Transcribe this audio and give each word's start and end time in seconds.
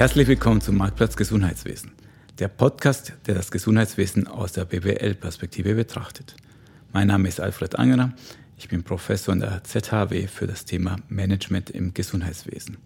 Herzlich 0.00 0.28
willkommen 0.28 0.62
zum 0.62 0.78
Marktplatz 0.78 1.14
Gesundheitswesen, 1.14 1.92
der 2.38 2.48
Podcast, 2.48 3.12
der 3.26 3.34
das 3.34 3.50
Gesundheitswesen 3.50 4.26
aus 4.28 4.52
der 4.52 4.64
BWL-Perspektive 4.64 5.74
betrachtet. 5.74 6.36
Mein 6.90 7.08
Name 7.08 7.28
ist 7.28 7.38
Alfred 7.38 7.78
Angerer, 7.78 8.14
ich 8.56 8.68
bin 8.68 8.82
Professor 8.82 9.32
an 9.32 9.40
der 9.40 9.62
ZHW 9.62 10.26
für 10.26 10.46
das 10.46 10.64
Thema 10.64 10.96
Management 11.10 11.68
im 11.68 11.92
Gesundheitswesen. 11.92 12.78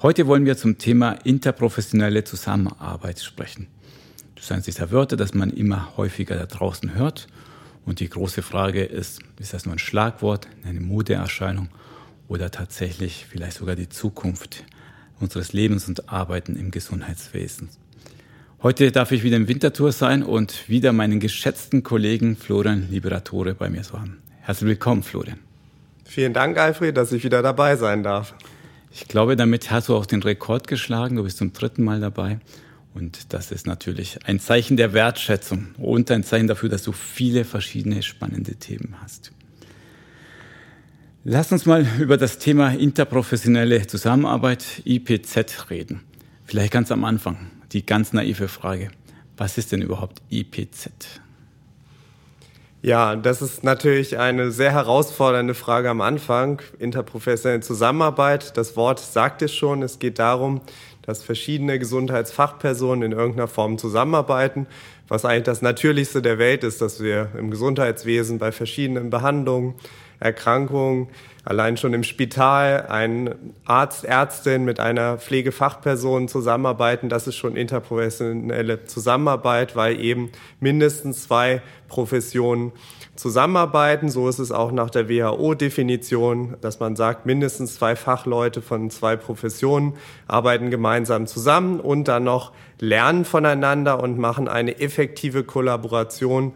Heute 0.00 0.26
wollen 0.26 0.46
wir 0.46 0.56
zum 0.56 0.78
Thema 0.78 1.12
interprofessionelle 1.22 2.24
Zusammenarbeit 2.24 3.20
sprechen. 3.20 3.66
Das 4.36 4.44
ist 4.44 4.52
eines 4.52 4.64
dieser 4.64 4.90
Wörter, 4.92 5.18
das 5.18 5.34
man 5.34 5.50
immer 5.50 5.98
häufiger 5.98 6.36
da 6.36 6.46
draußen 6.46 6.94
hört. 6.94 7.26
Und 7.84 8.00
die 8.00 8.08
große 8.08 8.40
Frage 8.40 8.84
ist, 8.84 9.20
ist 9.38 9.52
das 9.52 9.66
nur 9.66 9.74
ein 9.74 9.78
Schlagwort, 9.78 10.48
eine 10.64 10.80
Modeerscheinung 10.80 11.68
oder 12.26 12.50
tatsächlich 12.50 13.26
vielleicht 13.28 13.58
sogar 13.58 13.76
die 13.76 13.90
Zukunft 13.90 14.64
unseres 15.20 15.52
Lebens 15.52 15.88
und 15.88 16.08
Arbeiten 16.08 16.56
im 16.56 16.70
Gesundheitswesen. 16.70 17.68
Heute 18.62 18.90
darf 18.90 19.12
ich 19.12 19.22
wieder 19.22 19.36
im 19.36 19.48
Wintertour 19.48 19.92
sein 19.92 20.22
und 20.22 20.68
wieder 20.68 20.92
meinen 20.92 21.20
geschätzten 21.20 21.82
Kollegen 21.82 22.36
Florian 22.36 22.88
Liberatore 22.90 23.54
bei 23.54 23.68
mir 23.68 23.84
so 23.84 23.98
haben. 23.98 24.18
Herzlich 24.40 24.68
willkommen, 24.68 25.02
Florian. 25.02 25.38
Vielen 26.04 26.32
Dank, 26.32 26.56
Alfred, 26.58 26.96
dass 26.96 27.12
ich 27.12 27.24
wieder 27.24 27.42
dabei 27.42 27.76
sein 27.76 28.02
darf. 28.02 28.34
Ich 28.90 29.08
glaube, 29.08 29.36
damit 29.36 29.70
hast 29.70 29.88
du 29.88 29.96
auch 29.96 30.06
den 30.06 30.22
Rekord 30.22 30.68
geschlagen. 30.68 31.16
Du 31.16 31.24
bist 31.24 31.36
zum 31.36 31.52
dritten 31.52 31.84
Mal 31.84 32.00
dabei. 32.00 32.38
Und 32.94 33.34
das 33.34 33.52
ist 33.52 33.66
natürlich 33.66 34.18
ein 34.24 34.40
Zeichen 34.40 34.78
der 34.78 34.94
Wertschätzung 34.94 35.74
und 35.76 36.10
ein 36.10 36.24
Zeichen 36.24 36.46
dafür, 36.46 36.70
dass 36.70 36.82
du 36.82 36.92
viele 36.92 37.44
verschiedene 37.44 38.02
spannende 38.02 38.54
Themen 38.54 38.94
hast. 39.02 39.32
Lass 41.28 41.50
uns 41.50 41.66
mal 41.66 41.84
über 41.98 42.16
das 42.18 42.38
Thema 42.38 42.68
interprofessionelle 42.68 43.84
Zusammenarbeit, 43.88 44.64
IPZ, 44.84 45.70
reden. 45.70 46.04
Vielleicht 46.44 46.72
ganz 46.72 46.92
am 46.92 47.04
Anfang 47.04 47.50
die 47.72 47.84
ganz 47.84 48.12
naive 48.12 48.46
Frage. 48.46 48.92
Was 49.36 49.58
ist 49.58 49.72
denn 49.72 49.82
überhaupt 49.82 50.22
IPZ? 50.30 50.88
Ja, 52.80 53.16
das 53.16 53.42
ist 53.42 53.64
natürlich 53.64 54.18
eine 54.18 54.52
sehr 54.52 54.70
herausfordernde 54.70 55.54
Frage 55.54 55.90
am 55.90 56.00
Anfang. 56.00 56.62
Interprofessionelle 56.78 57.60
Zusammenarbeit, 57.60 58.56
das 58.56 58.76
Wort 58.76 59.00
sagt 59.00 59.42
es 59.42 59.52
schon. 59.52 59.82
Es 59.82 59.98
geht 59.98 60.20
darum, 60.20 60.60
dass 61.02 61.24
verschiedene 61.24 61.80
Gesundheitsfachpersonen 61.80 63.10
in 63.10 63.18
irgendeiner 63.18 63.48
Form 63.48 63.78
zusammenarbeiten, 63.78 64.68
was 65.08 65.24
eigentlich 65.24 65.42
das 65.42 65.60
Natürlichste 65.60 66.22
der 66.22 66.38
Welt 66.38 66.62
ist, 66.62 66.80
dass 66.80 67.02
wir 67.02 67.30
im 67.36 67.50
Gesundheitswesen 67.50 68.38
bei 68.38 68.52
verschiedenen 68.52 69.10
Behandlungen, 69.10 69.74
Erkrankungen, 70.20 71.08
allein 71.44 71.76
schon 71.76 71.94
im 71.94 72.02
Spital 72.02 72.86
ein 72.88 73.34
Arzt, 73.64 74.04
Ärztin 74.04 74.64
mit 74.64 74.80
einer 74.80 75.18
Pflegefachperson 75.18 76.28
zusammenarbeiten, 76.28 77.08
das 77.08 77.26
ist 77.26 77.36
schon 77.36 77.56
interprofessionelle 77.56 78.84
Zusammenarbeit, 78.84 79.76
weil 79.76 80.00
eben 80.00 80.30
mindestens 80.60 81.22
zwei 81.22 81.62
Professionen 81.88 82.72
zusammenarbeiten. 83.14 84.08
So 84.08 84.28
ist 84.28 84.38
es 84.38 84.52
auch 84.52 84.72
nach 84.72 84.90
der 84.90 85.08
WHO-Definition, 85.08 86.56
dass 86.60 86.80
man 86.80 86.96
sagt, 86.96 87.26
mindestens 87.26 87.76
zwei 87.76 87.96
Fachleute 87.96 88.62
von 88.62 88.90
zwei 88.90 89.16
Professionen 89.16 89.94
arbeiten 90.26 90.70
gemeinsam 90.70 91.26
zusammen 91.26 91.80
und 91.80 92.08
dann 92.08 92.24
noch 92.24 92.52
lernen 92.80 93.24
voneinander 93.24 94.02
und 94.02 94.18
machen 94.18 94.48
eine 94.48 94.80
effektive 94.80 95.44
Kollaboration 95.44 96.52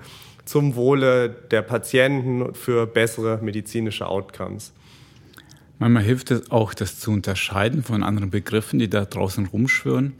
zum 0.50 0.74
Wohle 0.74 1.28
der 1.28 1.62
Patienten 1.62 2.56
für 2.56 2.84
bessere 2.84 3.38
medizinische 3.40 4.08
Outcomes. 4.08 4.72
Manchmal 5.78 6.02
hilft 6.02 6.32
es 6.32 6.50
auch, 6.50 6.74
das 6.74 6.98
zu 6.98 7.12
unterscheiden 7.12 7.84
von 7.84 8.02
anderen 8.02 8.30
Begriffen, 8.30 8.80
die 8.80 8.90
da 8.90 9.04
draußen 9.04 9.46
rumschwören. 9.46 10.12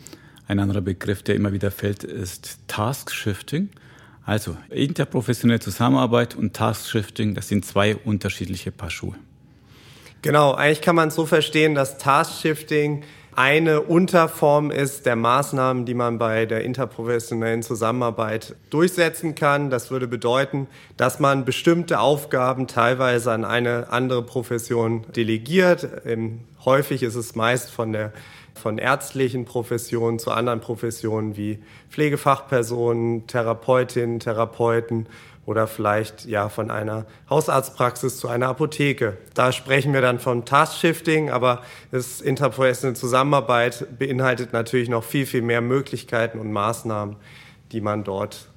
Ein 0.47 0.61
anderer 0.61 0.83
Begriff, 0.83 1.25
der 1.25 1.35
immer 1.35 1.53
wieder 1.53 1.73
fällt, 1.73 2.05
ist 2.05 2.61
Task 2.69 3.11
Shifting. 3.11 3.71
Also 4.25 4.57
interprofessionelle 4.69 5.59
Zusammenarbeit 5.59 6.37
und 6.37 6.55
Task 6.55 6.89
Shifting, 6.89 7.35
das 7.35 7.49
sind 7.49 7.65
zwei 7.65 7.97
unterschiedliche 7.97 8.71
Paar 8.71 8.91
Schuhe. 8.91 9.17
Genau, 10.23 10.53
eigentlich 10.53 10.81
kann 10.81 10.95
man 10.95 11.09
es 11.09 11.17
so 11.17 11.27
verstehen, 11.27 11.75
dass 11.75 11.99
Task 11.99 12.41
Shifting 12.41 13.03
eine 13.37 13.83
Unterform 13.83 14.71
ist 14.71 15.07
der 15.07 15.17
Maßnahmen, 15.17 15.85
die 15.85 15.95
man 15.95 16.19
bei 16.19 16.47
der 16.47 16.65
interprofessionellen 16.65 17.63
Zusammenarbeit 17.63 18.57
durchsetzen 18.71 19.35
kann. 19.35 19.71
Das 19.71 19.91
würde 19.91 20.09
bedeuten, 20.09 20.67
dass 20.97 21.21
man 21.21 21.45
bestimmte 21.45 22.01
Aufgaben 22.01 22.67
teilweise 22.67 23.33
an 23.33 23.45
eine 23.45 23.91
andere 23.91 24.23
Profession 24.23 25.05
delegiert. 25.15 25.89
Häufig 26.65 27.03
ist 27.03 27.15
es 27.15 27.35
meist 27.35 27.71
von 27.71 27.93
der 27.93 28.13
von 28.61 28.79
ärztlichen 28.79 29.45
Professionen 29.45 30.19
zu 30.19 30.31
anderen 30.31 30.61
Professionen 30.61 31.37
wie 31.37 31.59
Pflegefachpersonen, 31.89 33.27
Therapeutinnen, 33.27 34.21
Therapeuten 34.21 35.07
oder 35.51 35.67
vielleicht 35.67 36.27
ja 36.27 36.49
von 36.49 36.71
einer 36.71 37.07
Hausarztpraxis 37.29 38.19
zu 38.19 38.29
einer 38.29 38.47
Apotheke. 38.47 39.19
Da 39.35 39.51
sprechen 39.51 39.93
wir 39.93 40.01
dann 40.01 40.21
von 40.21 40.45
Task-Shifting, 40.45 41.29
aber 41.31 41.63
das 41.91 42.21
interprofessionelle 42.21 42.97
Zusammenarbeit 42.97 43.99
beinhaltet 43.99 44.53
natürlich 44.53 44.89
noch 44.89 45.03
viel, 45.03 45.27
viel 45.27 45.43
mehr 45.43 45.61
Möglichkeiten 45.61 46.39
und 46.39 46.53
Maßnahmen, 46.53 47.17
die 47.73 47.81
man 47.81 48.05
dort 48.05 48.49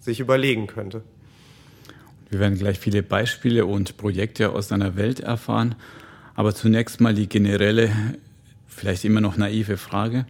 sich 0.00 0.18
überlegen 0.18 0.66
könnte. 0.66 1.02
Wir 2.30 2.40
werden 2.40 2.58
gleich 2.58 2.80
viele 2.80 3.04
Beispiele 3.04 3.64
und 3.64 3.96
Projekte 3.96 4.50
aus 4.50 4.66
deiner 4.66 4.96
Welt 4.96 5.20
erfahren, 5.20 5.76
aber 6.34 6.52
zunächst 6.52 7.00
mal 7.00 7.14
die 7.14 7.28
generelle, 7.28 7.92
vielleicht 8.66 9.04
immer 9.04 9.20
noch 9.20 9.36
naive 9.36 9.76
Frage. 9.76 10.26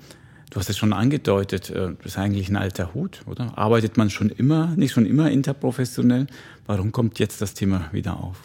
Du 0.51 0.59
hast 0.59 0.71
es 0.71 0.79
schon 0.79 0.93
angedeutet, 0.93 1.71
äh, 1.71 1.91
das 2.03 2.13
ist 2.13 2.19
eigentlich 2.19 2.49
ein 2.49 2.57
alter 2.57 2.95
Hut, 2.95 3.21
oder? 3.27 3.53
Arbeitet 3.57 3.97
man 3.97 4.09
schon 4.09 4.31
immer, 4.31 4.69
nicht 4.77 4.93
schon 4.93 5.05
immer 5.05 5.31
interprofessionell? 5.31 6.27
Warum 6.67 6.93
kommt 6.93 7.19
jetzt 7.19 7.43
das 7.43 7.55
Thema 7.55 7.89
wieder 7.93 8.17
auf? 8.17 8.37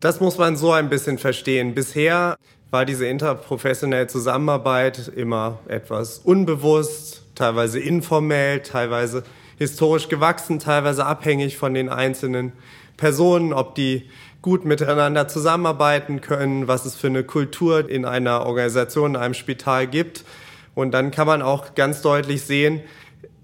Das 0.00 0.20
muss 0.20 0.38
man 0.38 0.56
so 0.56 0.72
ein 0.72 0.88
bisschen 0.88 1.18
verstehen. 1.18 1.74
Bisher 1.74 2.36
war 2.70 2.84
diese 2.84 3.06
interprofessionelle 3.06 4.06
Zusammenarbeit 4.06 5.10
immer 5.14 5.58
etwas 5.68 6.18
unbewusst, 6.18 7.22
teilweise 7.34 7.78
informell, 7.78 8.60
teilweise 8.60 9.22
historisch 9.58 10.08
gewachsen, 10.08 10.58
teilweise 10.58 11.06
abhängig 11.06 11.56
von 11.56 11.74
den 11.74 11.88
einzelnen 11.88 12.52
Personen, 12.96 13.52
ob 13.52 13.74
die 13.74 14.08
gut 14.42 14.64
miteinander 14.64 15.28
zusammenarbeiten 15.28 16.20
können, 16.20 16.68
was 16.68 16.84
es 16.84 16.94
für 16.94 17.08
eine 17.08 17.24
Kultur 17.24 17.88
in 17.88 18.04
einer 18.04 18.46
Organisation, 18.46 19.10
in 19.10 19.16
einem 19.16 19.34
Spital 19.34 19.86
gibt. 19.86 20.24
Und 20.76 20.92
dann 20.92 21.10
kann 21.10 21.26
man 21.26 21.40
auch 21.40 21.74
ganz 21.74 22.02
deutlich 22.02 22.42
sehen, 22.42 22.82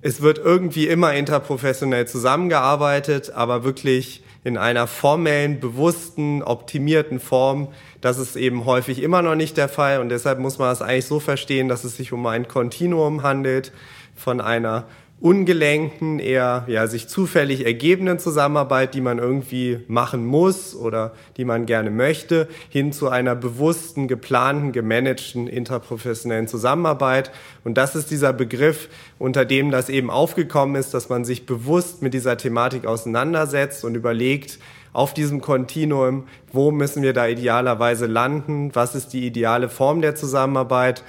es 0.02 0.20
wird 0.20 0.38
irgendwie 0.38 0.86
immer 0.86 1.14
interprofessionell 1.14 2.06
zusammengearbeitet, 2.06 3.30
aber 3.30 3.64
wirklich 3.64 4.22
in 4.44 4.58
einer 4.58 4.86
formellen, 4.86 5.58
bewussten, 5.58 6.42
optimierten 6.42 7.20
Form. 7.20 7.68
Das 8.02 8.18
ist 8.18 8.36
eben 8.36 8.66
häufig 8.66 9.02
immer 9.02 9.22
noch 9.22 9.34
nicht 9.34 9.56
der 9.56 9.70
Fall 9.70 10.00
und 10.00 10.10
deshalb 10.10 10.40
muss 10.40 10.58
man 10.58 10.72
es 10.72 10.82
eigentlich 10.82 11.06
so 11.06 11.20
verstehen, 11.20 11.68
dass 11.68 11.84
es 11.84 11.96
sich 11.96 12.12
um 12.12 12.26
ein 12.26 12.48
Kontinuum 12.48 13.22
handelt 13.22 13.72
von 14.14 14.42
einer 14.42 14.84
ungelenkten, 15.22 16.18
eher 16.18 16.64
ja, 16.66 16.88
sich 16.88 17.06
zufällig 17.06 17.64
ergebenden 17.64 18.18
Zusammenarbeit, 18.18 18.92
die 18.92 19.00
man 19.00 19.18
irgendwie 19.18 19.78
machen 19.86 20.26
muss 20.26 20.74
oder 20.74 21.12
die 21.36 21.44
man 21.44 21.64
gerne 21.64 21.90
möchte, 21.90 22.48
hin 22.68 22.92
zu 22.92 23.08
einer 23.08 23.36
bewussten, 23.36 24.08
geplanten, 24.08 24.72
gemanagten, 24.72 25.46
interprofessionellen 25.46 26.48
Zusammenarbeit. 26.48 27.30
Und 27.62 27.78
das 27.78 27.94
ist 27.94 28.10
dieser 28.10 28.32
Begriff, 28.32 28.88
unter 29.20 29.44
dem 29.44 29.70
das 29.70 29.88
eben 29.88 30.10
aufgekommen 30.10 30.74
ist, 30.74 30.92
dass 30.92 31.08
man 31.08 31.24
sich 31.24 31.46
bewusst 31.46 32.02
mit 32.02 32.14
dieser 32.14 32.36
Thematik 32.36 32.84
auseinandersetzt 32.84 33.84
und 33.84 33.94
überlegt, 33.94 34.58
auf 34.92 35.14
diesem 35.14 35.40
Kontinuum, 35.40 36.24
wo 36.52 36.70
müssen 36.70 37.02
wir 37.02 37.14
da 37.14 37.26
idealerweise 37.26 38.04
landen, 38.04 38.74
was 38.74 38.94
ist 38.94 39.14
die 39.14 39.26
ideale 39.26 39.70
Form 39.70 40.02
der 40.02 40.16
Zusammenarbeit 40.16 41.02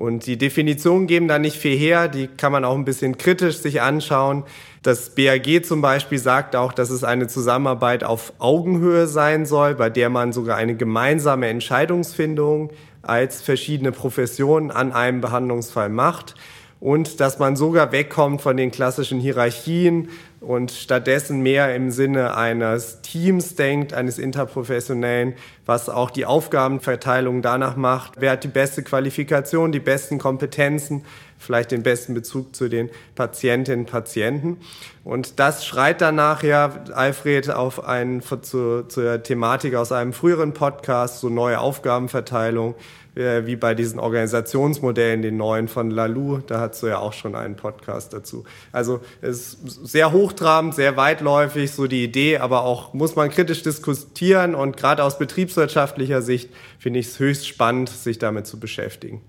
und 0.00 0.24
die 0.24 0.38
Definitionen 0.38 1.06
geben 1.06 1.28
da 1.28 1.38
nicht 1.38 1.56
viel 1.56 1.76
her, 1.76 2.08
die 2.08 2.26
kann 2.26 2.52
man 2.52 2.64
auch 2.64 2.74
ein 2.74 2.86
bisschen 2.86 3.18
kritisch 3.18 3.58
sich 3.58 3.82
anschauen. 3.82 4.44
Das 4.82 5.10
BAG 5.10 5.62
zum 5.62 5.82
Beispiel 5.82 6.18
sagt 6.18 6.56
auch, 6.56 6.72
dass 6.72 6.88
es 6.88 7.04
eine 7.04 7.28
Zusammenarbeit 7.28 8.02
auf 8.02 8.32
Augenhöhe 8.38 9.06
sein 9.06 9.44
soll, 9.44 9.74
bei 9.74 9.90
der 9.90 10.08
man 10.08 10.32
sogar 10.32 10.56
eine 10.56 10.74
gemeinsame 10.74 11.48
Entscheidungsfindung 11.48 12.70
als 13.02 13.42
verschiedene 13.42 13.92
Professionen 13.92 14.70
an 14.70 14.92
einem 14.92 15.20
Behandlungsfall 15.20 15.90
macht 15.90 16.34
und 16.80 17.20
dass 17.20 17.38
man 17.38 17.56
sogar 17.56 17.92
wegkommt 17.92 18.40
von 18.40 18.56
den 18.56 18.70
klassischen 18.70 19.20
Hierarchien, 19.20 20.08
und 20.40 20.70
stattdessen 20.70 21.42
mehr 21.42 21.74
im 21.74 21.90
Sinne 21.90 22.34
eines 22.34 23.02
Teams 23.02 23.56
denkt, 23.56 23.92
eines 23.92 24.18
interprofessionellen, 24.18 25.34
was 25.66 25.90
auch 25.90 26.10
die 26.10 26.24
Aufgabenverteilung 26.24 27.42
danach 27.42 27.76
macht, 27.76 28.14
wer 28.18 28.32
hat 28.32 28.44
die 28.44 28.48
beste 28.48 28.82
Qualifikation, 28.82 29.70
die 29.70 29.80
besten 29.80 30.18
Kompetenzen, 30.18 31.04
vielleicht 31.38 31.72
den 31.72 31.82
besten 31.82 32.14
Bezug 32.14 32.56
zu 32.56 32.68
den 32.68 32.90
Patientinnen 33.14 33.80
und 33.80 33.90
Patienten. 33.90 34.58
Und 35.04 35.38
das 35.38 35.66
schreit 35.66 36.00
danach 36.00 36.42
ja, 36.42 36.84
Alfred, 36.94 37.50
auf 37.50 37.84
einen, 37.84 38.22
zu, 38.22 38.84
zur 38.88 39.22
Thematik 39.22 39.74
aus 39.74 39.92
einem 39.92 40.14
früheren 40.14 40.54
Podcast, 40.54 41.20
so 41.20 41.28
neue 41.28 41.60
Aufgabenverteilung, 41.60 42.74
wie 43.14 43.56
bei 43.56 43.74
diesen 43.74 43.98
Organisationsmodellen, 43.98 45.22
den 45.22 45.36
neuen 45.36 45.68
von 45.68 45.90
Lalou, 45.90 46.38
da 46.38 46.60
hast 46.60 46.82
du 46.82 46.86
ja 46.86 46.98
auch 46.98 47.12
schon 47.12 47.34
einen 47.34 47.56
Podcast 47.56 48.12
dazu. 48.12 48.44
Also 48.72 49.00
es 49.20 49.54
ist 49.54 49.86
sehr 49.86 50.12
hochtrabend, 50.12 50.74
sehr 50.74 50.96
weitläufig, 50.96 51.72
so 51.72 51.86
die 51.86 52.04
Idee, 52.04 52.38
aber 52.38 52.62
auch 52.62 52.94
muss 52.94 53.16
man 53.16 53.30
kritisch 53.30 53.62
diskutieren 53.62 54.54
und 54.54 54.76
gerade 54.76 55.02
aus 55.02 55.18
betriebswirtschaftlicher 55.18 56.22
Sicht 56.22 56.50
finde 56.78 57.00
ich 57.00 57.06
es 57.06 57.18
höchst 57.18 57.48
spannend, 57.48 57.88
sich 57.88 58.18
damit 58.18 58.46
zu 58.46 58.60
beschäftigen. 58.60 59.20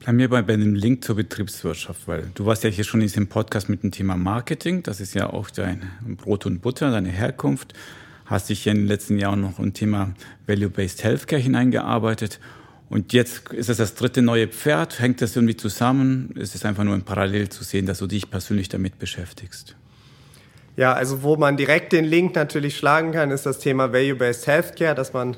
Bleiben 0.00 0.18
wir 0.18 0.28
bei, 0.28 0.42
dem 0.42 0.74
Link 0.74 1.02
zur 1.02 1.16
Betriebswirtschaft, 1.16 2.06
weil 2.06 2.30
du 2.34 2.44
warst 2.44 2.62
ja 2.62 2.68
hier 2.68 2.84
schon 2.84 3.00
in 3.00 3.06
diesem 3.06 3.28
Podcast 3.28 3.70
mit 3.70 3.82
dem 3.82 3.90
Thema 3.90 4.16
Marketing, 4.16 4.82
das 4.82 5.00
ist 5.00 5.14
ja 5.14 5.30
auch 5.30 5.48
dein 5.48 5.90
Brot 6.16 6.44
und 6.44 6.60
Butter, 6.60 6.90
deine 6.90 7.08
Herkunft 7.08 7.72
hast 8.26 8.48
dich 8.48 8.64
ja 8.64 8.72
in 8.72 8.78
den 8.78 8.86
letzten 8.86 9.18
Jahren 9.18 9.40
noch 9.40 9.58
im 9.58 9.72
Thema 9.74 10.14
Value-Based 10.46 11.04
Healthcare 11.04 11.40
hineingearbeitet 11.40 12.40
und 12.94 13.12
jetzt 13.12 13.52
ist 13.52 13.68
es 13.68 13.78
das 13.78 13.96
dritte 13.96 14.22
neue 14.22 14.46
Pferd. 14.46 15.00
Hängt 15.00 15.20
das 15.20 15.34
irgendwie 15.34 15.56
zusammen? 15.56 16.30
Ist 16.36 16.54
es 16.54 16.64
einfach 16.64 16.84
nur 16.84 16.94
ein 16.94 17.02
Parallel 17.02 17.48
zu 17.48 17.64
sehen, 17.64 17.86
dass 17.86 17.98
du 17.98 18.06
dich 18.06 18.30
persönlich 18.30 18.68
damit 18.68 19.00
beschäftigst? 19.00 19.74
Ja, 20.76 20.92
also 20.92 21.24
wo 21.24 21.36
man 21.36 21.56
direkt 21.56 21.92
den 21.92 22.04
Link 22.04 22.36
natürlich 22.36 22.76
schlagen 22.76 23.10
kann, 23.10 23.32
ist 23.32 23.46
das 23.46 23.58
Thema 23.58 23.92
Value-Based 23.92 24.46
Healthcare, 24.46 24.94
dass 24.94 25.12
man 25.12 25.36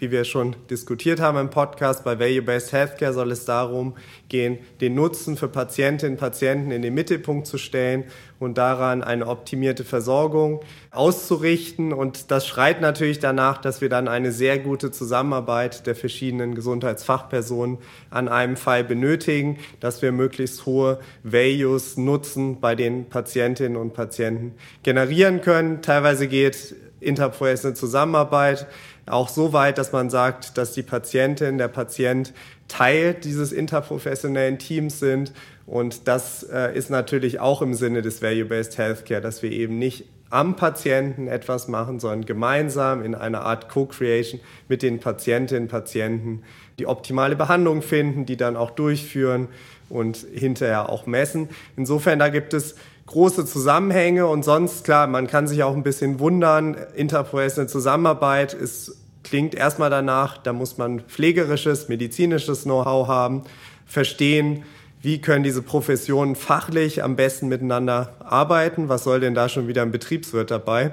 wie 0.00 0.10
wir 0.10 0.24
schon 0.24 0.56
diskutiert 0.70 1.20
haben 1.20 1.36
im 1.36 1.50
Podcast, 1.50 2.04
bei 2.04 2.18
Value-Based 2.18 2.72
Healthcare 2.72 3.12
soll 3.12 3.30
es 3.32 3.44
darum 3.44 3.94
gehen, 4.30 4.58
den 4.80 4.94
Nutzen 4.94 5.36
für 5.36 5.48
Patientinnen 5.48 6.14
und 6.14 6.20
Patienten 6.20 6.70
in 6.70 6.80
den 6.80 6.94
Mittelpunkt 6.94 7.46
zu 7.46 7.58
stellen 7.58 8.04
und 8.38 8.56
daran 8.56 9.04
eine 9.04 9.26
optimierte 9.26 9.84
Versorgung 9.84 10.60
auszurichten. 10.90 11.92
Und 11.92 12.30
das 12.30 12.46
schreit 12.46 12.80
natürlich 12.80 13.18
danach, 13.18 13.58
dass 13.58 13.82
wir 13.82 13.90
dann 13.90 14.08
eine 14.08 14.32
sehr 14.32 14.58
gute 14.58 14.90
Zusammenarbeit 14.90 15.86
der 15.86 15.94
verschiedenen 15.94 16.54
Gesundheitsfachpersonen 16.54 17.76
an 18.08 18.28
einem 18.28 18.56
Fall 18.56 18.82
benötigen, 18.82 19.58
dass 19.80 20.00
wir 20.00 20.12
möglichst 20.12 20.64
hohe 20.64 20.98
Values, 21.22 21.98
Nutzen 21.98 22.60
bei 22.60 22.74
den 22.74 23.10
Patientinnen 23.10 23.76
und 23.76 23.92
Patienten 23.92 24.54
generieren 24.82 25.42
können. 25.42 25.82
Teilweise 25.82 26.26
geht 26.26 26.74
interprofessionelle 27.00 27.74
Zusammenarbeit 27.74 28.66
auch 29.10 29.28
so 29.28 29.52
weit, 29.52 29.78
dass 29.78 29.92
man 29.92 30.10
sagt, 30.10 30.56
dass 30.58 30.72
die 30.72 30.82
Patientin, 30.82 31.58
der 31.58 31.68
Patient 31.68 32.32
Teil 32.68 33.14
dieses 33.14 33.52
interprofessionellen 33.52 34.58
Teams 34.58 35.00
sind. 35.00 35.32
Und 35.66 36.08
das 36.08 36.44
äh, 36.44 36.76
ist 36.76 36.90
natürlich 36.90 37.40
auch 37.40 37.62
im 37.62 37.74
Sinne 37.74 38.02
des 38.02 38.22
Value-Based 38.22 38.78
Healthcare, 38.78 39.20
dass 39.20 39.42
wir 39.42 39.50
eben 39.50 39.78
nicht 39.78 40.04
am 40.30 40.54
Patienten 40.54 41.26
etwas 41.26 41.66
machen, 41.66 41.98
sondern 41.98 42.24
gemeinsam 42.24 43.02
in 43.02 43.16
einer 43.16 43.42
Art 43.42 43.68
Co-Creation 43.68 44.40
mit 44.68 44.82
den 44.82 45.00
Patientinnen 45.00 45.64
und 45.64 45.68
Patienten 45.68 46.42
die 46.78 46.86
optimale 46.86 47.34
Behandlung 47.34 47.82
finden, 47.82 48.26
die 48.26 48.36
dann 48.36 48.56
auch 48.56 48.70
durchführen 48.70 49.48
und 49.88 50.18
hinterher 50.32 50.88
auch 50.88 51.06
messen. 51.06 51.48
Insofern, 51.76 52.20
da 52.20 52.28
gibt 52.28 52.54
es 52.54 52.76
große 53.06 53.44
Zusammenhänge 53.44 54.26
und 54.26 54.44
sonst, 54.44 54.84
klar, 54.84 55.08
man 55.08 55.26
kann 55.26 55.48
sich 55.48 55.64
auch 55.64 55.74
ein 55.74 55.82
bisschen 55.82 56.20
wundern, 56.20 56.76
interprofessionelle 56.94 57.68
Zusammenarbeit 57.68 58.54
ist, 58.54 58.96
klingt 59.22 59.54
erstmal 59.54 59.90
danach, 59.90 60.38
da 60.38 60.52
muss 60.52 60.78
man 60.78 61.00
pflegerisches, 61.00 61.88
medizinisches 61.88 62.64
Know-how 62.64 63.08
haben, 63.08 63.42
verstehen, 63.86 64.64
wie 65.02 65.20
können 65.20 65.42
diese 65.42 65.62
Professionen 65.62 66.36
fachlich 66.36 67.02
am 67.02 67.16
besten 67.16 67.48
miteinander 67.48 68.14
arbeiten, 68.20 68.88
was 68.88 69.04
soll 69.04 69.20
denn 69.20 69.34
da 69.34 69.48
schon 69.48 69.66
wieder 69.66 69.82
ein 69.82 69.92
Betriebswirt 69.92 70.50
dabei? 70.50 70.92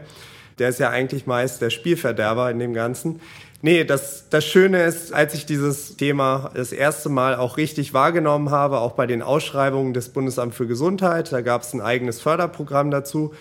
Der 0.60 0.70
ist 0.70 0.80
ja 0.80 0.90
eigentlich 0.90 1.28
meist 1.28 1.62
der 1.62 1.70
Spielverderber 1.70 2.50
in 2.50 2.60
dem 2.60 2.74
Ganzen. 2.74 3.20
Nee, 3.62 3.84
das, 3.84 4.30
das 4.30 4.46
Schöne 4.46 4.84
ist, 4.84 5.14
als 5.14 5.34
ich 5.34 5.46
dieses 5.46 5.98
Thema 5.98 6.52
das 6.54 6.72
erste 6.72 7.10
Mal 7.10 7.36
auch 7.36 7.58
richtig 7.58 7.94
wahrgenommen 7.94 8.52
habe, 8.52 8.80
auch 8.80 8.94
bei 8.94 9.08
den 9.08 9.22
Ausschreibungen 9.22 9.94
des 9.94 10.10
Bundesamt 10.10 10.56
für 10.56 10.68
Gesundheit, 10.68 11.32
da 11.32 11.42
gab 11.42 11.64
es 11.64 11.74
ein 11.74 11.82
eigenes 11.82 12.22
Förderprogramm 12.22 12.92
dazu, 12.92 13.34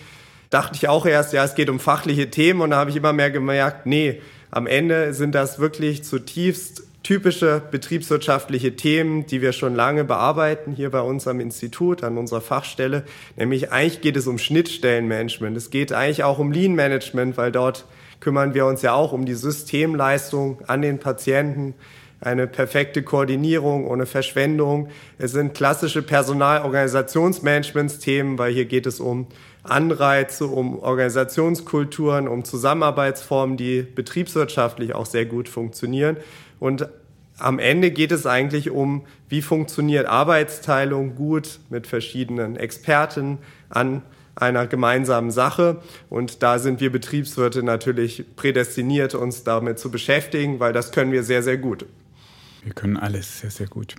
dachte 0.49 0.75
ich 0.75 0.89
auch 0.89 1.05
erst, 1.05 1.33
ja, 1.33 1.43
es 1.43 1.55
geht 1.55 1.69
um 1.69 1.79
fachliche 1.79 2.29
Themen 2.29 2.61
und 2.61 2.71
da 2.71 2.77
habe 2.77 2.89
ich 2.89 2.95
immer 2.95 3.13
mehr 3.13 3.31
gemerkt, 3.31 3.85
nee, 3.85 4.21
am 4.51 4.67
Ende 4.67 5.13
sind 5.13 5.35
das 5.35 5.59
wirklich 5.59 6.03
zutiefst 6.03 6.83
typische 7.07 7.61
betriebswirtschaftliche 7.71 8.75
Themen, 8.75 9.25
die 9.25 9.41
wir 9.41 9.53
schon 9.53 9.75
lange 9.75 10.03
bearbeiten 10.03 10.73
hier 10.73 10.89
bei 10.89 10.99
uns 10.99 11.25
am 11.25 11.39
Institut, 11.39 12.03
an 12.03 12.17
unserer 12.17 12.41
Fachstelle. 12.41 13.03
Nämlich 13.37 13.71
eigentlich 13.71 14.01
geht 14.01 14.17
es 14.17 14.27
um 14.27 14.37
Schnittstellenmanagement. 14.37 15.55
Es 15.55 15.69
geht 15.69 15.93
eigentlich 15.93 16.25
auch 16.25 16.37
um 16.37 16.51
Lean 16.51 16.75
Management, 16.75 17.37
weil 17.37 17.53
dort 17.53 17.85
kümmern 18.19 18.53
wir 18.53 18.65
uns 18.65 18.81
ja 18.81 18.93
auch 18.93 19.13
um 19.13 19.25
die 19.25 19.35
Systemleistung 19.35 20.61
an 20.67 20.81
den 20.81 20.99
Patienten, 20.99 21.75
eine 22.19 22.45
perfekte 22.45 23.03
Koordinierung 23.03 23.87
ohne 23.87 24.05
Verschwendung. 24.05 24.89
Es 25.17 25.31
sind 25.31 25.53
klassische 25.53 26.01
Personalorganisationsmanagementsthemen, 26.01 28.37
weil 28.37 28.51
hier 28.51 28.65
geht 28.65 28.85
es 28.85 28.99
um 28.99 29.27
Anreize, 29.69 30.47
um 30.47 30.79
Organisationskulturen, 30.79 32.27
um 32.27 32.43
Zusammenarbeitsformen, 32.43 33.57
die 33.57 33.81
betriebswirtschaftlich 33.81 34.95
auch 34.95 35.05
sehr 35.05 35.25
gut 35.25 35.49
funktionieren. 35.49 36.17
Und 36.59 36.87
am 37.37 37.59
Ende 37.59 37.91
geht 37.91 38.11
es 38.11 38.25
eigentlich 38.25 38.71
um, 38.71 39.05
wie 39.29 39.41
funktioniert 39.41 40.07
Arbeitsteilung 40.07 41.15
gut 41.15 41.59
mit 41.69 41.87
verschiedenen 41.87 42.55
Experten 42.55 43.37
an 43.69 44.01
einer 44.35 44.67
gemeinsamen 44.67 45.31
Sache. 45.31 45.81
Und 46.09 46.43
da 46.43 46.59
sind 46.59 46.79
wir 46.79 46.91
Betriebswirte 46.91 47.63
natürlich 47.63 48.25
prädestiniert, 48.35 49.15
uns 49.15 49.43
damit 49.43 49.79
zu 49.79 49.91
beschäftigen, 49.91 50.59
weil 50.59 50.73
das 50.73 50.91
können 50.91 51.11
wir 51.11 51.23
sehr, 51.23 51.43
sehr 51.43 51.57
gut. 51.57 51.85
Wir 52.63 52.73
können 52.73 52.97
alles 52.97 53.39
sehr, 53.39 53.51
sehr 53.51 53.67
gut. 53.67 53.95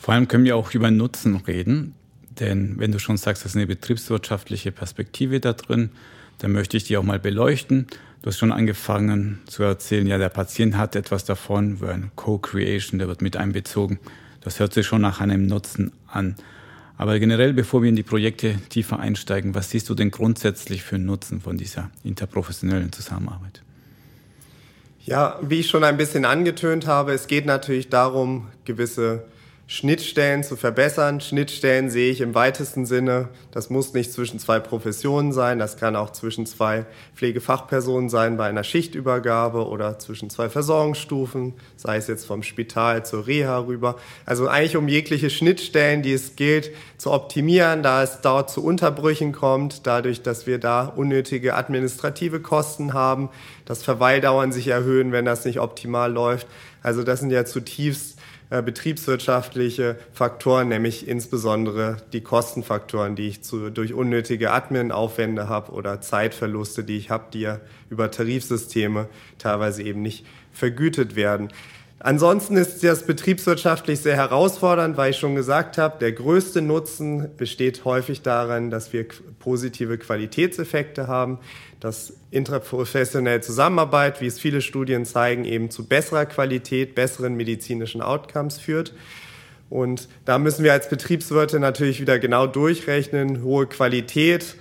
Vor 0.00 0.14
allem 0.14 0.28
können 0.28 0.44
wir 0.44 0.56
auch 0.56 0.72
über 0.72 0.90
Nutzen 0.90 1.36
reden. 1.36 1.94
Denn 2.40 2.78
wenn 2.78 2.92
du 2.92 2.98
schon 2.98 3.16
sagst, 3.16 3.44
es 3.44 3.52
ist 3.52 3.56
eine 3.56 3.66
betriebswirtschaftliche 3.66 4.72
Perspektive 4.72 5.40
da 5.40 5.52
drin, 5.52 5.90
dann 6.38 6.52
möchte 6.52 6.76
ich 6.76 6.84
die 6.84 6.96
auch 6.96 7.02
mal 7.02 7.18
beleuchten. 7.18 7.86
Du 8.22 8.28
hast 8.28 8.38
schon 8.38 8.52
angefangen 8.52 9.40
zu 9.46 9.62
erzählen, 9.62 10.06
ja, 10.06 10.18
der 10.18 10.28
Patient 10.28 10.76
hat 10.76 10.96
etwas 10.96 11.24
davon, 11.24 11.78
ein 11.82 12.10
Co-Creation, 12.16 12.98
der 12.98 13.08
wird 13.08 13.22
mit 13.22 13.36
einbezogen. 13.36 13.98
Das 14.40 14.60
hört 14.60 14.72
sich 14.72 14.86
schon 14.86 15.02
nach 15.02 15.20
einem 15.20 15.46
Nutzen 15.46 15.92
an. 16.06 16.36
Aber 16.96 17.18
generell, 17.20 17.52
bevor 17.52 17.82
wir 17.82 17.88
in 17.88 17.96
die 17.96 18.02
Projekte 18.02 18.56
tiefer 18.70 18.98
einsteigen, 18.98 19.54
was 19.54 19.70
siehst 19.70 19.88
du 19.88 19.94
denn 19.94 20.10
grundsätzlich 20.10 20.82
für 20.82 20.96
einen 20.96 21.06
Nutzen 21.06 21.40
von 21.40 21.56
dieser 21.56 21.90
interprofessionellen 22.02 22.92
Zusammenarbeit? 22.92 23.62
Ja, 25.04 25.38
wie 25.40 25.60
ich 25.60 25.68
schon 25.68 25.84
ein 25.84 25.96
bisschen 25.96 26.24
angetönt 26.24 26.86
habe, 26.86 27.12
es 27.12 27.28
geht 27.28 27.46
natürlich 27.46 27.88
darum, 27.88 28.48
gewisse 28.64 29.24
Schnittstellen 29.70 30.44
zu 30.44 30.56
verbessern. 30.56 31.20
Schnittstellen 31.20 31.90
sehe 31.90 32.10
ich 32.10 32.22
im 32.22 32.34
weitesten 32.34 32.86
Sinne. 32.86 33.28
Das 33.50 33.68
muss 33.68 33.92
nicht 33.92 34.10
zwischen 34.14 34.38
zwei 34.38 34.60
Professionen 34.60 35.30
sein. 35.30 35.58
Das 35.58 35.76
kann 35.76 35.94
auch 35.94 36.08
zwischen 36.08 36.46
zwei 36.46 36.86
Pflegefachpersonen 37.14 38.08
sein 38.08 38.38
bei 38.38 38.48
einer 38.48 38.64
Schichtübergabe 38.64 39.68
oder 39.68 39.98
zwischen 39.98 40.30
zwei 40.30 40.48
Versorgungsstufen, 40.48 41.52
sei 41.76 41.98
es 41.98 42.06
jetzt 42.06 42.24
vom 42.24 42.42
Spital 42.42 43.04
zur 43.04 43.26
Reha 43.26 43.58
rüber. 43.58 43.96
Also 44.24 44.48
eigentlich 44.48 44.78
um 44.78 44.88
jegliche 44.88 45.28
Schnittstellen, 45.28 46.00
die 46.00 46.14
es 46.14 46.34
gilt 46.34 46.70
zu 46.96 47.12
optimieren, 47.12 47.82
da 47.82 48.02
es 48.02 48.22
dort 48.22 48.48
zu 48.50 48.64
Unterbrüchen 48.64 49.32
kommt, 49.32 49.86
dadurch, 49.86 50.22
dass 50.22 50.46
wir 50.46 50.58
da 50.58 50.86
unnötige 50.86 51.56
administrative 51.56 52.40
Kosten 52.40 52.94
haben, 52.94 53.28
dass 53.66 53.82
Verweildauern 53.82 54.50
sich 54.50 54.68
erhöhen, 54.68 55.12
wenn 55.12 55.26
das 55.26 55.44
nicht 55.44 55.60
optimal 55.60 56.10
läuft. 56.10 56.46
Also 56.82 57.02
das 57.02 57.20
sind 57.20 57.28
ja 57.28 57.44
zutiefst 57.44 58.17
äh, 58.50 58.62
betriebswirtschaftliche 58.62 59.96
Faktoren, 60.12 60.68
nämlich 60.68 61.06
insbesondere 61.06 61.98
die 62.12 62.22
Kostenfaktoren, 62.22 63.14
die 63.14 63.28
ich 63.28 63.42
zu, 63.42 63.70
durch 63.70 63.92
unnötige 63.92 64.52
Admin-Aufwände 64.52 65.48
habe 65.48 65.72
oder 65.72 66.00
Zeitverluste, 66.00 66.82
die 66.82 66.96
ich 66.96 67.10
habe, 67.10 67.26
die 67.32 67.40
ja 67.40 67.60
über 67.90 68.10
Tarifsysteme 68.10 69.08
teilweise 69.36 69.82
eben 69.82 70.00
nicht 70.00 70.24
vergütet 70.52 71.14
werden. 71.14 71.50
Ansonsten 72.00 72.56
ist 72.56 72.84
das 72.84 73.04
betriebswirtschaftlich 73.04 73.98
sehr 73.98 74.14
herausfordernd, 74.14 74.96
weil 74.96 75.10
ich 75.10 75.16
schon 75.16 75.34
gesagt 75.34 75.78
habe, 75.78 75.98
der 75.98 76.12
größte 76.12 76.62
Nutzen 76.62 77.28
besteht 77.36 77.84
häufig 77.84 78.22
darin, 78.22 78.70
dass 78.70 78.92
wir 78.92 79.06
positive 79.40 79.98
Qualitätseffekte 79.98 81.08
haben, 81.08 81.40
dass 81.80 82.12
interprofessionelle 82.30 83.40
Zusammenarbeit, 83.40 84.20
wie 84.20 84.26
es 84.26 84.38
viele 84.38 84.60
Studien 84.60 85.06
zeigen, 85.06 85.44
eben 85.44 85.70
zu 85.70 85.86
besserer 85.86 86.26
Qualität, 86.26 86.94
besseren 86.94 87.34
medizinischen 87.34 88.00
Outcomes 88.00 88.58
führt. 88.58 88.94
Und 89.68 90.08
da 90.24 90.38
müssen 90.38 90.62
wir 90.62 90.72
als 90.72 90.88
Betriebswirte 90.88 91.58
natürlich 91.58 92.00
wieder 92.00 92.20
genau 92.20 92.46
durchrechnen, 92.46 93.42
hohe 93.42 93.66
Qualität 93.66 94.54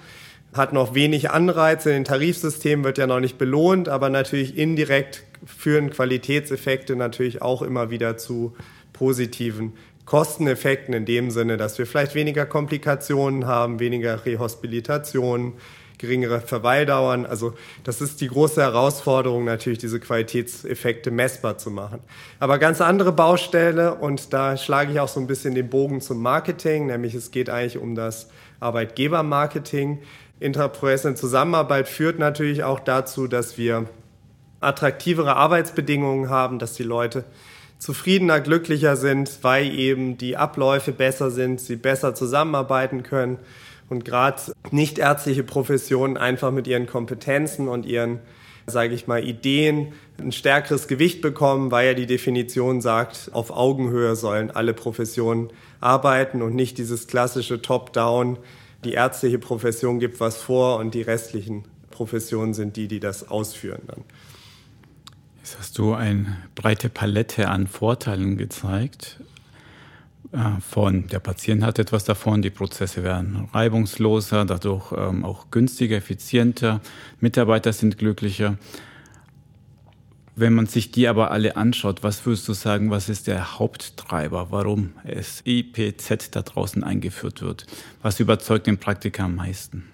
hat 0.54 0.74
noch 0.74 0.96
wenig 0.96 1.30
Anreize. 1.30 1.90
In 1.90 1.98
den 1.98 2.06
Tarifsystemen 2.06 2.84
wird 2.84 2.98
ja 2.98 3.06
noch 3.06 3.20
nicht 3.20 3.38
belohnt, 3.38 3.90
aber 3.90 4.10
natürlich 4.10 4.58
indirekt 4.58 5.24
führen 5.46 5.90
Qualitätseffekte 5.90 6.96
natürlich 6.96 7.42
auch 7.42 7.62
immer 7.62 7.90
wieder 7.90 8.18
zu 8.18 8.56
positiven 8.94 9.74
Kosteneffekten 10.06 10.94
in 10.94 11.06
dem 11.06 11.32
Sinne, 11.32 11.58
dass 11.58 11.78
wir 11.78 11.86
vielleicht 11.86 12.16
weniger 12.16 12.46
Komplikationen 12.46 13.46
haben, 13.46 13.80
weniger 13.80 14.26
Rehospitationen, 14.26 15.54
geringere 15.98 16.40
Verweildauern. 16.40 17.26
Also 17.26 17.54
das 17.84 18.02
ist 18.02 18.22
die 18.22 18.30
große 18.30 18.62
Herausforderung 18.62 19.44
natürlich, 19.44 19.80
diese 19.80 20.00
Qualitätseffekte 20.00 21.12
messbar 21.12 21.58
zu 21.58 21.72
machen. 21.72 22.00
Aber 22.40 22.58
ganz 22.58 22.80
andere 22.80 23.12
Baustelle 23.12 23.96
und 23.96 24.34
da 24.34 24.56
schlage 24.56 24.94
ich 24.94 25.00
auch 25.00 25.08
so 25.08 25.20
ein 25.20 25.28
bisschen 25.28 25.56
den 25.56 25.70
Bogen 25.70 26.00
zum 26.00 26.22
Marketing, 26.22 26.88
nämlich 26.88 27.14
es 27.14 27.32
geht 27.32 27.50
eigentlich 27.50 27.78
um 27.78 27.96
das 27.96 28.30
Arbeitgebermarketing. 28.60 30.00
Interprofessionelle 30.40 31.20
Zusammenarbeit 31.20 31.88
führt 31.88 32.20
natürlich 32.20 32.64
auch 32.64 32.80
dazu, 32.80 33.28
dass 33.28 33.58
wir 33.58 33.88
attraktivere 34.60 35.36
Arbeitsbedingungen 35.36 36.30
haben, 36.30 36.60
dass 36.60 36.74
die 36.74 36.84
Leute 36.84 37.26
zufriedener, 37.80 38.40
glücklicher 38.42 38.96
sind, 38.96 39.40
weil 39.44 39.68
eben 39.78 40.18
die 40.18 40.36
Abläufe 40.36 40.92
besser 40.92 41.30
sind, 41.30 41.62
sie 41.62 41.76
besser 41.76 42.16
zusammenarbeiten 42.16 43.04
können 43.04 43.38
und 43.90 44.04
gerade 44.04 44.42
nichtärztliche 44.72 45.44
Professionen 45.44 46.18
einfach 46.18 46.52
mit 46.52 46.68
ihren 46.68 46.88
Kompetenzen 46.88 47.68
und 47.68 47.86
ihren, 47.86 48.20
sage 48.66 48.94
ich 48.94 49.08
mal, 49.08 49.24
Ideen 49.24 49.94
ein 50.20 50.32
stärkeres 50.32 50.88
Gewicht 50.88 51.22
bekommen, 51.22 51.72
weil 51.72 51.88
ja 51.88 51.94
die 51.94 52.08
Definition 52.08 52.82
sagt, 52.82 53.30
auf 53.34 53.52
Augenhöhe 53.52 54.16
sollen 54.16 54.52
alle 54.52 54.74
Professionen 54.74 55.52
arbeiten 55.80 56.42
und 56.42 56.56
nicht 56.56 56.80
dieses 56.80 57.08
klassische 57.08 57.62
Top-Down, 57.62 58.40
die 58.84 58.94
ärztliche 58.94 59.40
Profession 59.40 60.00
gibt 60.00 60.20
was 60.20 60.38
vor 60.38 60.80
und 60.80 60.94
die 60.94 61.02
restlichen 61.02 61.66
Professionen 61.92 62.54
sind 62.54 62.76
die, 62.76 62.88
die 62.88 63.00
das 63.00 63.30
ausführen 63.30 63.82
dann. 63.88 64.04
Jetzt 65.48 65.60
hast 65.60 65.78
du 65.78 65.94
eine 65.94 66.36
breite 66.56 66.90
Palette 66.90 67.48
an 67.48 67.68
Vorteilen 67.68 68.36
gezeigt. 68.36 69.18
Äh, 70.34 70.60
von 70.60 71.08
der 71.08 71.20
Patient 71.20 71.64
hat 71.64 71.80
etwas 71.80 72.04
davon, 72.04 72.42
die 72.42 72.50
Prozesse 72.50 73.02
werden 73.02 73.48
reibungsloser, 73.54 74.44
dadurch 74.44 74.92
ähm, 74.92 75.24
auch 75.24 75.50
günstiger, 75.50 75.96
effizienter, 75.96 76.82
Mitarbeiter 77.22 77.72
sind 77.72 77.98
glücklicher. 77.98 78.58
Wenn 80.36 80.54
man 80.54 80.66
sich 80.66 80.92
die 80.92 81.08
aber 81.08 81.32
alle 81.32 81.56
anschaut, 81.56 82.04
was 82.04 82.26
würdest 82.26 82.46
du 82.50 82.52
sagen, 82.52 82.92
was 82.92 83.08
ist 83.08 83.28
der 83.28 83.58
Haupttreiber, 83.58 84.48
warum 84.52 84.96
es 85.06 85.44
IPZ 85.46 86.30
da 86.32 86.42
draußen 86.42 86.84
eingeführt 86.84 87.42
wird? 87.42 87.66
Was 88.02 88.20
überzeugt 88.20 88.68
den 88.68 88.80
Praktiker 88.80 89.24
am 89.24 89.36
meisten? 89.36 89.86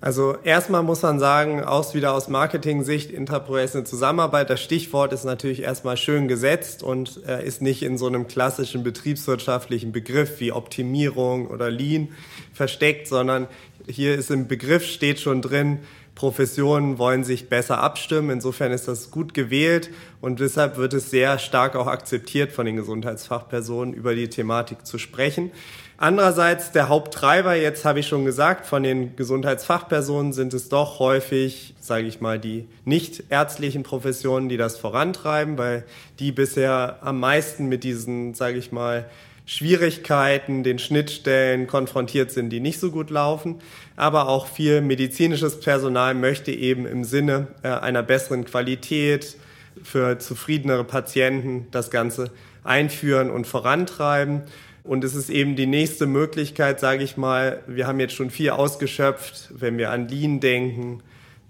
Also 0.00 0.36
erstmal 0.44 0.84
muss 0.84 1.02
man 1.02 1.18
sagen, 1.18 1.64
aus 1.64 1.92
wieder 1.92 2.12
aus 2.12 2.28
Marketing-Sicht, 2.28 3.10
interprofessionelle 3.10 3.88
Zusammenarbeit, 3.88 4.48
das 4.48 4.60
Stichwort 4.60 5.12
ist 5.12 5.24
natürlich 5.24 5.62
erstmal 5.62 5.96
schön 5.96 6.28
gesetzt 6.28 6.84
und 6.84 7.20
äh, 7.26 7.44
ist 7.44 7.62
nicht 7.62 7.82
in 7.82 7.98
so 7.98 8.06
einem 8.06 8.28
klassischen 8.28 8.84
betriebswirtschaftlichen 8.84 9.90
Begriff 9.90 10.38
wie 10.38 10.52
Optimierung 10.52 11.48
oder 11.48 11.68
Lean 11.68 12.10
versteckt, 12.52 13.08
sondern 13.08 13.48
hier 13.88 14.14
ist 14.14 14.30
im 14.30 14.46
Begriff 14.46 14.84
steht 14.84 15.18
schon 15.18 15.42
drin, 15.42 15.80
Professionen 16.14 16.98
wollen 16.98 17.22
sich 17.22 17.48
besser 17.48 17.78
abstimmen. 17.78 18.30
Insofern 18.30 18.72
ist 18.72 18.88
das 18.88 19.12
gut 19.12 19.34
gewählt 19.34 19.90
und 20.20 20.40
deshalb 20.40 20.76
wird 20.76 20.92
es 20.92 21.10
sehr 21.10 21.38
stark 21.38 21.76
auch 21.76 21.86
akzeptiert 21.86 22.52
von 22.52 22.66
den 22.66 22.74
Gesundheitsfachpersonen, 22.76 23.94
über 23.94 24.14
die 24.14 24.28
Thematik 24.28 24.84
zu 24.84 24.98
sprechen. 24.98 25.52
Andererseits 26.00 26.70
der 26.70 26.88
Haupttreiber, 26.88 27.56
jetzt 27.56 27.84
habe 27.84 27.98
ich 27.98 28.06
schon 28.06 28.24
gesagt, 28.24 28.66
von 28.66 28.84
den 28.84 29.16
Gesundheitsfachpersonen 29.16 30.32
sind 30.32 30.54
es 30.54 30.68
doch 30.68 31.00
häufig, 31.00 31.74
sage 31.80 32.06
ich 32.06 32.20
mal, 32.20 32.38
die 32.38 32.68
nicht 32.84 33.24
ärztlichen 33.30 33.82
Professionen, 33.82 34.48
die 34.48 34.56
das 34.56 34.78
vorantreiben, 34.78 35.58
weil 35.58 35.84
die 36.20 36.30
bisher 36.30 36.98
am 37.00 37.18
meisten 37.18 37.66
mit 37.66 37.82
diesen, 37.82 38.34
sage 38.34 38.58
ich 38.58 38.70
mal, 38.70 39.06
Schwierigkeiten, 39.44 40.62
den 40.62 40.78
Schnittstellen 40.78 41.66
konfrontiert 41.66 42.30
sind, 42.30 42.50
die 42.50 42.60
nicht 42.60 42.78
so 42.78 42.92
gut 42.92 43.10
laufen. 43.10 43.56
Aber 43.96 44.28
auch 44.28 44.46
viel 44.46 44.80
medizinisches 44.82 45.58
Personal 45.58 46.14
möchte 46.14 46.52
eben 46.52 46.86
im 46.86 47.02
Sinne 47.02 47.48
äh, 47.64 47.70
einer 47.70 48.04
besseren 48.04 48.44
Qualität 48.44 49.36
für 49.82 50.20
zufriedenere 50.20 50.84
Patienten 50.84 51.66
das 51.72 51.90
Ganze 51.90 52.30
einführen 52.62 53.30
und 53.30 53.48
vorantreiben. 53.48 54.42
Und 54.88 55.04
es 55.04 55.14
ist 55.14 55.28
eben 55.28 55.54
die 55.54 55.66
nächste 55.66 56.06
Möglichkeit, 56.06 56.80
sage 56.80 57.04
ich 57.04 57.18
mal, 57.18 57.62
wir 57.66 57.86
haben 57.86 58.00
jetzt 58.00 58.14
schon 58.14 58.30
viel 58.30 58.50
ausgeschöpft, 58.50 59.50
wenn 59.50 59.76
wir 59.76 59.90
an 59.90 60.08
Lean 60.08 60.40
denken, 60.40 61.02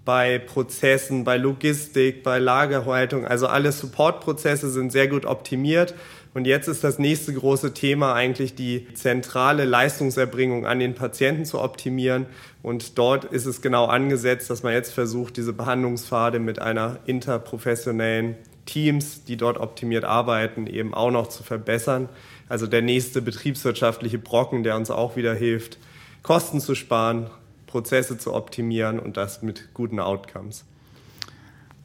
bei 0.03 0.39
Prozessen, 0.39 1.23
bei 1.23 1.37
Logistik, 1.37 2.21
bei 2.21 2.37
Lagerhaltung. 2.37 3.25
Also 3.25 3.47
alle 3.47 3.71
Supportprozesse 3.71 4.69
sind 4.69 4.91
sehr 4.91 5.07
gut 5.07 5.25
optimiert. 5.25 5.95
Und 6.33 6.47
jetzt 6.47 6.67
ist 6.67 6.83
das 6.83 6.99
nächste 6.99 7.33
große 7.33 7.73
Thema 7.73 8.13
eigentlich 8.13 8.55
die 8.55 8.93
zentrale 8.93 9.63
Leistungserbringung 9.63 10.65
an 10.65 10.79
den 10.79 10.93
Patienten 10.93 11.45
zu 11.45 11.61
optimieren. 11.61 12.25
Und 12.61 12.97
dort 12.97 13.23
ist 13.23 13.45
es 13.45 13.61
genau 13.61 13.85
angesetzt, 13.85 14.49
dass 14.49 14.63
man 14.63 14.73
jetzt 14.73 14.93
versucht, 14.93 15.37
diese 15.37 15.53
Behandlungspfade 15.53 16.39
mit 16.39 16.61
einer 16.61 16.99
interprofessionellen 17.05 18.35
Teams, 18.65 19.23
die 19.23 19.37
dort 19.37 19.59
optimiert 19.59 20.03
arbeiten, 20.03 20.67
eben 20.67 20.93
auch 20.93 21.11
noch 21.11 21.27
zu 21.27 21.41
verbessern. 21.41 22.09
Also 22.49 22.67
der 22.67 22.81
nächste 22.81 23.21
betriebswirtschaftliche 23.21 24.17
Brocken, 24.17 24.63
der 24.63 24.75
uns 24.75 24.89
auch 24.91 25.15
wieder 25.15 25.33
hilft, 25.33 25.77
Kosten 26.23 26.59
zu 26.59 26.75
sparen, 26.75 27.29
Prozesse 27.67 28.17
zu 28.17 28.33
optimieren 28.33 28.99
und 28.99 29.15
das 29.15 29.41
mit 29.43 29.69
guten 29.73 29.99
Outcomes. 29.99 30.65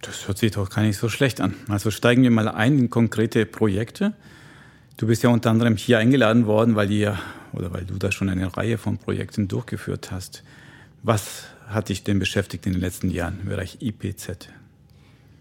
Das 0.00 0.26
hört 0.26 0.38
sich 0.38 0.52
doch 0.52 0.68
gar 0.70 0.82
nicht 0.82 0.98
so 0.98 1.08
schlecht 1.08 1.40
an. 1.40 1.54
Also 1.68 1.90
steigen 1.90 2.22
wir 2.22 2.30
mal 2.30 2.48
ein 2.48 2.78
in 2.78 2.90
konkrete 2.90 3.46
Projekte. 3.46 4.14
Du 4.96 5.06
bist 5.06 5.22
ja 5.22 5.30
unter 5.30 5.50
anderem 5.50 5.76
hier 5.76 5.98
eingeladen 5.98 6.46
worden, 6.46 6.76
weil 6.76 6.90
ihr 6.90 7.18
oder 7.52 7.72
weil 7.72 7.84
du 7.84 7.94
da 7.94 8.10
schon 8.10 8.28
eine 8.28 8.56
Reihe 8.56 8.78
von 8.78 8.98
Projekten 8.98 9.48
durchgeführt 9.48 10.10
hast. 10.10 10.42
Was 11.02 11.44
hat 11.68 11.88
dich 11.88 12.04
denn 12.04 12.18
beschäftigt 12.18 12.66
in 12.66 12.72
den 12.72 12.80
letzten 12.80 13.10
Jahren 13.10 13.40
im 13.42 13.48
Bereich 13.48 13.78
IPZ? 13.80 14.48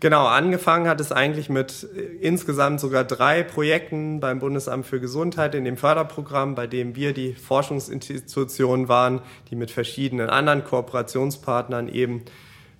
Genau, 0.04 0.26
angefangen 0.26 0.90
hat 0.90 1.00
es 1.00 1.14
eigentlich 1.14 1.48
mit 1.48 1.88
äh, 1.96 2.02
insgesamt 2.20 2.82
sogar 2.82 3.06
drei 3.06 3.42
Projekten 3.42 4.20
beim 4.20 4.40
Bundesamt 4.40 4.86
für 4.86 5.00
Gesundheit 5.00 5.56
in 5.56 5.64
dem 5.64 5.78
Förderprogramm, 5.78 6.56
bei 6.56 6.68
dem 6.68 6.98
wir 6.98 7.14
die 7.14 7.34
Forschungsinstitution 7.34 8.90
waren, 8.90 9.22
die 9.50 9.56
mit 9.56 9.72
verschiedenen 9.72 10.30
anderen 10.30 10.66
Kooperationspartnern 10.66 11.88
eben 11.88 12.24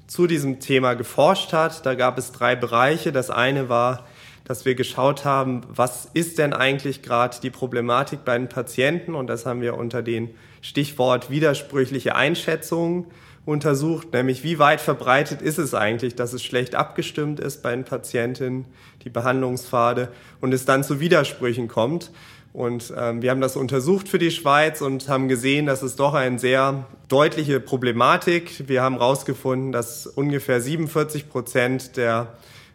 zu 0.06 0.28
diesem 0.28 0.60
Thema 0.60 0.96
geforscht 0.96 1.54
hat. 1.54 1.86
Da 1.86 1.96
gab 1.96 2.18
es 2.18 2.34
drei 2.34 2.58
Bereiche. 2.58 3.14
Das 3.14 3.30
eine 3.30 3.70
war, 3.70 4.04
dass 4.44 4.66
wir 4.66 4.76
geschaut 4.76 5.24
haben, 5.24 5.62
was 5.70 6.10
ist 6.14 6.40
denn 6.40 6.52
eigentlich 6.52 7.04
gerade 7.04 7.38
die 7.42 7.52
Problematik 7.52 8.26
bei 8.26 8.38
den 8.38 8.50
Patienten? 8.50 9.16
Und 9.16 9.28
das 9.28 9.46
haben 9.46 9.62
wir 9.62 9.78
unter 9.78 10.02
dem 10.02 10.32
Stichwort 10.62 11.30
widersprüchliche 11.30 12.18
Einschätzungen 12.18 13.06
untersucht, 13.46 14.14
nämlich 14.14 14.44
wie 14.44 14.58
weit 14.58 14.80
verbreitet 14.80 15.42
ist 15.42 15.58
es 15.58 15.74
eigentlich, 15.74 16.16
dass 16.16 16.34
es 16.34 16.44
schlecht 16.44 16.76
abgestimmt 16.76 17.40
ist 17.40 17.62
bei 17.62 17.72
den 17.72 17.84
Patientinnen, 17.84 18.66
die 19.04 19.10
Behandlungspfade, 19.10 20.10
und 20.40 20.54
es 20.54 20.66
dann 20.66 20.84
zu 20.84 21.00
Widersprüchen 21.00 21.68
kommt. 21.68 22.12
Und 22.54 22.94
ähm, 22.96 23.22
wir 23.22 23.32
haben 23.32 23.42
das 23.42 23.56
untersucht 23.56 24.08
für 24.08 24.20
die 24.20 24.30
Schweiz 24.30 24.82
und 24.82 25.10
haben 25.10 25.28
gesehen, 25.28 25.66
dass 25.66 25.82
es 25.82 25.96
doch 25.96 26.14
eine 26.14 26.38
sehr 26.38 26.86
deutliche 27.08 27.60
Problematik. 27.60 28.68
Wir 28.68 28.84
haben 28.84 28.96
herausgefunden, 28.96 29.72
dass 29.72 30.06
ungefähr 30.06 30.62
47 30.62 31.30
Prozent 31.30 31.98
der 31.98 32.28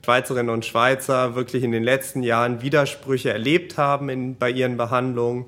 Schweizerinnen 0.05 0.51
und 0.51 0.65
Schweizer 0.65 1.37
wirklich 1.37 1.63
in 1.63 1.71
den 1.71 1.85
letzten 1.85 2.23
Jahren 2.23 2.61
Widersprüche 2.61 3.33
erlebt 3.33 3.79
haben 3.79 4.09
in, 4.09 4.37
bei 4.37 4.51
ihren 4.51 4.77
Behandlungen 4.77 5.47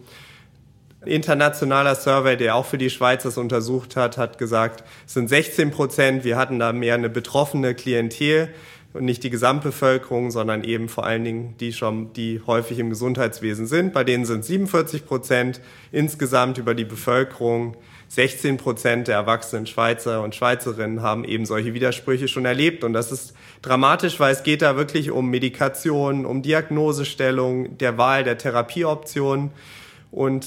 internationaler 1.05 1.95
Survey, 1.95 2.37
der 2.37 2.55
auch 2.55 2.67
für 2.67 2.79
die 2.79 2.91
Schweiz 2.91 3.23
das 3.23 3.39
untersucht 3.39 3.97
hat, 3.97 4.19
hat 4.19 4.39
gesagt, 4.39 4.85
es 5.07 5.15
sind 5.15 5.29
16 5.29 5.71
Prozent. 5.71 6.25
Wir 6.25 6.37
hatten 6.37 6.59
da 6.59 6.73
mehr 6.73 6.95
eine 6.95 7.09
betroffene 7.09 7.75
Klientel 7.75 8.51
und 8.93 9.05
nicht 9.05 9.23
die 9.23 9.31
Gesamtbevölkerung, 9.31 10.31
sondern 10.31 10.65
eben 10.65 10.89
vor 10.89 11.07
allen 11.07 11.25
Dingen 11.25 11.55
die 11.61 11.73
schon, 11.73 12.13
die 12.13 12.43
häufig 12.47 12.79
im 12.79 12.91
Gesundheitswesen 12.91 13.67
sind. 13.67 13.93
Bei 13.93 14.05
denen 14.05 14.25
sind 14.25 14.45
47 14.45 15.07
Prozent 15.07 15.61
insgesamt 15.93 16.59
über 16.59 16.75
die 16.75 16.85
Bevölkerung. 16.85 17.77
16 18.09 18.57
Prozent 18.57 19.07
der 19.07 19.15
erwachsenen 19.15 19.67
Schweizer 19.67 20.25
und 20.25 20.35
Schweizerinnen 20.35 21.01
haben 21.01 21.25
eben 21.25 21.47
solche 21.47 21.75
Widersprüche 21.75 22.27
schon 22.27 22.45
erlebt. 22.45 22.83
Und 22.83 22.93
das 22.93 23.13
ist 23.13 23.35
dramatisch, 23.63 24.19
weil 24.19 24.33
es 24.33 24.43
geht 24.43 24.63
da 24.63 24.77
wirklich 24.77 25.13
um 25.13 25.31
Medikation, 25.31 26.27
um 26.27 26.43
Diagnosestellung, 26.43 27.79
der 27.79 27.97
Wahl 27.99 28.25
der 28.25 28.37
Therapieoptionen. 28.37 29.53
Und 30.11 30.45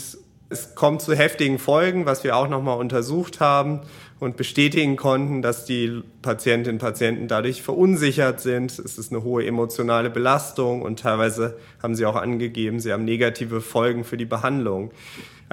es 0.53 0.75
kommt 0.75 1.01
zu 1.01 1.15
heftigen 1.15 1.59
Folgen, 1.59 2.05
was 2.05 2.23
wir 2.23 2.37
auch 2.37 2.47
nochmal 2.47 2.77
untersucht 2.77 3.39
haben 3.39 3.81
und 4.19 4.37
bestätigen 4.37 4.95
konnten, 4.95 5.41
dass 5.41 5.65
die 5.65 6.01
Patientinnen 6.21 6.75
und 6.75 6.79
Patienten 6.79 7.27
dadurch 7.27 7.61
verunsichert 7.61 8.39
sind. 8.39 8.71
Es 8.79 8.97
ist 8.97 9.11
eine 9.11 9.23
hohe 9.23 9.45
emotionale 9.45 10.09
Belastung 10.09 10.83
und 10.83 10.99
teilweise 10.99 11.57
haben 11.81 11.95
sie 11.95 12.05
auch 12.05 12.15
angegeben, 12.15 12.79
sie 12.79 12.93
haben 12.93 13.03
negative 13.03 13.61
Folgen 13.61 14.03
für 14.03 14.15
die 14.15 14.25
Behandlung. 14.25 14.91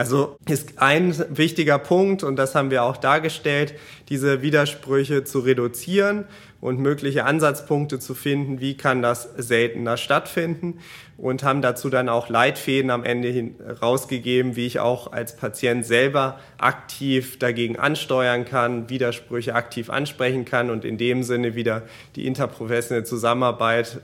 Also 0.00 0.38
ist 0.48 0.78
ein 0.78 1.14
wichtiger 1.28 1.78
Punkt, 1.78 2.22
und 2.22 2.36
das 2.36 2.54
haben 2.54 2.70
wir 2.70 2.84
auch 2.84 2.96
dargestellt, 2.96 3.74
diese 4.08 4.40
Widersprüche 4.40 5.24
zu 5.24 5.40
reduzieren 5.40 6.24
und 6.62 6.78
mögliche 6.78 7.26
Ansatzpunkte 7.26 7.98
zu 7.98 8.14
finden, 8.14 8.60
wie 8.60 8.78
kann 8.78 9.02
das 9.02 9.28
seltener 9.36 9.98
stattfinden 9.98 10.78
und 11.18 11.42
haben 11.42 11.60
dazu 11.60 11.90
dann 11.90 12.08
auch 12.08 12.30
Leitfäden 12.30 12.90
am 12.90 13.04
Ende 13.04 13.28
hin 13.28 13.56
rausgegeben, 13.82 14.56
wie 14.56 14.64
ich 14.64 14.80
auch 14.80 15.12
als 15.12 15.36
Patient 15.36 15.84
selber 15.84 16.40
aktiv 16.56 17.38
dagegen 17.38 17.78
ansteuern 17.78 18.46
kann, 18.46 18.88
Widersprüche 18.88 19.54
aktiv 19.54 19.90
ansprechen 19.90 20.46
kann 20.46 20.70
und 20.70 20.86
in 20.86 20.96
dem 20.96 21.24
Sinne 21.24 21.54
wieder 21.56 21.82
die 22.16 22.26
interprofessionelle 22.26 23.04
Zusammenarbeit 23.04 24.00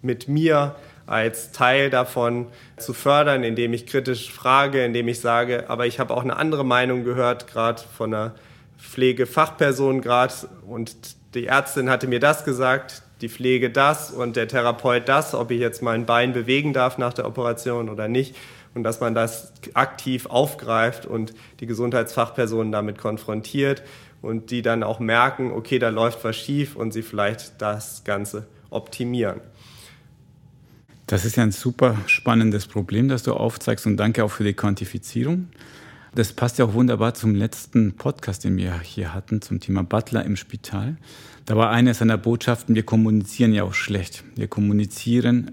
mit 0.00 0.26
mir 0.26 0.74
als 1.06 1.52
Teil 1.52 1.90
davon 1.90 2.46
zu 2.76 2.94
fördern, 2.94 3.44
indem 3.44 3.72
ich 3.72 3.86
kritisch 3.86 4.32
frage, 4.32 4.84
indem 4.84 5.08
ich 5.08 5.20
sage, 5.20 5.68
aber 5.68 5.86
ich 5.86 6.00
habe 6.00 6.14
auch 6.14 6.22
eine 6.22 6.36
andere 6.36 6.64
Meinung 6.64 7.04
gehört, 7.04 7.46
gerade 7.46 7.82
von 7.96 8.14
einer 8.14 8.34
Pflegefachperson 8.78 10.00
gerade 10.00 10.34
und 10.66 10.94
die 11.34 11.46
Ärztin 11.46 11.90
hatte 11.90 12.06
mir 12.06 12.20
das 12.20 12.44
gesagt, 12.44 13.02
die 13.20 13.28
Pflege 13.28 13.70
das 13.70 14.10
und 14.10 14.36
der 14.36 14.48
Therapeut 14.48 15.08
das, 15.08 15.34
ob 15.34 15.50
ich 15.50 15.60
jetzt 15.60 15.82
mein 15.82 16.06
Bein 16.06 16.32
bewegen 16.32 16.72
darf 16.72 16.98
nach 16.98 17.12
der 17.12 17.26
Operation 17.26 17.88
oder 17.88 18.08
nicht. 18.08 18.36
Und 18.74 18.82
dass 18.82 19.00
man 19.00 19.14
das 19.14 19.52
aktiv 19.74 20.26
aufgreift 20.26 21.06
und 21.06 21.32
die 21.60 21.66
Gesundheitsfachpersonen 21.66 22.72
damit 22.72 22.98
konfrontiert 22.98 23.82
und 24.20 24.50
die 24.50 24.62
dann 24.62 24.82
auch 24.82 24.98
merken, 24.98 25.52
okay, 25.52 25.78
da 25.78 25.90
läuft 25.90 26.24
was 26.24 26.36
schief 26.36 26.74
und 26.74 26.92
sie 26.92 27.02
vielleicht 27.02 27.62
das 27.62 28.02
Ganze 28.04 28.46
optimieren. 28.70 29.40
Das 31.06 31.26
ist 31.26 31.36
ja 31.36 31.42
ein 31.42 31.52
super 31.52 31.98
spannendes 32.06 32.66
Problem, 32.66 33.08
das 33.08 33.22
du 33.22 33.34
aufzeigst 33.34 33.86
und 33.86 33.98
danke 33.98 34.24
auch 34.24 34.30
für 34.30 34.44
die 34.44 34.54
Quantifizierung. 34.54 35.48
Das 36.14 36.32
passt 36.32 36.58
ja 36.58 36.64
auch 36.64 36.74
wunderbar 36.74 37.14
zum 37.14 37.34
letzten 37.34 37.94
Podcast, 37.94 38.44
den 38.44 38.56
wir 38.56 38.80
hier 38.80 39.12
hatten, 39.12 39.42
zum 39.42 39.60
Thema 39.60 39.82
Butler 39.82 40.24
im 40.24 40.36
Spital. 40.36 40.96
Da 41.44 41.56
war 41.56 41.70
eine 41.70 41.92
seiner 41.92 42.16
Botschaften, 42.16 42.74
wir 42.74 42.84
kommunizieren 42.84 43.52
ja 43.52 43.64
auch 43.64 43.74
schlecht. 43.74 44.24
Wir 44.34 44.48
kommunizieren, 44.48 45.50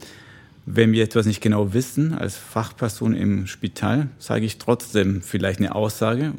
wenn 0.65 0.93
wir 0.93 1.03
etwas 1.03 1.25
nicht 1.25 1.41
genau 1.41 1.73
wissen, 1.73 2.13
als 2.13 2.37
Fachperson 2.37 3.13
im 3.13 3.47
Spital, 3.47 4.07
sage 4.19 4.45
ich 4.45 4.57
trotzdem 4.57 5.21
vielleicht 5.21 5.59
eine 5.59 5.75
Aussage 5.75 6.33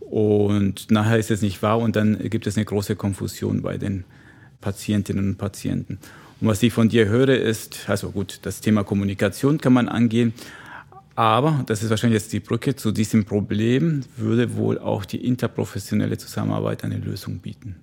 und 0.00 0.90
nachher 0.90 1.18
ist 1.18 1.30
es 1.30 1.40
nicht 1.40 1.62
wahr 1.62 1.78
und 1.78 1.96
dann 1.96 2.18
gibt 2.28 2.46
es 2.46 2.56
eine 2.56 2.66
große 2.66 2.96
Konfusion 2.96 3.62
bei 3.62 3.78
den 3.78 4.04
Patientinnen 4.60 5.30
und 5.30 5.38
Patienten. 5.38 5.98
Und 6.42 6.48
was 6.48 6.60
ich 6.64 6.72
von 6.72 6.88
dir 6.88 7.06
höre, 7.06 7.38
ist, 7.38 7.88
also 7.88 8.10
gut, 8.10 8.40
das 8.42 8.60
Thema 8.60 8.82
Kommunikation 8.82 9.58
kann 9.58 9.72
man 9.72 9.88
angehen, 9.88 10.34
aber, 11.14 11.62
das 11.66 11.84
ist 11.84 11.90
wahrscheinlich 11.90 12.20
jetzt 12.20 12.32
die 12.32 12.40
Brücke 12.40 12.74
zu 12.74 12.90
diesem 12.90 13.24
Problem, 13.24 14.00
würde 14.16 14.56
wohl 14.56 14.80
auch 14.80 15.04
die 15.04 15.24
interprofessionelle 15.24 16.18
Zusammenarbeit 16.18 16.82
eine 16.82 16.96
Lösung 16.98 17.38
bieten. 17.38 17.76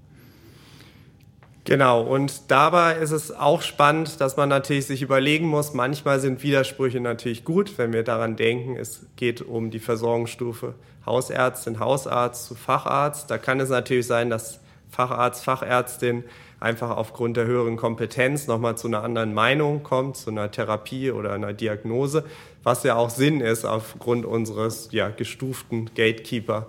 Genau, 1.63 2.01
und 2.01 2.51
dabei 2.51 2.97
ist 2.97 3.11
es 3.11 3.31
auch 3.31 3.61
spannend, 3.61 4.19
dass 4.19 4.35
man 4.35 4.49
natürlich 4.49 4.87
sich 4.87 5.03
überlegen 5.03 5.47
muss, 5.47 5.73
manchmal 5.73 6.19
sind 6.19 6.43
Widersprüche 6.43 6.99
natürlich 6.99 7.45
gut, 7.45 7.77
wenn 7.77 7.93
wir 7.93 8.03
daran 8.03 8.35
denken, 8.35 8.75
es 8.75 9.05
geht 9.15 9.41
um 9.41 9.71
die 9.71 9.79
Versorgungsstufe 9.79 10.75
Hausärztin, 11.05 11.79
Hausarzt 11.79 12.47
zu 12.47 12.55
Facharzt. 12.55 13.31
Da 13.31 13.37
kann 13.37 13.61
es 13.61 13.69
natürlich 13.69 14.07
sein, 14.07 14.29
dass 14.29 14.59
Facharzt, 14.89 15.45
Fachärztin 15.45 16.25
einfach 16.59 16.95
aufgrund 16.95 17.37
der 17.37 17.45
höheren 17.45 17.77
Kompetenz 17.77 18.47
nochmal 18.47 18.77
zu 18.77 18.87
einer 18.87 19.03
anderen 19.03 19.33
Meinung 19.33 19.83
kommt, 19.83 20.17
zu 20.17 20.29
einer 20.29 20.51
Therapie 20.51 21.11
oder 21.11 21.33
einer 21.33 21.53
Diagnose, 21.53 22.25
was 22.63 22.83
ja 22.83 22.95
auch 22.95 23.09
Sinn 23.09 23.41
ist 23.41 23.65
aufgrund 23.65 24.25
unseres 24.25 24.89
ja, 24.91 25.09
gestuften 25.09 25.89
Gatekeeper. 25.95 26.67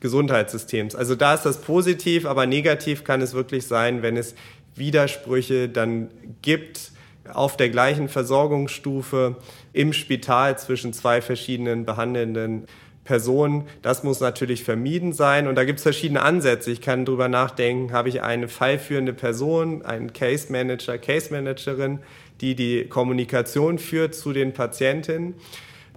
Gesundheitssystems. 0.00 0.96
Also 0.96 1.14
da 1.14 1.34
ist 1.34 1.44
das 1.44 1.60
positiv, 1.60 2.26
aber 2.26 2.44
negativ 2.44 3.04
kann 3.04 3.20
es 3.20 3.34
wirklich 3.34 3.68
sein, 3.68 4.02
wenn 4.02 4.16
es 4.16 4.34
Widersprüche 4.74 5.68
dann 5.68 6.10
gibt 6.42 6.90
auf 7.32 7.56
der 7.56 7.70
gleichen 7.70 8.08
Versorgungsstufe 8.08 9.36
im 9.72 9.92
Spital 9.92 10.58
zwischen 10.58 10.92
zwei 10.92 11.22
verschiedenen 11.22 11.86
behandelnden 11.86 12.66
Personen. 13.04 13.66
Das 13.82 14.04
muss 14.04 14.20
natürlich 14.20 14.64
vermieden 14.64 15.12
sein. 15.12 15.48
Und 15.48 15.56
da 15.56 15.64
gibt 15.64 15.78
es 15.78 15.82
verschiedene 15.82 16.22
Ansätze. 16.22 16.70
Ich 16.70 16.80
kann 16.80 17.04
drüber 17.04 17.28
nachdenken, 17.28 17.92
habe 17.92 18.08
ich 18.08 18.22
eine 18.22 18.48
fallführende 18.48 19.12
Person, 19.12 19.82
einen 19.84 20.12
Case 20.12 20.52
Manager, 20.52 20.98
Case 20.98 21.32
Managerin, 21.32 21.98
die 22.40 22.54
die 22.54 22.84
Kommunikation 22.84 23.78
führt 23.78 24.14
zu 24.14 24.32
den 24.32 24.52
Patientinnen, 24.52 25.34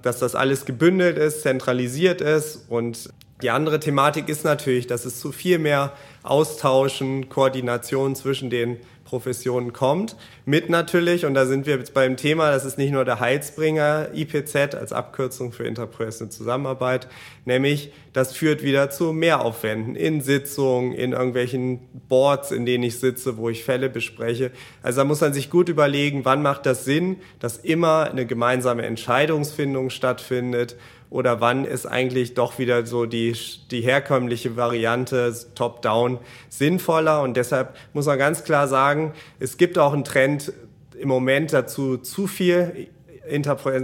dass 0.02 0.20
das 0.20 0.36
alles 0.36 0.66
gebündelt 0.66 1.18
ist, 1.18 1.42
zentralisiert 1.42 2.22
ist. 2.22 2.66
Und 2.70 3.10
die 3.42 3.50
andere 3.50 3.80
Thematik 3.80 4.30
ist 4.30 4.44
natürlich, 4.44 4.88
dass 4.88 5.06
es 5.06 5.20
zu 5.20 5.32
viel 5.32 5.60
mehr 5.60 5.94
Austauschen, 6.24 7.30
Koordination 7.30 8.16
zwischen 8.16 8.50
den 8.50 8.78
Professionen 9.06 9.72
kommt. 9.72 10.18
Mit 10.46 10.70
natürlich, 10.70 11.26
und 11.26 11.36
da 11.36 11.46
sind 11.46 11.66
wir 11.66 11.78
jetzt 11.78 11.94
beim 11.94 12.18
Thema, 12.18 12.52
das 12.52 12.66
ist 12.66 12.78
nicht 12.78 12.92
nur 12.92 13.06
der 13.06 13.20
Heilsbringer 13.20 14.10
IPZ 14.14 14.76
als 14.76 14.92
Abkürzung 14.92 15.54
für 15.54 15.64
interprofessionelle 15.64 16.36
Zusammenarbeit, 16.36 17.08
nämlich 17.46 17.94
das 18.12 18.34
führt 18.34 18.64
wieder 18.64 18.90
zu 18.90 19.14
Mehraufwänden 19.14 19.96
in 19.96 20.22
Sitzungen, 20.22 20.92
in 20.92 21.14
irgendwelchen 21.14 21.80
Boards, 22.10 22.52
in 22.52 22.66
denen 22.66 22.84
ich 22.84 23.00
sitze, 23.00 23.38
wo 23.38 23.50
ich 23.50 23.64
Fälle 23.64 23.90
bespreche. 23.90 24.52
Also 24.82 25.02
da 25.02 25.06
muss 25.06 25.22
man 25.22 25.34
sich 25.34 25.50
gut 25.50 25.70
überlegen, 25.70 26.26
wann 26.26 26.42
macht 26.42 26.66
das 26.66 26.84
Sinn, 26.84 27.18
dass 27.40 27.58
immer 27.58 28.10
eine 28.10 28.26
gemeinsame 28.26 28.84
Entscheidungsfindung 28.84 29.90
stattfindet 29.90 30.76
oder 31.10 31.42
wann 31.42 31.66
ist 31.66 31.86
eigentlich 31.86 32.34
doch 32.34 32.58
wieder 32.60 32.86
so 32.86 33.06
die, 33.06 33.36
die 33.72 33.82
herkömmliche 33.82 34.58
Variante 34.58 35.34
top-down 35.56 36.20
sinnvoller. 36.50 37.22
Und 37.22 37.38
deshalb 37.38 37.76
muss 37.94 38.06
man 38.06 38.18
ganz 38.18 38.44
klar 38.44 38.68
sagen, 38.68 39.14
es 39.40 39.58
gibt 39.58 39.78
auch 39.78 39.94
einen 39.94 40.04
Trend 40.04 40.52
im 41.00 41.08
Moment 41.08 41.54
dazu, 41.54 41.98
zu 41.98 42.28
viel 42.28 42.88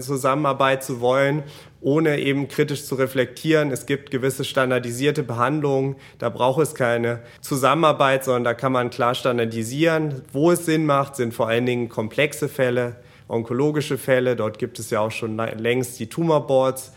Zusammenarbeit 0.02 0.84
zu 0.84 1.02
wollen, 1.02 1.44
ohne 1.82 2.20
eben 2.20 2.48
kritisch 2.48 2.86
zu 2.86 2.96
reflektieren. 2.96 3.72
Es 3.72 3.86
gibt 3.86 4.12
gewisse 4.12 4.44
standardisierte 4.44 5.24
Behandlungen, 5.24 5.96
da 6.20 6.30
braucht 6.30 6.62
es 6.62 6.76
keine 6.76 7.22
Zusammenarbeit, 7.42 8.24
sondern 8.24 8.44
da 8.44 8.54
kann 8.54 8.72
man 8.72 8.92
klar 8.92 9.16
standardisieren. 9.16 10.22
Wo 10.32 10.52
es 10.52 10.66
Sinn 10.66 10.86
macht, 10.86 11.16
sind 11.16 11.34
vor 11.34 11.48
allen 11.48 11.66
Dingen 11.66 11.90
komplexe 11.90 12.50
Fälle, 12.50 12.98
onkologische 13.28 13.98
Fälle. 13.98 14.36
Dort 14.36 14.60
gibt 14.60 14.78
es 14.78 14.92
ja 14.92 15.00
auch 15.00 15.12
schon 15.12 15.38
längst 15.38 16.00
die 16.00 16.08
Tumorboards 16.08 16.94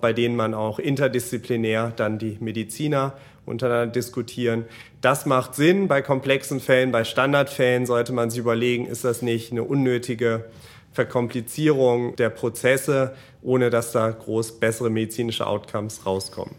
bei 0.00 0.12
denen 0.12 0.36
man 0.36 0.54
auch 0.54 0.78
interdisziplinär 0.78 1.92
dann 1.96 2.18
die 2.18 2.36
Mediziner 2.40 3.14
untereinander 3.46 3.92
diskutieren. 3.92 4.64
Das 5.00 5.26
macht 5.26 5.54
Sinn. 5.54 5.88
Bei 5.88 6.02
komplexen 6.02 6.60
Fällen, 6.60 6.92
bei 6.92 7.04
Standardfällen 7.04 7.86
sollte 7.86 8.12
man 8.12 8.30
sich 8.30 8.40
überlegen, 8.40 8.86
ist 8.86 9.04
das 9.04 9.22
nicht 9.22 9.52
eine 9.52 9.64
unnötige 9.64 10.44
Verkomplizierung 10.92 12.16
der 12.16 12.30
Prozesse, 12.30 13.14
ohne 13.42 13.70
dass 13.70 13.92
da 13.92 14.10
groß 14.10 14.60
bessere 14.60 14.90
medizinische 14.90 15.46
Outcomes 15.46 16.04
rauskommen. 16.04 16.54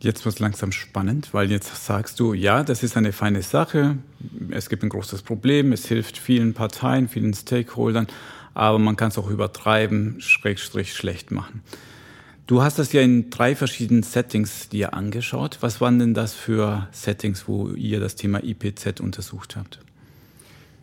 Jetzt 0.00 0.24
wird 0.24 0.34
es 0.34 0.40
langsam 0.40 0.72
spannend, 0.72 1.32
weil 1.32 1.50
jetzt 1.50 1.86
sagst 1.86 2.18
du, 2.18 2.34
ja, 2.34 2.64
das 2.64 2.82
ist 2.82 2.96
eine 2.96 3.12
feine 3.12 3.42
Sache, 3.42 3.98
es 4.50 4.68
gibt 4.68 4.82
ein 4.82 4.88
großes 4.88 5.22
Problem, 5.22 5.70
es 5.70 5.86
hilft 5.86 6.18
vielen 6.18 6.54
Parteien, 6.54 7.08
vielen 7.08 7.32
Stakeholdern, 7.34 8.08
aber 8.54 8.78
man 8.78 8.96
kann 8.96 9.08
es 9.08 9.18
auch 9.18 9.28
übertreiben, 9.28 10.20
schrägstrich 10.20 10.94
schlecht 10.94 11.30
machen. 11.30 11.62
Du 12.46 12.62
hast 12.62 12.78
das 12.78 12.92
ja 12.92 13.00
in 13.00 13.30
drei 13.30 13.54
verschiedenen 13.54 14.02
Settings 14.02 14.68
dir 14.68 14.94
angeschaut. 14.94 15.58
Was 15.60 15.80
waren 15.80 15.98
denn 15.98 16.12
das 16.12 16.34
für 16.34 16.88
Settings, 16.90 17.46
wo 17.46 17.68
ihr 17.68 18.00
das 18.00 18.16
Thema 18.16 18.42
IPZ 18.42 19.00
untersucht 19.00 19.56
habt? 19.56 19.78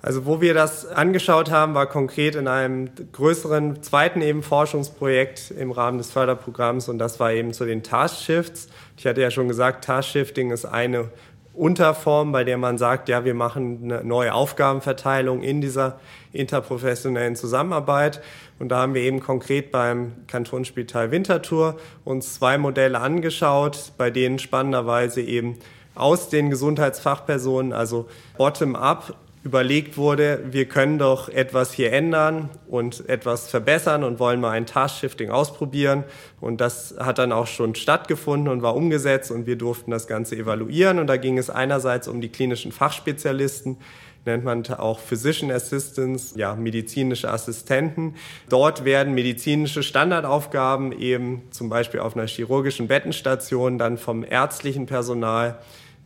Also 0.02 0.26
wo 0.26 0.40
wir 0.40 0.54
das 0.54 0.88
angeschaut 0.88 1.52
haben, 1.52 1.74
war 1.74 1.86
konkret 1.88 2.36
in 2.36 2.48
einem 2.48 2.90
größeren 3.12 3.84
zweiten 3.84 4.22
eben 4.22 4.44
Forschungsprojekt 4.44 5.52
im 5.52 5.72
Rahmen 5.72 5.98
des 5.98 6.10
Förderprogramms 6.12 6.88
und 6.88 7.00
das 7.00 7.20
war 7.20 7.34
eben 7.34 7.52
zu 7.52 7.66
den 7.66 7.84
Task 7.84 8.24
Shifts. 8.24 8.70
Ich 8.96 9.06
hatte 9.06 9.20
ja 9.20 9.30
schon 9.30 9.50
gesagt, 9.50 9.84
Task 9.84 10.10
Shifting 10.10 10.52
ist 10.52 10.64
eine 10.64 11.10
Unterform, 11.54 12.32
bei 12.32 12.46
der 12.46 12.58
man 12.58 12.78
sagt, 12.78 13.10
ja, 13.10 13.26
wir 13.26 13.34
machen 13.34 13.80
eine 13.84 14.04
neue 14.06 14.34
Aufgabenverteilung 14.34 15.42
in 15.44 15.60
dieser 15.60 16.00
interprofessionellen 16.32 17.36
Zusammenarbeit. 17.36 18.22
Und 18.60 18.70
da 18.70 18.80
haben 18.80 18.94
wir 18.94 19.02
eben 19.02 19.20
konkret 19.20 19.72
beim 19.72 20.14
Kantonsspital 20.28 21.12
Winterthur 21.12 21.78
uns 22.06 22.36
zwei 22.36 22.58
Modelle 22.58 23.00
angeschaut, 23.00 23.94
bei 23.98 24.12
denen 24.12 24.40
spannenderweise 24.40 25.22
eben 25.22 25.58
aus 25.96 26.30
den 26.30 26.50
Gesundheitsfachpersonen, 26.50 27.74
also 27.74 28.08
bottom-up, 28.38 29.16
überlegt 29.44 29.96
wurde, 29.96 30.44
wir 30.52 30.66
können 30.66 31.00
doch 31.00 31.30
etwas 31.30 31.72
hier 31.72 31.94
ändern 31.94 32.50
und 32.68 33.08
etwas 33.08 33.50
verbessern 33.50 34.04
und 34.04 34.20
wollen 34.20 34.42
mal 34.42 34.52
ein 34.52 34.66
Task-Shifting 34.66 35.30
ausprobieren. 35.30 36.04
Und 36.42 36.60
das 36.60 36.96
hat 37.00 37.20
dann 37.20 37.32
auch 37.32 37.48
schon 37.48 37.74
stattgefunden 37.74 38.50
und 38.50 38.62
war 38.62 38.76
umgesetzt 38.76 39.32
und 39.32 39.46
wir 39.46 39.56
durften 39.56 39.92
das 39.92 40.08
Ganze 40.08 40.36
evaluieren. 40.36 41.00
Und 41.00 41.08
da 41.08 41.16
ging 41.16 41.38
es 41.38 41.50
einerseits 41.50 42.10
um 42.10 42.20
die 42.20 42.30
klinischen 42.30 42.74
Fachspezialisten, 42.74 43.78
nennt 44.26 44.44
man 44.44 44.66
auch 44.66 45.00
Physician 45.00 45.52
Assistants, 45.52 46.34
ja, 46.36 46.56
medizinische 46.56 47.30
Assistenten. 47.30 48.16
Dort 48.50 48.86
werden 48.86 49.14
medizinische 49.14 49.84
Standardaufgaben 49.84 50.92
eben 50.92 51.44
zum 51.52 51.70
Beispiel 51.70 52.00
auf 52.00 52.16
einer 52.16 52.28
chirurgischen 52.28 52.88
Bettenstation 52.88 53.78
dann 53.78 53.98
vom 53.98 54.24
ärztlichen 54.24 54.86
Personal 54.86 55.60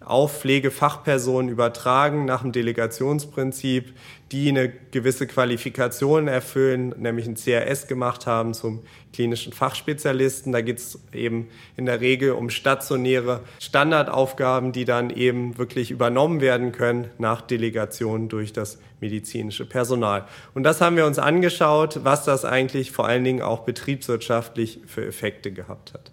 auf 0.05 0.39
Pflegefachpersonen 0.39 1.49
übertragen 1.49 2.25
nach 2.25 2.41
dem 2.41 2.51
Delegationsprinzip, 2.51 3.93
die 4.31 4.49
eine 4.49 4.69
gewisse 4.91 5.27
Qualifikation 5.27 6.27
erfüllen, 6.27 6.95
nämlich 6.97 7.27
ein 7.27 7.35
CRS 7.35 7.87
gemacht 7.87 8.25
haben 8.25 8.53
zum 8.53 8.81
klinischen 9.13 9.53
Fachspezialisten. 9.53 10.51
Da 10.51 10.61
geht 10.61 10.79
es 10.79 10.99
eben 11.13 11.49
in 11.77 11.85
der 11.85 12.01
Regel 12.01 12.31
um 12.31 12.49
stationäre 12.49 13.41
Standardaufgaben, 13.59 14.71
die 14.71 14.85
dann 14.85 15.11
eben 15.11 15.57
wirklich 15.57 15.91
übernommen 15.91 16.41
werden 16.41 16.71
können 16.71 17.09
nach 17.19 17.41
Delegation 17.41 18.27
durch 18.27 18.53
das 18.53 18.79
medizinische 19.01 19.65
Personal. 19.65 20.25
Und 20.55 20.63
das 20.63 20.81
haben 20.81 20.97
wir 20.97 21.05
uns 21.05 21.19
angeschaut, 21.19 21.99
was 22.03 22.25
das 22.25 22.43
eigentlich 22.43 22.91
vor 22.91 23.05
allen 23.05 23.23
Dingen 23.23 23.41
auch 23.41 23.59
betriebswirtschaftlich 23.59 24.79
für 24.87 25.05
Effekte 25.05 25.51
gehabt 25.51 25.93
hat. 25.93 26.11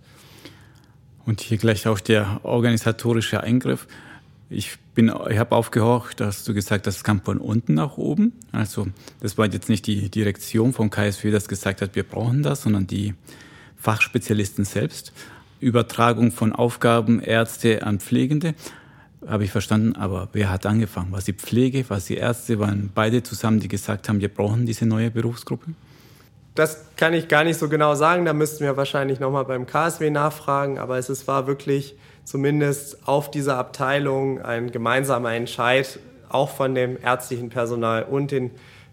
Und 1.27 1.41
hier 1.41 1.59
gleich 1.59 1.87
auch 1.87 2.01
der 2.01 2.41
organisatorische 2.43 3.43
Eingriff. 3.43 3.87
Ich 4.49 4.79
bin, 4.95 5.13
ich 5.31 5.39
habe 5.39 5.55
aufgehorcht, 5.55 6.19
dass 6.19 6.45
du 6.45 6.55
gesagt 6.55 6.87
hast, 6.87 6.97
es 6.97 7.05
kam 7.05 7.21
von 7.21 7.39
unten 7.39 7.75
nach 7.75 7.97
oben. 7.97 8.33
Also 8.53 8.89
das 9.21 9.39
war 9.39 9.47
jetzt 9.47 9.69
nicht 9.69 9.87
die 9.87 10.11
Direktion 10.11 10.73
vom 10.73 10.91
KSW, 10.91 11.31
das 11.31 11.47
gesagt 11.47 11.83
hat, 11.83 11.95
wir 11.95 12.03
brauchen 12.03 12.43
das, 12.43 12.63
sondern 12.63 12.87
die 12.87 13.15
Fachspezialisten 13.77 14.65
selbst. 14.65 15.13
Übertragung 15.61 16.33
von 16.33 16.53
Aufgaben 16.53 17.21
Ärzte 17.21 17.87
an 17.87 18.01
Pflegende, 18.01 18.55
habe 19.27 19.45
ich 19.45 19.51
verstanden. 19.51 19.95
Aber 19.95 20.29
wer 20.33 20.51
hat 20.51 20.67
angefangen? 20.67 21.13
War 21.13 21.19
es 21.19 21.27
die 21.27 21.33
Pflege, 21.33 21.89
war 21.89 21.99
es 21.99 22.07
die 22.07 22.17
Ärzte, 22.17 22.59
waren 22.59 22.91
beide 22.95 23.23
zusammen, 23.23 23.61
die 23.61 23.69
gesagt 23.69 24.09
haben, 24.09 24.21
wir 24.21 24.29
brauchen 24.29 24.67
diese 24.67 24.87
neue 24.87 25.11
Berufsgruppe? 25.11 25.73
Das 26.55 26.85
kann 26.97 27.15
ich 27.15 27.29
gar 27.29 27.45
nicht 27.45 27.59
so 27.59 27.69
genau 27.69 27.95
sagen. 27.95 28.25
Da 28.25 28.33
müssten 28.33 28.65
wir 28.65 28.77
wahrscheinlich 28.77 29.21
nochmal 29.21 29.45
beim 29.45 29.67
KSW 29.67 30.11
nachfragen. 30.11 30.79
Aber 30.79 30.99
es, 30.99 31.09
es 31.09 31.29
war 31.29 31.47
wirklich 31.47 31.97
zumindest 32.25 33.07
auf 33.07 33.31
dieser 33.31 33.57
Abteilung 33.57 34.41
ein 34.43 34.71
gemeinsamer 34.71 35.33
Entscheid, 35.33 35.99
auch 36.29 36.51
von 36.51 36.75
dem 36.75 36.99
ärztlichen 37.03 37.49
Personal 37.49 38.05
und 38.05 38.31
dem 38.31 38.51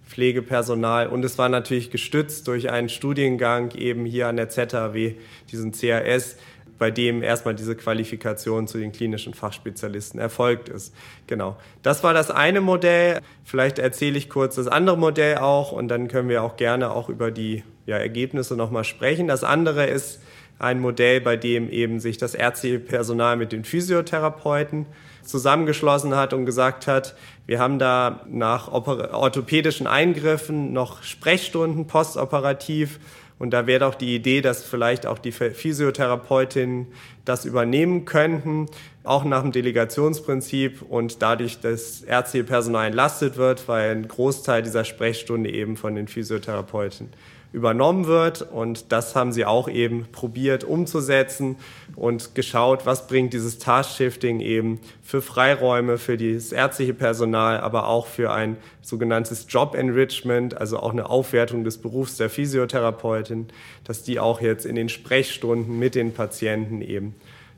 Pflegepersonal. 0.07 1.07
Und 1.07 1.23
es 1.25 1.37
war 1.37 1.49
natürlich 1.49 1.91
gestützt 1.91 2.47
durch 2.47 2.69
einen 2.69 2.89
Studiengang 2.89 3.71
eben 3.75 4.05
hier 4.05 4.27
an 4.27 4.37
der 4.37 4.49
ZHW, 4.49 5.15
diesen 5.51 5.71
CAS, 5.71 6.37
bei 6.77 6.91
dem 6.91 7.23
erstmal 7.23 7.55
diese 7.55 7.75
Qualifikation 7.75 8.67
zu 8.67 8.77
den 8.77 8.91
klinischen 8.91 9.33
Fachspezialisten 9.33 10.19
erfolgt 10.19 10.69
ist. 10.69 10.93
Genau. 11.27 11.57
Das 11.83 12.03
war 12.03 12.13
das 12.13 12.31
eine 12.31 12.61
Modell. 12.61 13.19
Vielleicht 13.43 13.79
erzähle 13.79 14.17
ich 14.17 14.29
kurz 14.29 14.55
das 14.55 14.67
andere 14.67 14.97
Modell 14.97 15.37
auch 15.37 15.71
und 15.71 15.87
dann 15.87 16.07
können 16.07 16.29
wir 16.29 16.43
auch 16.43 16.57
gerne 16.57 16.91
auch 16.91 17.09
über 17.09 17.31
die 17.31 17.63
ja, 17.85 17.97
Ergebnisse 17.97 18.55
nochmal 18.55 18.83
sprechen. 18.83 19.27
Das 19.27 19.43
andere 19.43 19.85
ist 19.85 20.21
ein 20.59 20.79
Modell, 20.79 21.21
bei 21.21 21.37
dem 21.37 21.69
eben 21.69 21.99
sich 21.99 22.17
das 22.17 22.33
ärztliche 22.33 22.79
Personal 22.79 23.37
mit 23.37 23.51
den 23.51 23.63
Physiotherapeuten 23.63 24.87
zusammengeschlossen 25.23 26.15
hat 26.15 26.33
und 26.33 26.45
gesagt 26.45 26.87
hat, 26.87 27.15
wir 27.45 27.59
haben 27.59 27.79
da 27.79 28.21
nach 28.27 28.69
orthopädischen 28.71 29.87
Eingriffen 29.87 30.73
noch 30.73 31.03
Sprechstunden 31.03 31.85
postoperativ 31.85 32.99
und 33.39 33.51
da 33.51 33.67
wäre 33.67 33.81
doch 33.81 33.95
die 33.95 34.15
Idee, 34.15 34.41
dass 34.41 34.63
vielleicht 34.63 35.05
auch 35.05 35.19
die 35.19 35.31
Physiotherapeutinnen 35.31 36.87
das 37.23 37.45
übernehmen 37.45 38.05
könnten, 38.05 38.67
auch 39.03 39.23
nach 39.23 39.41
dem 39.41 39.51
Delegationsprinzip 39.51 40.81
und 40.81 41.21
dadurch 41.21 41.59
das 41.59 42.01
ärztliche 42.01 42.45
Personal 42.45 42.87
entlastet 42.87 43.37
wird, 43.37 43.67
weil 43.67 43.91
ein 43.91 44.07
Großteil 44.07 44.63
dieser 44.63 44.85
Sprechstunde 44.85 45.51
eben 45.51 45.77
von 45.77 45.95
den 45.95 46.07
Physiotherapeuten 46.07 47.09
übernommen 47.57 48.05
wird. 48.05 48.43
Und 48.43 48.91
das 48.91 49.15
haben 49.15 49.33
sie 49.33 49.43
auch 49.43 49.67
eben 49.67 50.05
probiert 50.11 50.63
umzusetzen 50.63 51.57
und 51.95 52.35
geschaut, 52.35 52.85
was 52.85 53.07
bringt 53.07 53.33
dieses 53.33 53.57
Task-Shifting 53.57 54.39
eben 54.39 54.79
für 55.03 55.21
Freiräume, 55.21 55.97
für 55.97 56.17
das 56.17 56.51
ärztliche 56.51 56.93
Personal, 56.93 57.59
aber 57.59 57.87
auch 57.87 58.05
für 58.05 58.31
ein 58.31 58.57
sogenanntes 58.81 59.47
Job-Enrichment, 59.49 60.55
also 60.55 60.79
auch 60.79 60.91
eine 60.91 61.09
Aufwertung 61.09 61.63
des 61.63 61.79
Berufs 61.79 62.17
der 62.17 62.29
Physiotherapeutin, 62.29 63.47
dass 63.83 64.03
die 64.03 64.19
auch 64.19 64.39
jetzt 64.39 64.65
in 64.65 64.75
den 64.75 64.89
Sprechstunden 64.89 65.77
mit 65.77 65.95
den 65.95 66.13
Patienten 66.13 66.81
eben 66.81 67.15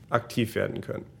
aktiv 0.08 0.54
werden 0.54 0.80
können. 0.80 1.19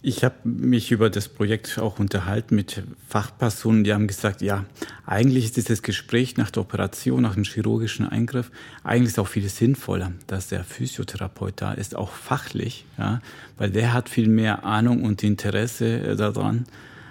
Ich 0.00 0.22
habe 0.22 0.36
mich 0.44 0.92
über 0.92 1.10
das 1.10 1.28
Projekt 1.28 1.76
auch 1.80 1.98
unterhalten 1.98 2.54
mit 2.54 2.84
Fachpersonen, 3.08 3.82
die 3.82 3.92
haben 3.92 4.06
gesagt, 4.06 4.42
ja, 4.42 4.64
eigentlich 5.04 5.46
ist 5.46 5.56
dieses 5.56 5.82
Gespräch 5.82 6.36
nach 6.36 6.52
der 6.52 6.62
Operation, 6.62 7.22
nach 7.22 7.34
dem 7.34 7.42
chirurgischen 7.42 8.08
Eingriff, 8.08 8.52
eigentlich 8.84 9.08
ist 9.08 9.18
auch 9.18 9.26
viel 9.26 9.48
sinnvoller, 9.48 10.12
dass 10.28 10.46
der 10.46 10.62
Physiotherapeut 10.62 11.54
da 11.56 11.72
ist, 11.72 11.96
auch 11.96 12.12
fachlich, 12.12 12.84
ja, 12.96 13.20
weil 13.56 13.70
der 13.70 13.92
hat 13.92 14.08
viel 14.08 14.28
mehr 14.28 14.64
Ahnung 14.64 15.02
und 15.02 15.24
Interesse 15.24 16.00
äh, 16.00 16.16
daran, 16.16 16.66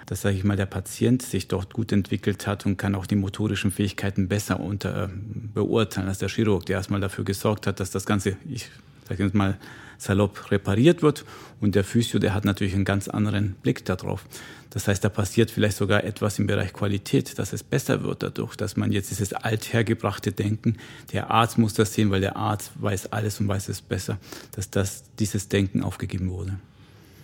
dass, 0.06 0.22
sage 0.22 0.36
ich 0.36 0.44
mal, 0.44 0.56
der 0.56 0.64
Patient 0.64 1.20
sich 1.20 1.46
dort 1.46 1.74
gut 1.74 1.92
entwickelt 1.92 2.46
hat 2.46 2.64
und 2.64 2.78
kann 2.78 2.94
auch 2.94 3.04
die 3.04 3.16
motorischen 3.16 3.70
Fähigkeiten 3.70 4.28
besser 4.28 4.60
unter, 4.60 5.04
äh, 5.04 5.08
beurteilen 5.52 6.08
als 6.08 6.18
der 6.18 6.30
Chirurg, 6.30 6.64
der 6.64 6.76
erstmal 6.76 7.00
dafür 7.00 7.24
gesorgt 7.24 7.66
hat, 7.66 7.80
dass 7.80 7.90
das 7.90 8.06
Ganze, 8.06 8.38
ich 8.48 8.70
sage 9.06 9.24
jetzt 9.24 9.34
mal, 9.34 9.58
salopp 9.98 10.50
repariert 10.50 11.02
wird. 11.02 11.24
Und 11.60 11.74
der 11.74 11.84
Physio, 11.84 12.18
der 12.18 12.32
hat 12.34 12.44
natürlich 12.44 12.74
einen 12.74 12.84
ganz 12.84 13.08
anderen 13.08 13.56
Blick 13.62 13.84
darauf. 13.84 14.24
Das 14.70 14.86
heißt, 14.86 15.02
da 15.02 15.08
passiert 15.08 15.50
vielleicht 15.50 15.76
sogar 15.76 16.04
etwas 16.04 16.38
im 16.38 16.46
Bereich 16.46 16.72
Qualität, 16.72 17.38
dass 17.38 17.52
es 17.52 17.62
besser 17.62 18.02
wird 18.04 18.22
dadurch, 18.22 18.54
dass 18.54 18.76
man 18.76 18.92
jetzt 18.92 19.10
dieses 19.10 19.32
althergebrachte 19.32 20.32
Denken, 20.32 20.76
der 21.12 21.30
Arzt 21.30 21.58
muss 21.58 21.74
das 21.74 21.94
sehen, 21.94 22.10
weil 22.10 22.20
der 22.20 22.36
Arzt 22.36 22.72
weiß 22.76 23.12
alles 23.12 23.40
und 23.40 23.48
weiß 23.48 23.68
es 23.70 23.80
besser, 23.80 24.18
dass 24.54 24.70
das, 24.70 25.04
dieses 25.18 25.48
Denken 25.48 25.82
aufgegeben 25.82 26.30
wurde. 26.30 26.58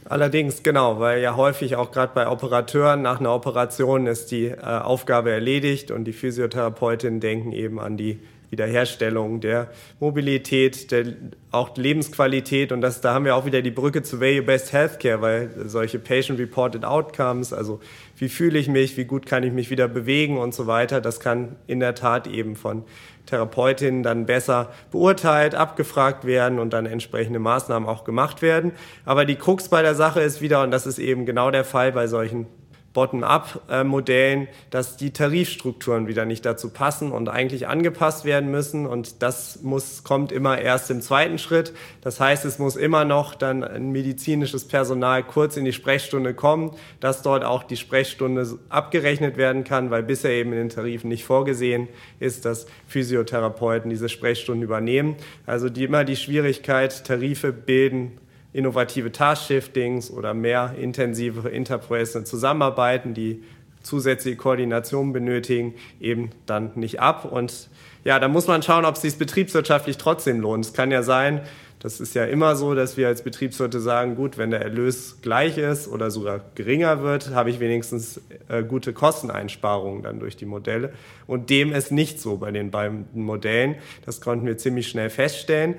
Allerdings, 0.06 0.62
genau, 0.62 1.00
weil 1.00 1.22
ja 1.22 1.34
häufig 1.34 1.76
auch 1.76 1.90
gerade 1.90 2.12
bei 2.14 2.28
Operateuren 2.28 3.00
nach 3.00 3.20
einer 3.20 3.34
Operation 3.34 4.06
ist 4.06 4.30
die 4.30 4.46
äh, 4.46 4.60
Aufgabe 4.60 5.30
erledigt 5.30 5.90
und 5.90 6.04
die 6.04 6.12
Physiotherapeutinnen 6.12 7.20
denken 7.20 7.52
eben 7.52 7.80
an 7.80 7.96
die 7.96 8.20
Wiederherstellung 8.54 9.40
der 9.40 9.68
Mobilität, 9.98 10.92
der 10.92 11.06
auch 11.50 11.76
Lebensqualität. 11.76 12.70
Und 12.70 12.82
das, 12.82 13.00
da 13.00 13.12
haben 13.12 13.24
wir 13.24 13.34
auch 13.34 13.46
wieder 13.46 13.62
die 13.62 13.72
Brücke 13.72 14.04
zu 14.04 14.20
Value-Based 14.20 14.72
Healthcare, 14.72 15.20
weil 15.20 15.50
solche 15.66 15.98
Patient-Reported 15.98 16.84
Outcomes, 16.84 17.52
also 17.52 17.80
wie 18.16 18.28
fühle 18.28 18.60
ich 18.60 18.68
mich, 18.68 18.96
wie 18.96 19.06
gut 19.06 19.26
kann 19.26 19.42
ich 19.42 19.52
mich 19.52 19.70
wieder 19.70 19.88
bewegen 19.88 20.38
und 20.38 20.54
so 20.54 20.68
weiter, 20.68 21.00
das 21.00 21.18
kann 21.18 21.56
in 21.66 21.80
der 21.80 21.96
Tat 21.96 22.28
eben 22.28 22.54
von 22.54 22.84
Therapeutinnen 23.26 24.04
dann 24.04 24.26
besser 24.26 24.70
beurteilt, 24.92 25.56
abgefragt 25.56 26.24
werden 26.24 26.60
und 26.60 26.72
dann 26.72 26.86
entsprechende 26.86 27.40
Maßnahmen 27.40 27.88
auch 27.88 28.04
gemacht 28.04 28.40
werden. 28.40 28.70
Aber 29.04 29.24
die 29.24 29.36
Krux 29.36 29.68
bei 29.68 29.82
der 29.82 29.96
Sache 29.96 30.20
ist 30.20 30.40
wieder, 30.40 30.62
und 30.62 30.70
das 30.70 30.86
ist 30.86 30.98
eben 31.00 31.26
genau 31.26 31.50
der 31.50 31.64
Fall 31.64 31.90
bei 31.90 32.06
solchen 32.06 32.46
Bottom-up-Modellen, 32.94 34.48
dass 34.70 34.96
die 34.96 35.12
Tarifstrukturen 35.12 36.06
wieder 36.06 36.24
nicht 36.24 36.46
dazu 36.46 36.70
passen 36.70 37.12
und 37.12 37.28
eigentlich 37.28 37.66
angepasst 37.66 38.24
werden 38.24 38.50
müssen. 38.50 38.86
Und 38.86 39.22
das 39.22 39.62
muss, 39.62 40.04
kommt 40.04 40.32
immer 40.32 40.58
erst 40.58 40.90
im 40.90 41.02
zweiten 41.02 41.38
Schritt. 41.38 41.74
Das 42.00 42.20
heißt, 42.20 42.44
es 42.44 42.58
muss 42.58 42.76
immer 42.76 43.04
noch 43.04 43.34
dann 43.34 43.62
ein 43.62 43.90
medizinisches 43.90 44.66
Personal 44.66 45.24
kurz 45.24 45.56
in 45.56 45.64
die 45.64 45.72
Sprechstunde 45.72 46.34
kommen, 46.34 46.70
dass 47.00 47.22
dort 47.22 47.44
auch 47.44 47.64
die 47.64 47.76
Sprechstunde 47.76 48.58
abgerechnet 48.68 49.36
werden 49.36 49.64
kann, 49.64 49.90
weil 49.90 50.04
bisher 50.04 50.30
eben 50.30 50.52
in 50.52 50.58
den 50.58 50.68
Tarifen 50.68 51.08
nicht 51.08 51.24
vorgesehen 51.24 51.88
ist, 52.20 52.44
dass 52.44 52.66
Physiotherapeuten 52.86 53.90
diese 53.90 54.08
Sprechstunden 54.08 54.62
übernehmen. 54.62 55.16
Also 55.46 55.68
die, 55.68 55.84
immer 55.84 56.04
die 56.04 56.16
Schwierigkeit, 56.16 57.04
Tarife 57.04 57.52
bilden 57.52 58.18
innovative 58.54 59.12
Task-Shiftings 59.12 60.10
oder 60.10 60.32
mehr 60.32 60.74
intensive 60.80 61.50
interprofessionelle 61.50 62.24
Zusammenarbeiten, 62.24 63.12
die 63.12 63.42
zusätzliche 63.82 64.38
Koordination 64.38 65.12
benötigen, 65.12 65.74
eben 66.00 66.30
dann 66.46 66.70
nicht 66.76 67.00
ab. 67.00 67.30
Und 67.30 67.68
ja, 68.04 68.18
da 68.18 68.28
muss 68.28 68.46
man 68.46 68.62
schauen, 68.62 68.86
ob 68.86 68.94
es 68.94 69.02
sich 69.02 69.18
betriebswirtschaftlich 69.18 69.98
trotzdem 69.98 70.40
lohnt. 70.40 70.64
Es 70.64 70.72
kann 70.72 70.90
ja 70.90 71.02
sein, 71.02 71.42
das 71.80 72.00
ist 72.00 72.14
ja 72.14 72.24
immer 72.24 72.56
so, 72.56 72.74
dass 72.74 72.96
wir 72.96 73.08
als 73.08 73.20
Betriebswirte 73.20 73.78
sagen, 73.78 74.16
gut, 74.16 74.38
wenn 74.38 74.50
der 74.50 74.62
Erlös 74.62 75.18
gleich 75.20 75.58
ist 75.58 75.86
oder 75.86 76.10
sogar 76.10 76.40
geringer 76.54 77.02
wird, 77.02 77.34
habe 77.34 77.50
ich 77.50 77.60
wenigstens 77.60 78.22
äh, 78.48 78.62
gute 78.62 78.94
Kosteneinsparungen 78.94 80.02
dann 80.02 80.18
durch 80.18 80.34
die 80.36 80.46
Modelle. 80.46 80.94
Und 81.26 81.50
dem 81.50 81.74
ist 81.74 81.92
nicht 81.92 82.22
so 82.22 82.38
bei 82.38 82.52
den 82.52 82.70
beiden 82.70 83.06
Modellen. 83.12 83.74
Das 84.06 84.22
konnten 84.22 84.46
wir 84.46 84.56
ziemlich 84.56 84.88
schnell 84.88 85.10
feststellen. 85.10 85.74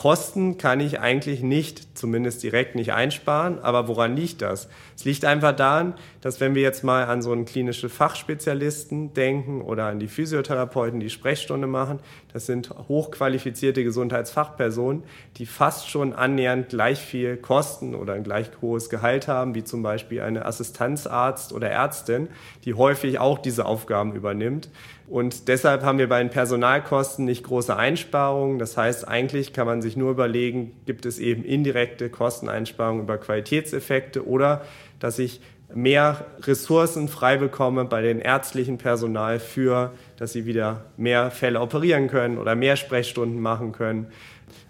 Kosten 0.00 0.56
kann 0.56 0.80
ich 0.80 0.98
eigentlich 0.98 1.42
nicht, 1.42 1.98
zumindest 1.98 2.42
direkt 2.42 2.74
nicht 2.74 2.94
einsparen. 2.94 3.58
Aber 3.58 3.86
woran 3.86 4.16
liegt 4.16 4.40
das? 4.40 4.70
Es 5.00 5.06
liegt 5.06 5.24
einfach 5.24 5.56
daran, 5.56 5.94
dass 6.20 6.40
wenn 6.40 6.54
wir 6.54 6.60
jetzt 6.60 6.84
mal 6.84 7.06
an 7.06 7.22
so 7.22 7.32
einen 7.32 7.46
klinischen 7.46 7.88
Fachspezialisten 7.88 9.14
denken 9.14 9.62
oder 9.62 9.86
an 9.86 9.98
die 9.98 10.08
Physiotherapeuten, 10.08 11.00
die 11.00 11.08
Sprechstunde 11.08 11.66
machen, 11.66 12.00
das 12.34 12.44
sind 12.44 12.68
hochqualifizierte 12.68 13.82
Gesundheitsfachpersonen, 13.82 15.04
die 15.38 15.46
fast 15.46 15.88
schon 15.88 16.12
annähernd 16.12 16.68
gleich 16.68 16.98
viel 16.98 17.38
Kosten 17.38 17.94
oder 17.94 18.12
ein 18.12 18.24
gleich 18.24 18.50
hohes 18.60 18.90
Gehalt 18.90 19.26
haben, 19.26 19.54
wie 19.54 19.64
zum 19.64 19.82
Beispiel 19.82 20.20
eine 20.20 20.44
Assistenzarzt 20.44 21.54
oder 21.54 21.70
Ärztin, 21.70 22.28
die 22.66 22.74
häufig 22.74 23.18
auch 23.18 23.38
diese 23.38 23.64
Aufgaben 23.64 24.14
übernimmt. 24.14 24.68
Und 25.10 25.48
deshalb 25.48 25.82
haben 25.82 25.98
wir 25.98 26.08
bei 26.08 26.20
den 26.20 26.30
Personalkosten 26.30 27.24
nicht 27.24 27.42
große 27.42 27.76
Einsparungen. 27.76 28.60
Das 28.60 28.76
heißt, 28.76 29.08
eigentlich 29.08 29.52
kann 29.52 29.66
man 29.66 29.82
sich 29.82 29.96
nur 29.96 30.12
überlegen, 30.12 30.72
gibt 30.86 31.04
es 31.04 31.18
eben 31.18 31.42
indirekte 31.42 32.10
Kosteneinsparungen 32.10 33.02
über 33.02 33.18
Qualitätseffekte 33.18 34.24
oder 34.24 34.62
dass 35.00 35.18
ich 35.18 35.40
mehr 35.74 36.24
Ressourcen 36.42 37.08
frei 37.08 37.36
bekomme 37.36 37.84
bei 37.84 38.02
den 38.02 38.20
ärztlichen 38.20 38.78
Personal 38.78 39.38
für, 39.38 39.92
dass 40.16 40.32
sie 40.32 40.46
wieder 40.46 40.84
mehr 40.96 41.30
Fälle 41.30 41.60
operieren 41.60 42.08
können 42.08 42.38
oder 42.38 42.54
mehr 42.54 42.76
Sprechstunden 42.76 43.40
machen 43.40 43.72
können. 43.72 44.06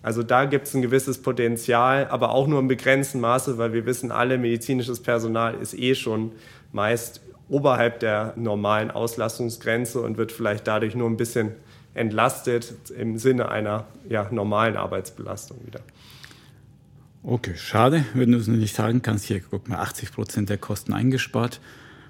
Also 0.02 0.22
da 0.22 0.46
gibt 0.46 0.66
es 0.66 0.74
ein 0.74 0.82
gewisses 0.82 1.20
Potenzial, 1.20 2.08
aber 2.08 2.30
auch 2.30 2.46
nur 2.46 2.58
im 2.58 2.68
begrenzten 2.68 3.20
Maße, 3.20 3.58
weil 3.58 3.72
wir 3.72 3.86
wissen 3.86 4.10
alle, 4.10 4.38
medizinisches 4.38 5.02
Personal 5.02 5.54
ist 5.54 5.74
eh 5.74 5.94
schon 5.94 6.32
meist 6.72 7.20
oberhalb 7.48 8.00
der 8.00 8.32
normalen 8.36 8.90
Auslastungsgrenze 8.90 10.00
und 10.00 10.16
wird 10.16 10.32
vielleicht 10.32 10.66
dadurch 10.66 10.94
nur 10.94 11.08
ein 11.08 11.16
bisschen 11.16 11.52
entlastet 11.94 12.74
im 12.96 13.18
Sinne 13.18 13.50
einer 13.50 13.86
ja, 14.08 14.28
normalen 14.30 14.76
Arbeitsbelastung 14.76 15.58
wieder. 15.66 15.80
Okay, 17.22 17.54
schade, 17.54 18.06
wenn 18.14 18.33
du 18.33 18.38
es 18.38 18.46
nicht 18.46 18.74
sagen 18.74 19.02
kannst. 19.02 19.26
Hier, 19.26 19.40
guck 19.40 19.68
mal, 19.68 19.78
80 19.78 20.12
Prozent 20.12 20.48
der 20.48 20.56
Kosten 20.56 20.94
eingespart. 20.94 21.61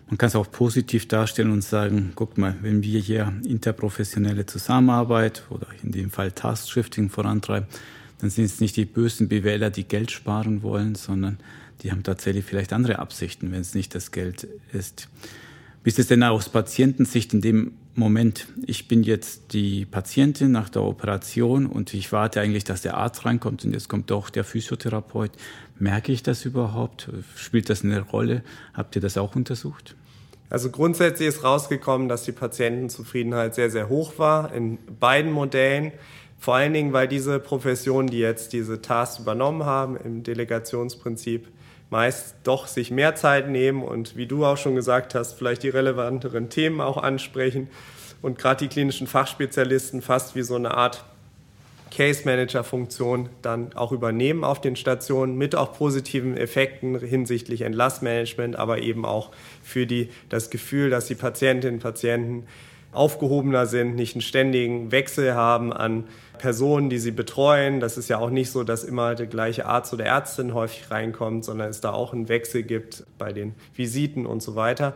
Man 0.09 0.19
kann 0.19 0.29
es 0.29 0.37
auch 0.37 0.51
positiv 0.51 1.09
darstellen 1.09 1.51
und 1.51 1.63
sagen, 1.63 2.13
guck 2.15 2.39
mal, 2.39 2.55
wenn 2.63 2.83
wir 2.85 3.01
hier 3.01 3.33
interprofessionelle 3.45 4.47
Zusammenarbeit 4.47 5.43
oder 5.51 5.67
in 5.83 5.91
dem 5.91 6.11
Fall 6.11 6.31
Task-Shifting 6.31 7.11
vorantreiben, 7.11 7.69
dann 8.21 8.31
sind 8.31 8.45
es 8.45 8.61
nicht 8.61 8.77
die 8.77 8.85
bösen 8.85 9.29
BWLer, 9.29 9.71
die 9.71 9.85
Geld 9.85 10.13
sparen 10.13 10.63
wollen, 10.63 10.95
sondern 10.95 11.39
die 11.83 11.91
haben 11.91 12.03
tatsächlich 12.05 12.45
vielleicht 12.45 12.73
andere 12.73 12.99
Absichten, 13.01 13.51
wenn 13.51 13.63
es 13.63 13.75
nicht 13.75 13.95
das 13.95 14.13
Geld 14.13 14.47
ist. 14.73 15.09
Wie 15.83 15.89
ist 15.89 15.99
es 15.99 16.09
denn 16.09 16.23
aus 16.23 16.51
Patientensicht 16.51 17.33
in 17.33 17.41
dem 17.41 17.73
Moment? 18.01 18.49
Ich 18.67 18.89
bin 18.89 19.03
jetzt 19.03 19.53
die 19.53 19.85
Patientin 19.85 20.51
nach 20.51 20.69
der 20.71 20.83
Operation 20.83 21.67
und 21.67 21.95
ich 21.95 22.11
warte 22.11 22.41
eigentlich, 22.41 22.65
dass 22.65 22.83
der 22.83 22.97
Arzt 22.97 23.25
reinkommt 23.25 23.65
und 23.65 23.73
jetzt 23.73 23.89
kommt 23.89 24.11
doch 24.11 24.31
der 24.31 24.43
Physiotherapeut. 24.43 25.31
Merke 25.79 26.11
ich 26.11 26.23
das 26.23 26.45
überhaupt? 26.45 27.11
Spielt 27.37 27.71
das 27.71 27.85
eine 27.85 28.01
Rolle? 28.01 28.43
Habt 28.75 28.97
ihr 28.97 29.03
das 29.03 29.17
auch 29.19 29.37
untersucht? 29.37 29.95
Also 30.49 30.71
grundsätzlich 30.71 31.29
ist 31.29 31.45
rausgekommen, 31.45 32.09
dass 32.09 32.25
die 32.25 32.33
Patientenzufriedenheit 32.33 33.55
sehr, 33.55 33.71
sehr 33.71 33.89
hoch 33.89 34.19
war 34.19 34.53
in 34.53 34.79
beiden 34.99 35.31
Modellen. 35.31 35.93
Vor 36.39 36.55
allen 36.55 36.73
Dingen, 36.73 36.93
weil 36.93 37.07
diese 37.07 37.39
Professionen, 37.39 38.09
die 38.09 38.19
jetzt 38.19 38.55
diese 38.55 38.81
Tasks 38.81 39.21
übernommen 39.21 39.65
haben 39.65 39.97
im 39.97 40.23
Delegationsprinzip, 40.23 41.49
meist 41.91 42.37
doch 42.45 42.67
sich 42.67 42.91
mehr 42.91 43.17
Zeit 43.17 43.49
nehmen 43.49 43.83
und 43.83 44.17
wie 44.17 44.27
du 44.27 44.45
auch 44.45 44.57
schon 44.57 44.77
gesagt 44.77 45.15
hast, 45.15 45.35
vielleicht 45.35 45.63
die 45.65 45.69
relevanteren 45.69 46.49
Themen 46.49 46.81
auch 46.81 46.97
ansprechen. 46.97 47.69
Und 48.23 48.39
gerade 48.39 48.65
die 48.67 48.69
klinischen 48.69 49.07
Fachspezialisten 49.07 50.03
fast 50.03 50.35
wie 50.37 50.43
so 50.43 50.55
eine 50.55 50.73
Art 50.73 51.05
Case 51.91 52.23
Manager 52.25 52.63
Funktion 52.63 53.29
dann 53.43 53.73
auch 53.73 53.93
übernehmen 53.93 54.45
auf 54.45 54.61
den 54.61 54.77
Stationen 54.77 55.37
mit 55.37 55.57
auch 55.57 55.73
positiven 55.73 56.37
Effekten 56.37 56.99
hinsichtlich 57.01 57.63
Entlassmanagement, 57.63 58.57
aber 58.57 58.79
eben 58.79 59.05
auch 59.05 59.31
für 59.63 59.87
die, 59.87 60.11
das 60.29 60.51
Gefühl, 60.51 60.91
dass 60.91 61.07
die 61.07 61.17
Patientinnen 61.17 61.77
und 61.77 61.83
Patienten 61.83 62.47
aufgehobener 62.93 63.67
sind, 63.67 63.95
nicht 63.95 64.15
einen 64.15 64.23
ständigen 64.23 64.91
Wechsel 64.93 65.35
haben 65.35 65.73
an 65.73 66.05
Personen, 66.39 66.91
die 66.91 66.99
sie 66.99 67.11
betreuen. 67.11 67.81
Das 67.81 67.97
ist 67.97 68.09
ja 68.09 68.19
auch 68.19 68.31
nicht 68.31 68.51
so, 68.51 68.65
dass 68.65 68.83
immer 68.83 69.15
der 69.15 69.27
gleiche 69.27 69.67
Arzt 69.67 69.93
oder 69.93 70.07
Ärztin 70.07 70.55
häufig 70.55 70.91
reinkommt, 70.91 71.45
sondern 71.45 71.69
es 71.69 71.81
da 71.81 71.93
auch 71.93 72.13
einen 72.13 72.29
Wechsel 72.29 72.63
gibt 72.63 73.05
bei 73.19 73.33
den 73.33 73.55
Visiten 73.75 74.27
und 74.27 74.43
so 74.43 74.57
weiter. 74.57 74.95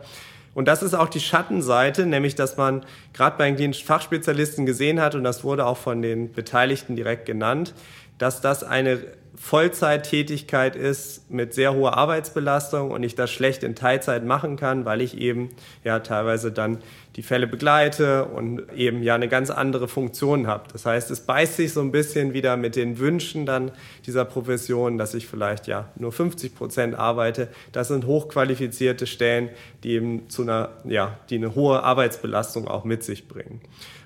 Und 0.53 0.67
das 0.67 0.81
ist 0.81 0.93
auch 0.93 1.09
die 1.09 1.19
Schattenseite, 1.19 2.05
nämlich 2.05 2.35
dass 2.35 2.57
man 2.57 2.85
gerade 3.13 3.37
bei 3.37 3.45
den 3.45 3.57
klinischen 3.57 3.85
Fachspezialisten 3.85 4.65
gesehen 4.65 5.01
hat, 5.01 5.13
und 5.13 5.23
das 5.23 5.43
wurde 5.43 5.65
auch 5.65 5.77
von 5.77 6.01
den 6.01 6.31
Beteiligten 6.31 6.95
direkt 6.95 7.25
genannt, 7.25 7.73
dass 8.17 8.39
das 8.41 8.63
eine 8.63 8.99
Vollzeittätigkeit 9.35 10.77
ist 10.77 11.29
mit 11.29 11.53
sehr 11.53 11.73
hoher 11.73 11.97
Arbeitsbelastung 11.97 12.91
und 12.91 13.03
ich 13.03 13.15
das 13.15 13.31
schlecht 13.31 13.63
in 13.63 13.75
Teilzeit 13.75 14.23
machen 14.23 14.55
kann, 14.55 14.85
weil 14.85 15.01
ich 15.01 15.17
eben 15.17 15.49
ja 15.83 15.99
teilweise 15.99 16.53
dann 16.53 16.77
die 17.15 17.23
Fälle 17.23 17.47
begleite 17.47 18.25
und 18.25 18.61
eben 18.75 19.01
ja 19.01 19.15
eine 19.15 19.29
ganz 19.29 19.49
andere 19.49 19.87
Funktion 19.87 20.47
habe. 20.47 20.65
Das 20.73 20.85
heißt, 20.85 21.09
es 21.11 21.21
beißt 21.21 21.55
sich 21.55 21.71
so 21.71 21.79
ein 21.79 21.91
bisschen 21.91 22.33
wieder 22.33 22.57
mit 22.57 22.75
den 22.75 22.99
Wünschen 22.99 23.45
dann 23.45 23.71
dieser 24.05 24.25
Profession, 24.25 24.97
dass 24.97 25.13
ich 25.13 25.27
vielleicht 25.27 25.67
ja 25.67 25.89
nur 25.95 26.11
50 26.11 26.55
Prozent 26.55 26.95
arbeite. 26.95 27.47
Das 27.71 27.87
sind 27.87 28.05
hochqualifizierte 28.05 29.07
Stellen, 29.07 29.49
die 29.83 29.91
eben 29.91 30.29
zu 30.29 30.41
einer, 30.41 30.69
ja, 30.83 31.17
die 31.29 31.35
eine 31.35 31.55
hohe 31.55 31.83
Arbeitsbelastung 31.83 32.67
auch 32.67 32.83
mit 32.83 33.03
sich 33.03 33.29
bringen. 33.29 33.61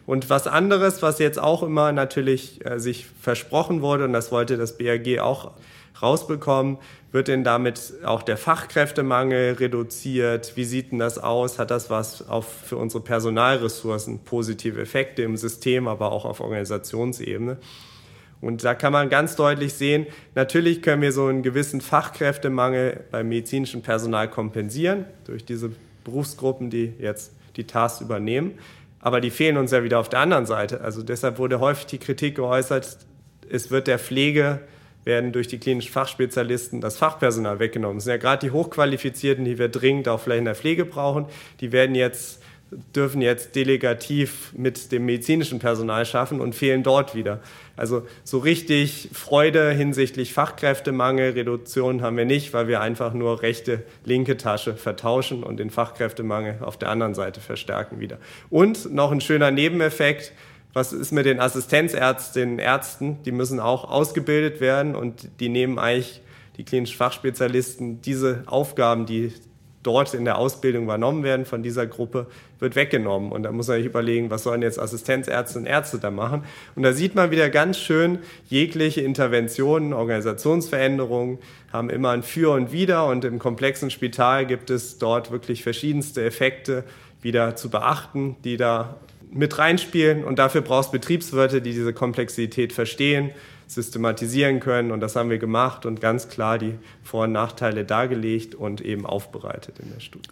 Und 0.05 0.29
was 0.29 0.47
anderes, 0.47 1.01
was 1.01 1.19
jetzt 1.19 1.39
auch 1.39 1.63
immer 1.63 1.91
natürlich 1.91 2.65
äh, 2.65 2.79
sich 2.79 3.07
versprochen 3.21 3.81
wurde, 3.81 4.05
und 4.05 4.13
das 4.13 4.31
wollte 4.31 4.57
das 4.57 4.77
BAG 4.77 5.19
auch 5.19 5.51
rausbekommen, 6.01 6.77
wird 7.11 7.27
denn 7.27 7.43
damit 7.43 7.93
auch 8.03 8.21
der 8.21 8.37
Fachkräftemangel 8.37 9.53
reduziert? 9.53 10.53
Wie 10.55 10.63
sieht 10.63 10.91
denn 10.91 10.99
das 10.99 11.17
aus? 11.17 11.57
Hat 11.57 11.71
das 11.71 11.89
was 11.89 12.27
auch 12.29 12.43
für 12.43 12.77
unsere 12.77 13.03
Personalressourcen 13.03 14.19
positive 14.19 14.79
Effekte 14.79 15.23
im 15.23 15.35
System, 15.35 15.87
aber 15.87 16.11
auch 16.11 16.25
auf 16.25 16.39
Organisationsebene? 16.39 17.57
Und 18.41 18.63
da 18.63 18.73
kann 18.73 18.93
man 18.93 19.09
ganz 19.09 19.35
deutlich 19.35 19.73
sehen, 19.73 20.07
natürlich 20.33 20.81
können 20.81 21.01
wir 21.01 21.11
so 21.11 21.25
einen 21.25 21.43
gewissen 21.43 21.81
Fachkräftemangel 21.81 23.03
beim 23.11 23.27
medizinischen 23.27 23.81
Personal 23.81 24.29
kompensieren 24.29 25.05
durch 25.25 25.43
diese 25.43 25.71
Berufsgruppen, 26.05 26.69
die 26.69 26.93
jetzt 26.99 27.33
die 27.57 27.65
Tasks 27.65 28.01
übernehmen. 28.01 28.57
Aber 29.01 29.19
die 29.19 29.29
fehlen 29.29 29.57
uns 29.57 29.71
ja 29.71 29.83
wieder 29.83 29.99
auf 29.99 30.09
der 30.09 30.19
anderen 30.19 30.45
Seite. 30.45 30.81
Also 30.81 31.03
deshalb 31.03 31.37
wurde 31.37 31.59
häufig 31.59 31.87
die 31.87 31.97
Kritik 31.97 32.35
geäußert, 32.35 32.99
es 33.49 33.71
wird 33.71 33.87
der 33.87 33.99
Pflege 33.99 34.59
werden 35.05 35.31
durch 35.31 35.47
die 35.47 35.59
klinischen 35.59 35.91
Fachspezialisten 35.91 36.81
das 36.81 36.97
Fachpersonal 36.97 37.59
weggenommen. 37.59 37.97
Das 37.97 38.05
sind 38.05 38.11
ja 38.11 38.17
gerade 38.17 38.45
die 38.45 38.51
Hochqualifizierten, 38.51 39.45
die 39.45 39.57
wir 39.57 39.69
dringend 39.69 40.07
auch 40.07 40.19
vielleicht 40.19 40.39
in 40.39 40.45
der 40.45 40.55
Pflege 40.55 40.85
brauchen. 40.85 41.25
Die 41.61 41.71
werden 41.71 41.95
jetzt, 41.95 42.41
dürfen 42.95 43.21
jetzt 43.21 43.55
delegativ 43.55 44.53
mit 44.55 44.91
dem 44.91 45.05
medizinischen 45.05 45.59
Personal 45.59 46.05
schaffen 46.05 46.41
und 46.41 46.53
fehlen 46.53 46.83
dort 46.83 47.15
wieder. 47.15 47.39
Also 47.75 48.05
so 48.25 48.39
richtig 48.39 49.09
Freude 49.13 49.71
hinsichtlich 49.71 50.33
Fachkräftemangel, 50.33 51.31
Reduktion 51.31 52.01
haben 52.01 52.17
wir 52.17 52.25
nicht, 52.25 52.53
weil 52.53 52.67
wir 52.67 52.81
einfach 52.81 53.13
nur 53.13 53.41
rechte, 53.41 53.83
linke 54.03 54.35
Tasche 54.35 54.75
vertauschen 54.75 55.43
und 55.43 55.57
den 55.57 55.69
Fachkräftemangel 55.69 56.57
auf 56.61 56.77
der 56.77 56.89
anderen 56.89 57.15
Seite 57.15 57.39
verstärken 57.39 58.01
wieder. 58.01 58.17
Und 58.49 58.93
noch 58.93 59.13
ein 59.13 59.21
schöner 59.21 59.49
Nebeneffekt, 59.49 60.33
was 60.73 60.93
ist 60.93 61.11
mit 61.11 61.25
den 61.25 61.39
Assistenzärztinnen, 61.39 62.59
Ärzten? 62.59 63.21
Die 63.23 63.31
müssen 63.31 63.59
auch 63.59 63.89
ausgebildet 63.89 64.61
werden 64.61 64.95
und 64.95 65.29
die 65.39 65.49
nehmen 65.49 65.79
eigentlich 65.79 66.21
die 66.57 66.63
klinischen 66.63 66.97
Fachspezialisten 66.97 68.01
diese 68.01 68.43
Aufgaben, 68.45 69.05
die 69.05 69.33
dort 69.81 70.13
in 70.13 70.25
der 70.25 70.37
Ausbildung 70.37 70.83
übernommen 70.83 71.23
werden 71.23 71.45
von 71.45 71.63
dieser 71.63 71.87
Gruppe, 71.87 72.27
wird 72.59 72.75
weggenommen. 72.75 73.31
Und 73.31 73.43
da 73.43 73.51
muss 73.51 73.67
man 73.67 73.77
sich 73.77 73.85
überlegen, 73.85 74.29
was 74.29 74.43
sollen 74.43 74.61
jetzt 74.61 74.77
Assistenzärzte 74.77 75.57
und 75.57 75.65
Ärzte 75.65 75.99
da 75.99 76.11
machen? 76.11 76.43
Und 76.75 76.83
da 76.83 76.91
sieht 76.91 77.15
man 77.15 77.31
wieder 77.31 77.49
ganz 77.49 77.77
schön, 77.77 78.19
jegliche 78.47 79.01
Interventionen, 79.01 79.93
Organisationsveränderungen 79.93 81.39
haben 81.71 81.89
immer 81.89 82.09
ein 82.09 82.23
Für 82.23 82.51
und 82.51 82.71
Wider. 82.71 83.07
Und 83.07 83.23
im 83.23 83.39
komplexen 83.39 83.89
Spital 83.89 84.45
gibt 84.45 84.69
es 84.69 84.97
dort 84.97 85.31
wirklich 85.31 85.63
verschiedenste 85.63 86.25
Effekte 86.25 86.83
wieder 87.21 87.55
zu 87.55 87.69
beachten, 87.69 88.35
die 88.43 88.57
da 88.57 88.97
mit 89.31 89.57
reinspielen 89.57 90.23
und 90.23 90.39
dafür 90.39 90.61
brauchst 90.61 90.91
Betriebswirte, 90.91 91.61
die 91.61 91.71
diese 91.71 91.93
Komplexität 91.93 92.73
verstehen, 92.73 93.31
systematisieren 93.67 94.59
können 94.59 94.91
und 94.91 94.99
das 94.99 95.15
haben 95.15 95.29
wir 95.29 95.37
gemacht 95.37 95.85
und 95.85 96.01
ganz 96.01 96.27
klar 96.27 96.57
die 96.57 96.73
Vor- 97.03 97.25
und 97.25 97.31
Nachteile 97.31 97.85
dargelegt 97.85 98.55
und 98.55 98.81
eben 98.81 99.05
aufbereitet 99.05 99.79
in 99.79 99.91
der 99.93 99.99
Studie. 99.99 100.29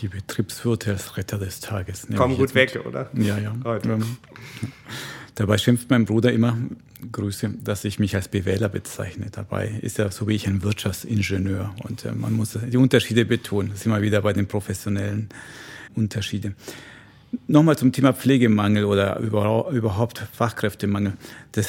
Die 0.00 0.08
Betriebswirte 0.08 0.90
als 0.90 1.16
Retter 1.16 1.38
des 1.38 1.60
Tages. 1.60 2.08
Kommen 2.16 2.36
gut 2.36 2.54
weg, 2.54 2.74
mit. 2.74 2.86
oder? 2.86 3.10
Ja, 3.14 3.38
ja. 3.38 3.54
Heute. 3.64 4.00
Dabei 5.34 5.58
schimpft 5.58 5.90
mein 5.90 6.04
Bruder 6.04 6.32
immer, 6.32 6.56
Grüße, 7.10 7.54
dass 7.62 7.84
ich 7.84 7.98
mich 7.98 8.14
als 8.14 8.28
BWLer 8.28 8.68
bezeichne. 8.68 9.26
Dabei 9.30 9.68
ist 9.80 9.98
er 9.98 10.10
so 10.10 10.28
wie 10.28 10.34
ich 10.34 10.46
ein 10.46 10.62
Wirtschaftsingenieur 10.62 11.74
und 11.84 12.04
äh, 12.04 12.12
man 12.12 12.32
muss 12.32 12.56
die 12.70 12.76
Unterschiede 12.76 13.24
betonen. 13.24 13.70
Das 13.70 13.82
sind 13.82 13.92
wir 13.92 14.02
wieder 14.02 14.22
bei 14.22 14.32
den 14.32 14.46
professionellen 14.46 15.28
Unterschieden. 15.94 16.54
Nochmal 17.46 17.78
zum 17.78 17.92
Thema 17.92 18.12
Pflegemangel 18.12 18.84
oder 18.84 19.18
überhaupt 19.18 20.18
Fachkräftemangel. 20.32 21.14
Das 21.52 21.68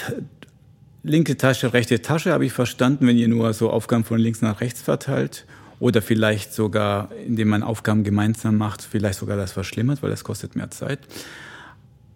linke 1.04 1.38
Tasche, 1.38 1.74
rechte 1.74 2.02
Tasche 2.02 2.34
habe 2.34 2.46
ich 2.46 2.54
verstanden, 2.54 3.08
wenn 3.08 3.18
ihr 3.18 3.28
nur 3.28 3.54
so 3.54 3.70
Aufgaben 3.70 4.04
von 4.04 4.20
links 4.20 4.42
nach 4.42 4.62
rechts 4.62 4.82
verteilt. 4.82 5.46
Oder 5.80 6.02
vielleicht 6.02 6.54
sogar, 6.54 7.10
indem 7.26 7.50
man 7.50 7.64
Aufgaben 7.64 8.04
gemeinsam 8.04 8.58
macht, 8.58 8.82
vielleicht 8.82 9.20
sogar 9.20 9.36
das 9.38 9.52
verschlimmert, 9.52 10.02
weil 10.02 10.10
das 10.10 10.24
kostet 10.24 10.56
mehr 10.56 10.72
Zeit. 10.72 11.00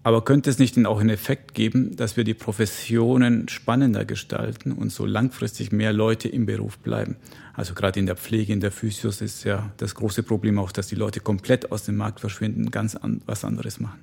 Aber 0.07 0.23
könnte 0.23 0.49
es 0.49 0.57
nicht 0.57 0.77
auch 0.85 1.01
einen 1.01 1.09
Effekt 1.09 1.53
geben, 1.53 1.97
dass 1.97 2.15
wir 2.15 2.23
die 2.23 2.33
Professionen 2.33 3.49
spannender 3.49 4.05
gestalten 4.05 4.71
und 4.71 4.89
so 4.89 5.05
langfristig 5.05 5.73
mehr 5.73 5.91
Leute 5.91 6.29
im 6.29 6.45
Beruf 6.45 6.77
bleiben? 6.77 7.17
Also 7.53 7.73
gerade 7.73 7.99
in 7.99 8.05
der 8.05 8.15
Pflege, 8.15 8.53
in 8.53 8.61
der 8.61 8.71
Physios 8.71 9.19
ist 9.19 9.43
ja 9.43 9.69
das 9.75 9.95
große 9.95 10.23
Problem 10.23 10.59
auch, 10.59 10.71
dass 10.71 10.87
die 10.87 10.95
Leute 10.95 11.19
komplett 11.19 11.73
aus 11.73 11.83
dem 11.83 11.97
Markt 11.97 12.21
verschwinden, 12.21 12.71
ganz 12.71 12.95
an, 12.95 13.21
was 13.25 13.43
anderes 13.43 13.81
machen. 13.81 13.99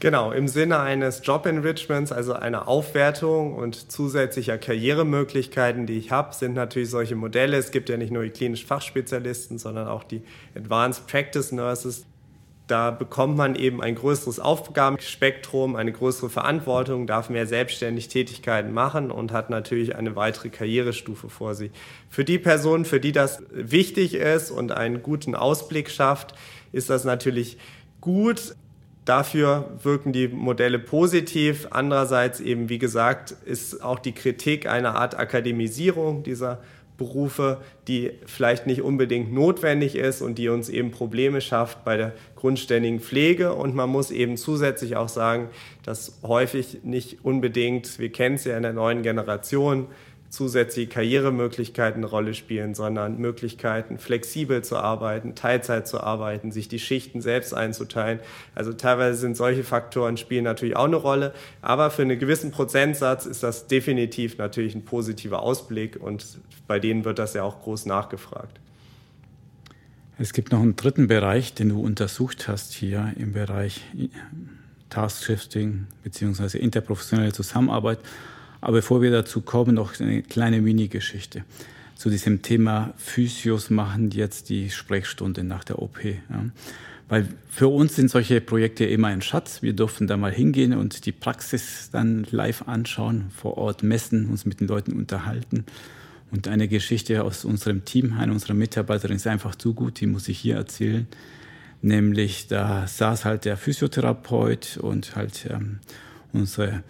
Genau, 0.00 0.32
im 0.32 0.48
Sinne 0.48 0.80
eines 0.80 1.20
Job 1.22 1.44
Enrichments, 1.44 2.12
also 2.12 2.32
einer 2.32 2.66
Aufwertung 2.66 3.54
und 3.54 3.92
zusätzlicher 3.92 4.56
Karrieremöglichkeiten, 4.56 5.84
die 5.84 5.98
ich 5.98 6.10
habe, 6.10 6.34
sind 6.34 6.54
natürlich 6.54 6.88
solche 6.88 7.14
Modelle. 7.14 7.58
Es 7.58 7.72
gibt 7.72 7.90
ja 7.90 7.98
nicht 7.98 8.10
nur 8.10 8.22
die 8.22 8.30
klinischen 8.30 8.66
Fachspezialisten, 8.66 9.58
sondern 9.58 9.86
auch 9.86 10.02
die 10.02 10.22
Advanced 10.56 11.06
Practice 11.06 11.52
Nurses. 11.52 12.06
Da 12.70 12.92
bekommt 12.92 13.36
man 13.36 13.56
eben 13.56 13.82
ein 13.82 13.96
größeres 13.96 14.38
Aufgabenspektrum, 14.38 15.74
eine 15.74 15.90
größere 15.90 16.30
Verantwortung, 16.30 17.08
darf 17.08 17.28
mehr 17.28 17.48
selbstständig 17.48 18.06
Tätigkeiten 18.06 18.72
machen 18.72 19.10
und 19.10 19.32
hat 19.32 19.50
natürlich 19.50 19.96
eine 19.96 20.14
weitere 20.14 20.50
Karrierestufe 20.50 21.28
vor 21.28 21.56
sich. 21.56 21.72
Für 22.08 22.22
die 22.22 22.38
Personen, 22.38 22.84
für 22.84 23.00
die 23.00 23.10
das 23.10 23.42
wichtig 23.50 24.14
ist 24.14 24.52
und 24.52 24.70
einen 24.70 25.02
guten 25.02 25.34
Ausblick 25.34 25.90
schafft, 25.90 26.36
ist 26.70 26.90
das 26.90 27.02
natürlich 27.02 27.58
gut. 28.00 28.54
Dafür 29.04 29.70
wirken 29.82 30.12
die 30.12 30.28
Modelle 30.28 30.78
positiv. 30.78 31.66
Andererseits 31.70 32.38
eben, 32.38 32.68
wie 32.68 32.78
gesagt, 32.78 33.32
ist 33.46 33.82
auch 33.82 33.98
die 33.98 34.12
Kritik 34.12 34.68
eine 34.68 34.94
Art 34.94 35.18
Akademisierung 35.18 36.22
dieser 36.22 36.60
Berufe, 37.00 37.62
die 37.88 38.12
vielleicht 38.26 38.66
nicht 38.66 38.82
unbedingt 38.82 39.32
notwendig 39.32 39.96
ist 39.96 40.20
und 40.20 40.36
die 40.36 40.50
uns 40.50 40.68
eben 40.68 40.90
Probleme 40.90 41.40
schafft 41.40 41.82
bei 41.82 41.96
der 41.96 42.12
grundständigen 42.36 43.00
Pflege. 43.00 43.54
Und 43.54 43.74
man 43.74 43.88
muss 43.88 44.10
eben 44.10 44.36
zusätzlich 44.36 44.96
auch 44.96 45.08
sagen, 45.08 45.48
dass 45.82 46.20
häufig 46.22 46.80
nicht 46.84 47.24
unbedingt, 47.24 47.98
wir 47.98 48.12
kennen 48.12 48.34
es 48.34 48.44
ja 48.44 48.54
in 48.54 48.62
der 48.64 48.74
neuen 48.74 49.02
Generation, 49.02 49.86
zusätzliche 50.30 50.88
Karrieremöglichkeiten 50.88 52.02
eine 52.02 52.06
Rolle 52.06 52.34
spielen, 52.34 52.74
sondern 52.74 53.18
Möglichkeiten, 53.18 53.98
flexibel 53.98 54.62
zu 54.62 54.76
arbeiten, 54.76 55.34
Teilzeit 55.34 55.88
zu 55.88 56.00
arbeiten, 56.00 56.52
sich 56.52 56.68
die 56.68 56.78
Schichten 56.78 57.20
selbst 57.20 57.52
einzuteilen. 57.52 58.20
Also 58.54 58.72
teilweise 58.72 59.18
sind 59.18 59.36
solche 59.36 59.64
Faktoren 59.64 60.16
spielen 60.16 60.44
natürlich 60.44 60.76
auch 60.76 60.84
eine 60.84 60.96
Rolle, 60.96 61.34
aber 61.62 61.90
für 61.90 62.02
einen 62.02 62.18
gewissen 62.18 62.52
Prozentsatz 62.52 63.26
ist 63.26 63.42
das 63.42 63.66
definitiv 63.66 64.38
natürlich 64.38 64.74
ein 64.76 64.84
positiver 64.84 65.42
Ausblick 65.42 66.00
und 66.00 66.38
bei 66.68 66.78
denen 66.78 67.04
wird 67.04 67.18
das 67.18 67.34
ja 67.34 67.42
auch 67.42 67.60
groß 67.60 67.86
nachgefragt. 67.86 68.60
Es 70.16 70.32
gibt 70.32 70.52
noch 70.52 70.60
einen 70.60 70.76
dritten 70.76 71.08
Bereich, 71.08 71.54
den 71.54 71.70
du 71.70 71.80
untersucht 71.80 72.46
hast 72.46 72.72
hier 72.72 73.14
im 73.16 73.32
Bereich 73.32 73.80
Task 74.90 75.24
Shifting 75.24 75.86
bzw. 76.04 76.58
interprofessionelle 76.58 77.32
Zusammenarbeit. 77.32 77.98
Aber 78.60 78.74
bevor 78.74 79.02
wir 79.02 79.10
dazu 79.10 79.40
kommen, 79.40 79.74
noch 79.74 79.98
eine 80.00 80.22
kleine 80.22 80.60
Mini-Geschichte. 80.60 81.44
Zu 81.94 82.10
diesem 82.10 82.42
Thema 82.42 82.94
Physios 82.96 83.70
machen 83.70 84.10
jetzt 84.10 84.48
die 84.48 84.70
Sprechstunde 84.70 85.44
nach 85.44 85.64
der 85.64 85.80
OP. 85.80 86.02
Ja. 86.04 86.44
Weil 87.10 87.28
für 87.48 87.68
uns 87.68 87.96
sind 87.96 88.08
solche 88.08 88.40
Projekte 88.40 88.84
immer 88.84 89.08
ein 89.08 89.20
Schatz. 89.20 89.62
Wir 89.62 89.72
durften 89.72 90.06
da 90.06 90.16
mal 90.16 90.32
hingehen 90.32 90.72
und 90.72 91.06
die 91.06 91.12
Praxis 91.12 91.90
dann 91.90 92.24
live 92.30 92.68
anschauen, 92.68 93.30
vor 93.36 93.58
Ort 93.58 93.82
messen, 93.82 94.28
uns 94.30 94.46
mit 94.46 94.60
den 94.60 94.68
Leuten 94.68 94.92
unterhalten. 94.92 95.64
Und 96.30 96.46
eine 96.46 96.68
Geschichte 96.68 97.24
aus 97.24 97.44
unserem 97.44 97.84
Team, 97.84 98.16
eine 98.16 98.32
unserer 98.32 98.54
Mitarbeiterin 98.54 99.16
ist 99.16 99.26
einfach 99.26 99.56
zu 99.56 99.74
gut, 99.74 100.00
die 100.00 100.06
muss 100.06 100.28
ich 100.28 100.38
hier 100.38 100.54
erzählen. 100.54 101.08
Nämlich, 101.82 102.46
da 102.46 102.86
saß 102.86 103.24
halt 103.24 103.44
der 103.44 103.56
Physiotherapeut 103.56 104.76
und 104.76 105.16
halt 105.16 105.48
ähm, 105.50 105.80
unsere 106.32 106.84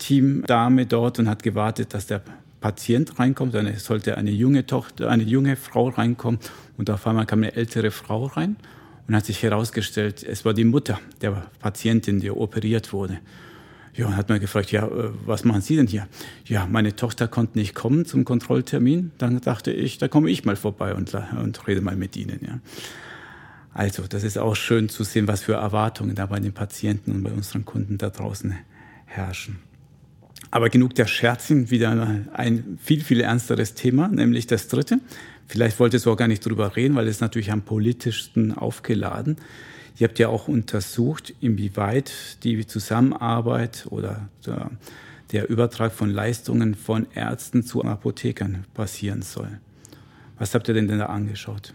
Teamdame 0.00 0.86
dort 0.86 1.20
und 1.20 1.28
hat 1.28 1.44
gewartet, 1.44 1.94
dass 1.94 2.06
der 2.06 2.22
Patient 2.60 3.18
reinkommt. 3.18 3.54
Dann 3.54 3.72
sollte 3.76 4.16
eine 4.18 4.30
junge 4.30 4.66
Tochter, 4.66 5.08
eine 5.08 5.22
junge 5.22 5.56
Frau 5.56 5.88
reinkommen 5.88 6.40
und 6.76 6.90
auf 6.90 7.06
einmal 7.06 7.26
kam 7.26 7.40
eine 7.40 7.54
ältere 7.54 7.92
Frau 7.92 8.26
rein 8.26 8.56
und 9.06 9.14
hat 9.14 9.26
sich 9.26 9.42
herausgestellt, 9.42 10.24
es 10.24 10.44
war 10.44 10.54
die 10.54 10.64
Mutter 10.64 11.00
der 11.20 11.46
Patientin, 11.60 12.20
die 12.20 12.30
operiert 12.30 12.92
wurde. 12.92 13.18
Ja, 13.94 14.06
und 14.06 14.16
hat 14.16 14.28
man 14.28 14.38
gefragt, 14.40 14.70
ja, 14.70 14.86
äh, 14.86 15.10
was 15.26 15.44
machen 15.44 15.62
Sie 15.62 15.76
denn 15.76 15.88
hier? 15.88 16.06
Ja, 16.46 16.66
meine 16.66 16.94
Tochter 16.94 17.26
konnte 17.26 17.58
nicht 17.58 17.74
kommen 17.74 18.06
zum 18.06 18.24
Kontrolltermin. 18.24 19.10
Dann 19.18 19.40
dachte 19.40 19.72
ich, 19.72 19.98
da 19.98 20.06
komme 20.06 20.30
ich 20.30 20.44
mal 20.44 20.54
vorbei 20.54 20.94
und, 20.94 21.12
und 21.12 21.66
rede 21.66 21.80
mal 21.80 21.96
mit 21.96 22.16
Ihnen. 22.16 22.38
Ja. 22.46 22.60
Also, 23.74 24.04
das 24.08 24.22
ist 24.22 24.38
auch 24.38 24.54
schön 24.54 24.88
zu 24.88 25.02
sehen, 25.02 25.26
was 25.26 25.42
für 25.42 25.54
Erwartungen 25.54 26.14
da 26.14 26.26
bei 26.26 26.38
den 26.38 26.52
Patienten 26.52 27.10
und 27.12 27.22
bei 27.24 27.32
unseren 27.32 27.64
Kunden 27.64 27.98
da 27.98 28.10
draußen 28.10 28.54
herrschen. 29.06 29.58
Aber 30.50 30.68
genug 30.68 30.94
der 30.94 31.06
Scherzen, 31.06 31.70
wieder 31.70 31.90
ein 32.32 32.78
viel, 32.82 33.02
viel 33.02 33.20
ernsteres 33.20 33.74
Thema, 33.74 34.08
nämlich 34.08 34.46
das 34.46 34.68
dritte. 34.68 34.98
Vielleicht 35.46 35.78
wolltest 35.78 36.06
du 36.06 36.12
auch 36.12 36.16
gar 36.16 36.28
nicht 36.28 36.44
drüber 36.44 36.76
reden, 36.76 36.94
weil 36.94 37.08
es 37.08 37.20
natürlich 37.20 37.52
am 37.52 37.62
politischsten 37.62 38.56
aufgeladen. 38.56 39.36
Ihr 39.98 40.08
habt 40.08 40.18
ja 40.18 40.28
auch 40.28 40.48
untersucht, 40.48 41.34
inwieweit 41.40 42.42
die 42.42 42.66
Zusammenarbeit 42.66 43.86
oder 43.90 44.28
der 45.32 45.48
Übertrag 45.48 45.92
von 45.92 46.10
Leistungen 46.10 46.74
von 46.74 47.06
Ärzten 47.14 47.62
zu 47.62 47.84
Apothekern 47.84 48.64
passieren 48.74 49.22
soll. 49.22 49.60
Was 50.38 50.54
habt 50.54 50.68
ihr 50.68 50.74
denn, 50.74 50.88
denn 50.88 50.98
da 50.98 51.06
angeschaut? 51.06 51.74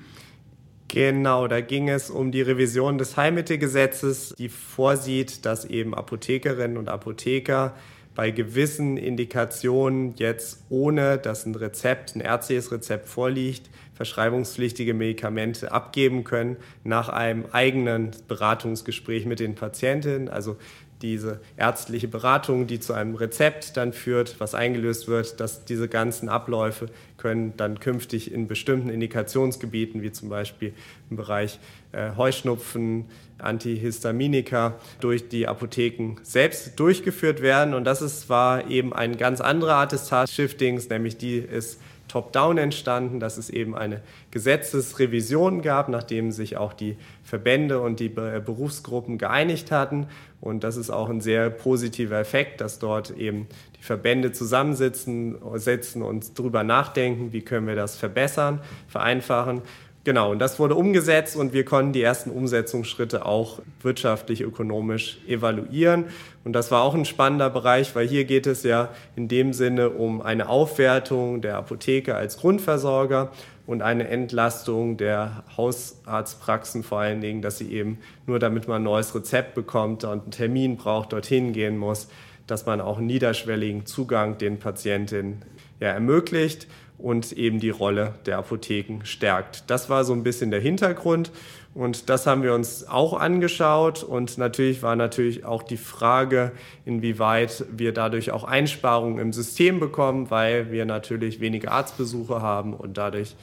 Genau, 0.88 1.48
da 1.48 1.62
ging 1.62 1.90
es 1.90 2.10
um 2.10 2.32
die 2.32 2.42
Revision 2.42 2.98
des 2.98 3.18
Heilmittelgesetzes, 3.18 4.36
die 4.38 4.50
vorsieht, 4.50 5.46
dass 5.46 5.66
eben 5.66 5.94
Apothekerinnen 5.94 6.78
und 6.78 6.90
Apotheker 6.90 7.76
bei 8.16 8.32
gewissen 8.32 8.98
Indikationen 8.98 10.16
jetzt 10.16 10.64
ohne, 10.70 11.18
dass 11.18 11.46
ein 11.46 11.54
Rezept, 11.54 12.16
ein 12.16 12.22
ärztliches 12.22 12.72
Rezept 12.72 13.10
vorliegt, 13.10 13.70
verschreibungspflichtige 13.94 14.94
Medikamente 14.94 15.72
abgeben 15.72 16.24
können 16.24 16.58
nach 16.84 17.10
einem 17.10 17.46
eigenen 17.52 18.12
Beratungsgespräch 18.28 19.26
mit 19.26 19.40
den 19.40 19.56
Patientinnen. 19.56 20.30
Also 20.30 20.58
diese 21.06 21.40
ärztliche 21.56 22.08
Beratung, 22.08 22.66
die 22.66 22.80
zu 22.80 22.94
einem 22.94 23.14
Rezept 23.14 23.78
dann 23.78 23.94
führt, 23.94 24.40
was 24.40 24.56
eingelöst 24.56 25.08
wird, 25.08 25.40
dass 25.40 25.64
diese 25.64 25.88
ganzen 25.88 26.30
Abläufe 26.30 26.88
können 27.18 27.54
dann 27.58 27.80
künftig 27.80 28.32
in 28.34 28.48
bestimmten 28.48 28.90
Indikationsgebieten, 28.90 30.02
wie 30.02 30.12
zum 30.12 30.30
Beispiel 30.30 30.74
im 31.12 31.18
Bereich 31.18 31.60
äh, 31.92 32.16
Heuschnupfen, 32.18 33.06
Antihistaminika, 33.38 34.80
durch 35.00 35.30
die 35.30 35.48
Apotheken 35.48 36.16
selbst 36.24 36.80
durchgeführt 36.80 37.44
werden. 37.44 37.76
Und 37.76 37.84
das 37.84 38.02
ist, 38.02 38.28
war 38.28 38.68
eben 38.68 38.92
eine 38.92 39.16
ganz 39.16 39.42
andere 39.42 39.76
Art 39.76 39.92
des 39.92 40.08
Task-Shiftings, 40.08 40.90
nämlich 40.90 41.18
die 41.18 41.38
ist 41.38 41.80
top-down 42.08 42.58
entstanden, 42.58 43.20
dass 43.20 43.38
es 43.38 43.50
eben 43.50 43.76
eine 43.76 44.02
Gesetzesrevision 44.32 45.62
gab, 45.62 45.90
nachdem 45.90 46.32
sich 46.32 46.58
auch 46.58 46.74
die 46.74 46.98
Verbände 47.24 47.82
und 47.82 48.00
die 48.00 48.10
Berufsgruppen 48.10 49.18
geeinigt 49.18 49.72
hatten. 49.72 50.08
Und 50.46 50.64
das 50.64 50.78
ist 50.78 50.92
auch 50.92 51.10
ein 51.10 51.22
sehr 51.22 51.50
positiver 51.50 52.20
Effekt, 52.20 52.62
dass 52.62 52.78
dort 52.78 53.10
eben 53.10 53.48
die 53.80 53.84
Verbände 53.84 54.32
zusammensitzen 54.32 55.38
setzen 55.56 56.04
und 56.04 56.38
darüber 56.38 56.64
nachdenken, 56.64 57.34
wie 57.34 57.42
können 57.42 57.66
wir 57.66 57.76
das 57.76 57.96
verbessern, 57.96 58.62
vereinfachen. 58.88 59.64
Genau, 60.04 60.32
und 60.32 60.38
das 60.38 60.60
wurde 60.60 60.76
umgesetzt 60.76 61.36
und 61.36 61.52
wir 61.54 61.66
konnten 61.66 61.94
die 61.94 62.04
ersten 62.04 62.30
Umsetzungsschritte 62.30 63.26
auch 63.26 63.60
wirtschaftlich, 63.82 64.42
ökonomisch 64.42 65.18
evaluieren. 65.28 66.06
Und 66.44 66.54
das 66.54 66.70
war 66.70 66.84
auch 66.84 66.94
ein 66.94 67.06
spannender 67.06 67.50
Bereich, 67.50 67.96
weil 67.96 68.08
hier 68.08 68.26
geht 68.26 68.46
es 68.46 68.62
ja 68.62 68.90
in 69.16 69.28
dem 69.28 69.52
Sinne 69.52 69.90
um 69.90 70.22
eine 70.22 70.48
Aufwertung 70.48 71.42
der 71.42 71.58
Apotheke 71.58 72.14
als 72.14 72.38
Grundversorger 72.38 73.32
und 73.68 73.82
eine 73.82 74.08
Entlastung 74.08 74.98
der 74.98 75.44
Hausarztpraxen 75.58 76.84
vor 76.84 77.00
allen 77.00 77.22
Dingen, 77.22 77.42
dass 77.42 77.58
sie 77.58 77.72
eben 77.72 78.00
nur 78.28 78.40
damit 78.40 78.68
man 78.68 78.82
ein 78.82 78.84
neues 78.84 79.16
Rezept 79.16 79.56
bekommt 79.56 80.04
und 80.04 80.22
einen 80.24 80.32
Termin 80.32 80.78
braucht, 80.78 81.14
dorthin 81.14 81.54
gehen 81.54 81.78
muss, 81.78 82.08
dass 82.48 82.66
man 82.66 82.80
auch 82.82 82.98
einen 82.98 83.08
niederschwelligen 83.08 83.86
Zugang 83.86 84.38
den 84.38 84.60
Patientinnen 84.60 85.44
ja, 85.80 85.90
ermöglicht 85.90 86.68
und 86.98 87.32
eben 87.34 87.60
die 87.60 87.72
Rolle 87.72 88.16
der 88.26 88.38
Apotheken 88.38 89.00
stärkt. 89.04 89.70
Das 89.70 89.90
war 89.90 90.04
so 90.04 90.14
ein 90.14 90.24
bisschen 90.24 90.52
der 90.52 90.62
Hintergrund 90.62 91.32
und 91.76 92.10
das 92.10 92.26
haben 92.26 92.42
wir 92.42 92.54
uns 92.54 92.88
auch 92.88 93.20
angeschaut 93.20 94.02
und 94.02 94.38
natürlich 94.38 94.82
war 94.82 94.96
natürlich 94.96 95.44
auch 95.44 95.62
die 95.62 95.76
Frage, 95.76 96.54
inwieweit 96.86 97.66
wir 97.70 97.92
dadurch 97.92 98.32
auch 98.32 98.46
Einsparungen 98.46 99.20
im 99.20 99.34
System 99.34 99.82
bekommen, 99.82 100.32
weil 100.32 100.72
wir 100.72 100.86
natürlich 100.86 101.42
weniger 101.42 101.74
Arztbesuche 101.74 102.42
haben 102.42 102.74
und 102.74 102.98
dadurch 102.98 103.36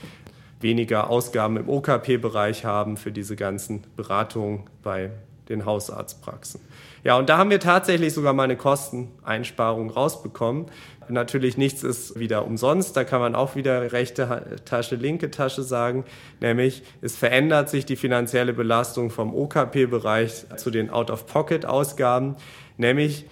weniger 0.60 1.10
Ausgaben 1.10 1.58
im 1.58 1.68
OKP-Bereich 1.68 2.64
haben 2.64 2.96
für 2.96 3.12
diese 3.12 3.36
ganzen 3.36 3.84
Beratungen 3.96 4.62
bei 4.82 5.10
den 5.50 5.66
Hausarztpraxen. 5.66 6.60
Ja, 7.04 7.16
und 7.16 7.28
da 7.28 7.36
haben 7.36 7.50
wir 7.50 7.58
tatsächlich 7.58 8.14
sogar 8.14 8.32
mal 8.32 8.44
eine 8.44 8.56
Kosteneinsparung 8.56 9.90
rausbekommen. 9.90 10.66
Natürlich 11.08 11.56
nichts 11.56 11.82
ist 11.82 12.18
wieder 12.18 12.46
umsonst, 12.46 12.96
da 12.96 13.02
kann 13.02 13.20
man 13.20 13.34
auch 13.34 13.56
wieder 13.56 13.92
rechte 13.92 14.60
Tasche, 14.64 14.94
linke 14.94 15.32
Tasche 15.32 15.64
sagen, 15.64 16.04
nämlich 16.40 16.84
es 17.00 17.16
verändert 17.16 17.68
sich 17.68 17.84
die 17.84 17.96
finanzielle 17.96 18.52
Belastung 18.52 19.10
vom 19.10 19.34
OKP-Bereich 19.34 20.46
zu 20.56 20.70
den 20.70 20.90
Out-of-Pocket-Ausgaben, 20.90 22.36
nämlich 22.76 23.26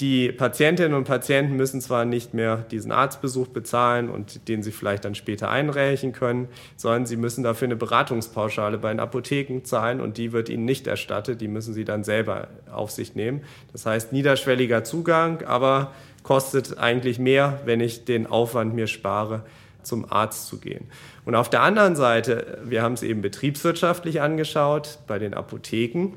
die 0.00 0.32
Patientinnen 0.32 0.94
und 0.94 1.04
Patienten 1.04 1.54
müssen 1.54 1.80
zwar 1.80 2.04
nicht 2.04 2.34
mehr 2.34 2.56
diesen 2.70 2.90
Arztbesuch 2.90 3.48
bezahlen 3.48 4.08
und 4.08 4.48
den 4.48 4.62
sie 4.64 4.72
vielleicht 4.72 5.04
dann 5.04 5.14
später 5.14 5.50
einreichen 5.50 6.12
können, 6.12 6.48
sondern 6.76 7.06
sie 7.06 7.16
müssen 7.16 7.44
dafür 7.44 7.66
eine 7.66 7.76
Beratungspauschale 7.76 8.78
bei 8.78 8.88
den 8.88 8.98
Apotheken 8.98 9.60
zahlen 9.62 10.00
und 10.00 10.18
die 10.18 10.32
wird 10.32 10.48
ihnen 10.48 10.64
nicht 10.64 10.88
erstattet, 10.88 11.40
die 11.40 11.46
müssen 11.46 11.74
sie 11.74 11.84
dann 11.84 12.02
selber 12.02 12.48
auf 12.72 12.90
sich 12.90 13.14
nehmen. 13.14 13.42
Das 13.72 13.86
heißt 13.86 14.12
niederschwelliger 14.12 14.82
Zugang, 14.82 15.42
aber 15.44 15.92
kostet 16.24 16.76
eigentlich 16.78 17.20
mehr, 17.20 17.60
wenn 17.64 17.80
ich 17.80 18.04
den 18.04 18.26
Aufwand 18.26 18.74
mir 18.74 18.88
spare, 18.88 19.42
zum 19.82 20.10
Arzt 20.10 20.48
zu 20.48 20.58
gehen. 20.58 20.86
Und 21.24 21.36
auf 21.36 21.50
der 21.50 21.62
anderen 21.62 21.94
Seite, 21.94 22.58
wir 22.64 22.82
haben 22.82 22.94
es 22.94 23.02
eben 23.02 23.20
betriebswirtschaftlich 23.20 24.20
angeschaut 24.20 24.98
bei 25.06 25.18
den 25.18 25.34
Apotheken. 25.34 26.14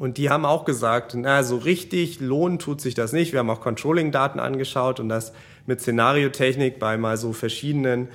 Und 0.00 0.16
die 0.16 0.30
haben 0.30 0.46
auch 0.46 0.64
gesagt, 0.64 1.12
na, 1.14 1.42
so 1.42 1.58
richtig 1.58 2.20
lohnen 2.20 2.58
tut 2.58 2.80
sich 2.80 2.94
das 2.94 3.12
nicht. 3.12 3.32
Wir 3.32 3.40
haben 3.40 3.50
auch 3.50 3.60
Controlling-Daten 3.60 4.40
angeschaut 4.40 4.98
und 4.98 5.10
das 5.10 5.34
mit 5.66 5.82
Szenariotechnik 5.82 6.78
bei 6.78 6.96
mal 6.96 7.18
so 7.18 7.34
verschiedenen 7.34 8.08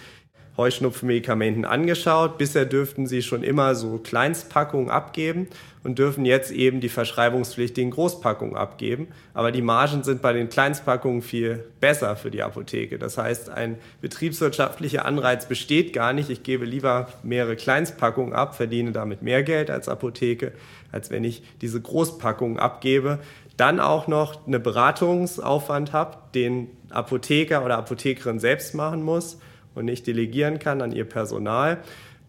Heuschnupfenmedikamenten 0.58 1.64
angeschaut. 1.64 2.40
Bisher 2.40 2.66
dürften 2.66 3.06
sie 3.06 3.22
schon 3.22 3.44
immer 3.44 3.76
so 3.76 4.00
Kleinstpackungen 4.00 4.90
abgeben 4.90 5.48
und 5.84 6.00
dürfen 6.00 6.26
jetzt 6.26 6.50
eben 6.50 6.82
die 6.82 6.90
verschreibungspflichtigen 6.90 7.92
Großpackungen 7.92 8.56
abgeben. 8.56 9.10
Aber 9.36 9.52
die 9.52 9.62
Margen 9.62 10.04
sind 10.04 10.24
bei 10.24 10.34
den 10.34 10.50
Kleinstpackungen 10.50 11.22
viel 11.22 11.66
besser 11.80 12.16
für 12.16 12.32
die 12.32 12.42
Apotheke. 12.42 12.98
Das 12.98 13.20
heißt, 13.20 13.52
ein 13.52 13.78
betriebswirtschaftlicher 14.02 15.06
Anreiz 15.06 15.46
besteht 15.46 15.94
gar 15.94 16.14
nicht. 16.14 16.32
Ich 16.32 16.42
gebe 16.42 16.66
lieber 16.66 17.10
mehrere 17.22 17.56
Kleinstpackungen 17.56 18.34
ab, 18.34 18.56
verdiene 18.56 18.92
damit 18.92 19.22
mehr 19.22 19.44
Geld 19.44 19.70
als 19.70 19.88
Apotheke, 19.88 20.54
als 20.96 21.12
wenn 21.12 21.24
ich 21.24 21.44
diese 21.62 21.80
Großpackungen 21.80 22.58
abgebe. 22.58 23.20
Dann 23.58 23.80
auch 23.80 24.08
noch 24.08 24.48
eine 24.48 24.60
Beratungsaufwand 24.60 25.94
habe, 25.94 26.18
den 26.34 26.70
Apotheker 26.90 27.64
oder 27.64 27.78
Apothekerin 27.78 28.40
selbst 28.40 28.74
machen 28.74 29.04
muss 29.04 29.38
und 29.76 29.86
nicht 29.86 30.08
delegieren 30.08 30.58
kann 30.58 30.82
an 30.82 30.92
ihr 30.92 31.06
Personal 31.06 31.80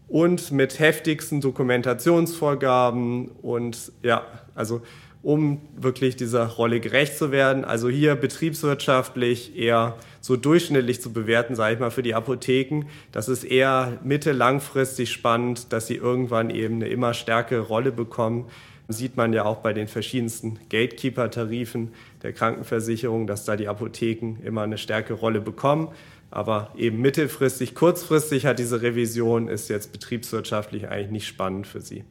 und 0.08 0.52
mit 0.52 0.78
heftigsten 0.78 1.40
Dokumentationsvorgaben 1.40 3.28
und 3.28 3.92
ja, 4.02 4.24
also 4.54 4.82
um 5.26 5.60
wirklich 5.76 6.14
dieser 6.14 6.46
Rolle 6.46 6.78
gerecht 6.78 7.18
zu 7.18 7.32
werden. 7.32 7.64
Also 7.64 7.88
hier 7.88 8.14
betriebswirtschaftlich 8.14 9.58
eher 9.58 9.96
so 10.20 10.36
durchschnittlich 10.36 11.02
zu 11.02 11.12
bewerten, 11.12 11.56
sage 11.56 11.74
ich 11.74 11.80
mal, 11.80 11.90
für 11.90 12.04
die 12.04 12.14
Apotheken. 12.14 12.84
Das 13.10 13.28
ist 13.28 13.42
eher 13.42 13.98
mittel-langfristig 14.04 15.10
spannend, 15.10 15.72
dass 15.72 15.88
sie 15.88 15.96
irgendwann 15.96 16.48
eben 16.50 16.76
eine 16.76 16.86
immer 16.86 17.12
stärkere 17.12 17.62
Rolle 17.62 17.90
bekommen. 17.90 18.44
Sieht 18.86 19.16
man 19.16 19.32
ja 19.32 19.44
auch 19.44 19.56
bei 19.56 19.72
den 19.72 19.88
verschiedensten 19.88 20.60
Gatekeeper-Tarifen 20.68 21.88
der 22.22 22.32
Krankenversicherung, 22.32 23.26
dass 23.26 23.44
da 23.44 23.56
die 23.56 23.66
Apotheken 23.66 24.36
immer 24.44 24.62
eine 24.62 24.78
stärkere 24.78 25.18
Rolle 25.18 25.40
bekommen. 25.40 25.88
Aber 26.30 26.70
eben 26.76 27.00
mittelfristig, 27.00 27.74
kurzfristig 27.74 28.46
hat 28.46 28.60
diese 28.60 28.80
Revision, 28.80 29.48
ist 29.48 29.70
jetzt 29.70 29.90
betriebswirtschaftlich 29.90 30.86
eigentlich 30.86 31.10
nicht 31.10 31.26
spannend 31.26 31.66
für 31.66 31.80
sie. 31.80 32.04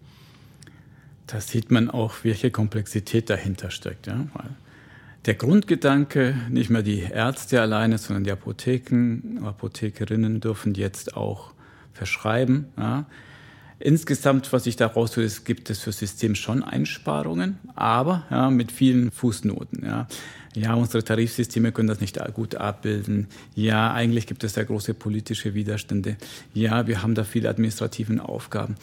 Da 1.28 1.42
sieht 1.42 1.72
man 1.72 1.90
auch, 1.90 2.14
welche 2.24 2.52
Komplexität 2.52 3.30
dahinter 3.30 3.72
steckt. 3.72 4.08
Ja? 4.08 4.28
der 5.26 5.34
Grundgedanke, 5.34 6.36
nicht 6.50 6.70
mehr 6.70 6.84
die 6.84 7.00
Ärzte 7.00 7.62
alleine, 7.62 7.98
sondern 7.98 8.24
die 8.24 8.32
Apotheken, 8.32 9.40
Apothekerinnen 9.44 10.40
dürfen 10.40 10.76
jetzt 10.76 11.18
auch 11.18 11.54
verschreiben. 11.94 12.66
Ja? 12.78 13.06
Insgesamt, 13.80 14.54
was 14.54 14.68
ich 14.68 14.76
daraus 14.76 15.18
höre, 15.18 15.26
ist, 15.26 15.44
gibt 15.44 15.70
es 15.70 15.80
für 15.80 15.92
System 15.92 16.36
schon 16.36 16.64
Einsparungen, 16.64 17.58
aber 17.76 18.24
ja, 18.30 18.50
mit 18.50 18.72
vielen 18.72 19.12
Fußnoten. 19.12 19.84
Ja. 19.84 20.08
ja, 20.56 20.76
unsere 20.76 21.04
Tarifsysteme 21.04 21.72
können 21.72 21.90
das 21.90 22.00
nicht 22.00 22.18
gut 22.34 22.56
abbilden. 22.56 23.28
Ja, 23.54 23.94
eigentlich 23.94 24.28
gibt 24.28 24.44
es 24.44 24.54
da 24.54 24.64
große 24.64 24.94
politische 24.94 25.56
Widerstände. 25.56 26.16
Ja, 26.54 26.88
wir 26.88 27.02
haben 27.02 27.16
da 27.16 27.24
viele 27.26 27.50
administrativen 27.50 28.20
Aufgaben. 28.22 28.76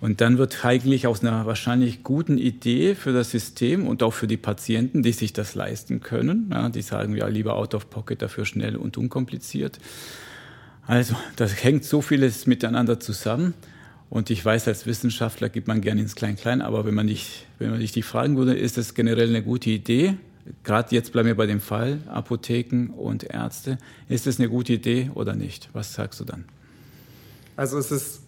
Und 0.00 0.20
dann 0.20 0.38
wird 0.38 0.64
eigentlich 0.64 1.06
aus 1.06 1.22
einer 1.22 1.44
wahrscheinlich 1.46 2.04
guten 2.04 2.38
Idee 2.38 2.94
für 2.94 3.12
das 3.12 3.30
System 3.30 3.86
und 3.86 4.02
auch 4.02 4.12
für 4.12 4.28
die 4.28 4.36
Patienten, 4.36 5.02
die 5.02 5.12
sich 5.12 5.32
das 5.32 5.56
leisten 5.56 6.00
können, 6.00 6.50
ja, 6.52 6.68
die 6.68 6.82
sagen 6.82 7.16
ja 7.16 7.26
lieber 7.26 7.56
out 7.56 7.74
of 7.74 7.90
pocket, 7.90 8.22
dafür 8.22 8.44
schnell 8.44 8.76
und 8.76 8.96
unkompliziert. 8.96 9.78
Also, 10.86 11.16
das 11.36 11.64
hängt 11.64 11.84
so 11.84 12.00
vieles 12.00 12.46
miteinander 12.46 13.00
zusammen. 13.00 13.54
Und 14.08 14.30
ich 14.30 14.42
weiß, 14.42 14.68
als 14.68 14.86
Wissenschaftler 14.86 15.48
gibt 15.48 15.68
man 15.68 15.80
gerne 15.80 16.00
ins 16.00 16.14
Klein-Klein, 16.14 16.62
aber 16.62 16.86
wenn 16.86 16.94
man, 16.94 17.08
dich, 17.08 17.46
wenn 17.58 17.70
man 17.70 17.80
dich 17.80 17.92
die 17.92 18.02
fragen 18.02 18.36
würde, 18.36 18.54
ist 18.54 18.78
das 18.78 18.94
generell 18.94 19.28
eine 19.28 19.42
gute 19.42 19.68
Idee? 19.68 20.14
Gerade 20.64 20.94
jetzt 20.94 21.12
bleiben 21.12 21.26
wir 21.26 21.36
bei 21.36 21.44
dem 21.44 21.60
Fall 21.60 21.98
Apotheken 22.06 22.88
und 22.96 23.24
Ärzte. 23.24 23.76
Ist 24.08 24.26
das 24.26 24.38
eine 24.38 24.48
gute 24.48 24.72
Idee 24.74 25.10
oder 25.14 25.34
nicht? 25.34 25.68
Was 25.74 25.92
sagst 25.92 26.20
du 26.20 26.24
dann? 26.24 26.44
Also 27.56 27.76
es 27.76 27.90
ist 27.90 28.22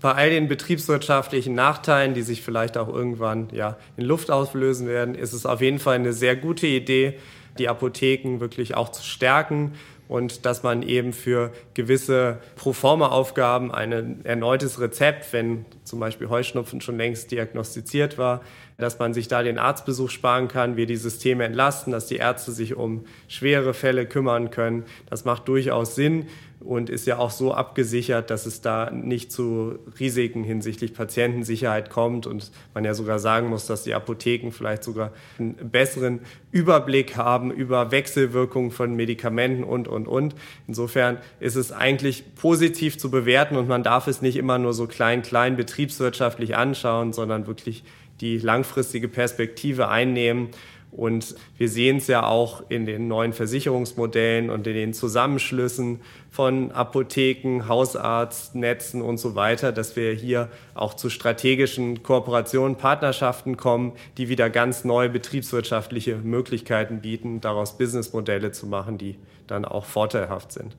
bei 0.00 0.12
all 0.12 0.30
den 0.30 0.48
betriebswirtschaftlichen 0.48 1.54
Nachteilen, 1.54 2.14
die 2.14 2.22
sich 2.22 2.42
vielleicht 2.42 2.76
auch 2.76 2.88
irgendwann 2.88 3.48
ja, 3.52 3.76
in 3.96 4.04
Luft 4.04 4.30
auflösen 4.30 4.86
werden, 4.86 5.14
ist 5.14 5.32
es 5.32 5.46
auf 5.46 5.60
jeden 5.60 5.78
Fall 5.78 5.96
eine 5.96 6.12
sehr 6.12 6.36
gute 6.36 6.66
Idee, 6.66 7.14
die 7.58 7.68
Apotheken 7.68 8.40
wirklich 8.40 8.76
auch 8.76 8.90
zu 8.90 9.02
stärken 9.02 9.72
und 10.08 10.44
dass 10.44 10.62
man 10.62 10.82
eben 10.82 11.12
für 11.12 11.52
gewisse 11.72 12.38
Proforma-Aufgaben 12.56 13.72
ein 13.72 14.24
erneutes 14.24 14.80
Rezept, 14.80 15.32
wenn 15.32 15.64
zum 15.84 16.00
Beispiel 16.00 16.28
Heuschnupfen 16.28 16.80
schon 16.80 16.98
längst 16.98 17.30
diagnostiziert 17.30 18.18
war, 18.18 18.42
dass 18.76 18.98
man 18.98 19.14
sich 19.14 19.28
da 19.28 19.42
den 19.42 19.58
Arztbesuch 19.58 20.10
sparen 20.10 20.48
kann, 20.48 20.76
wir 20.76 20.86
die 20.86 20.96
Systeme 20.96 21.44
entlasten, 21.44 21.92
dass 21.92 22.06
die 22.06 22.16
Ärzte 22.16 22.52
sich 22.52 22.74
um 22.74 23.04
schwere 23.28 23.74
Fälle 23.74 24.06
kümmern 24.06 24.50
können. 24.50 24.84
Das 25.08 25.24
macht 25.24 25.48
durchaus 25.48 25.94
Sinn 25.94 26.26
und 26.64 26.88
ist 26.88 27.06
ja 27.06 27.18
auch 27.18 27.30
so 27.30 27.52
abgesichert, 27.52 28.30
dass 28.30 28.46
es 28.46 28.62
da 28.62 28.90
nicht 28.90 29.30
zu 29.30 29.78
Risiken 30.00 30.44
hinsichtlich 30.44 30.94
Patientensicherheit 30.94 31.90
kommt 31.90 32.26
und 32.26 32.50
man 32.72 32.84
ja 32.84 32.94
sogar 32.94 33.18
sagen 33.18 33.48
muss, 33.48 33.66
dass 33.66 33.84
die 33.84 33.94
Apotheken 33.94 34.50
vielleicht 34.50 34.82
sogar 34.82 35.12
einen 35.38 35.54
besseren 35.54 36.20
Überblick 36.52 37.16
haben 37.16 37.50
über 37.50 37.90
Wechselwirkungen 37.90 38.70
von 38.70 38.94
Medikamenten 38.94 39.62
und, 39.62 39.88
und, 39.88 40.08
und. 40.08 40.34
Insofern 40.66 41.18
ist 41.38 41.56
es 41.56 41.70
eigentlich 41.70 42.34
positiv 42.34 42.98
zu 42.98 43.10
bewerten 43.10 43.56
und 43.56 43.68
man 43.68 43.82
darf 43.82 44.06
es 44.06 44.22
nicht 44.22 44.36
immer 44.36 44.58
nur 44.58 44.72
so 44.72 44.86
klein, 44.86 45.22
klein 45.22 45.56
betriebswirtschaftlich 45.56 46.56
anschauen, 46.56 47.12
sondern 47.12 47.46
wirklich 47.46 47.84
die 48.20 48.38
langfristige 48.38 49.08
Perspektive 49.08 49.88
einnehmen 49.88 50.50
und 50.96 51.34
wir 51.58 51.68
sehen 51.68 51.96
es 51.96 52.06
ja 52.06 52.24
auch 52.24 52.62
in 52.68 52.86
den 52.86 53.08
neuen 53.08 53.32
Versicherungsmodellen 53.32 54.48
und 54.48 54.64
in 54.68 54.74
den 54.74 54.94
Zusammenschlüssen 54.94 56.00
von 56.30 56.70
Apotheken, 56.70 57.66
Hausarztnetzen 57.66 59.02
und 59.02 59.18
so 59.18 59.34
weiter, 59.34 59.72
dass 59.72 59.96
wir 59.96 60.12
hier 60.12 60.50
auch 60.74 60.94
zu 60.94 61.10
strategischen 61.10 62.04
Kooperationen, 62.04 62.76
Partnerschaften 62.76 63.56
kommen, 63.56 63.94
die 64.18 64.28
wieder 64.28 64.50
ganz 64.50 64.84
neue 64.84 65.08
betriebswirtschaftliche 65.08 66.14
Möglichkeiten 66.14 67.00
bieten, 67.00 67.40
daraus 67.40 67.76
Businessmodelle 67.76 68.52
zu 68.52 68.68
machen, 68.68 68.96
die 68.96 69.16
dann 69.48 69.64
auch 69.64 69.86
vorteilhaft 69.86 70.52
sind. 70.52 70.76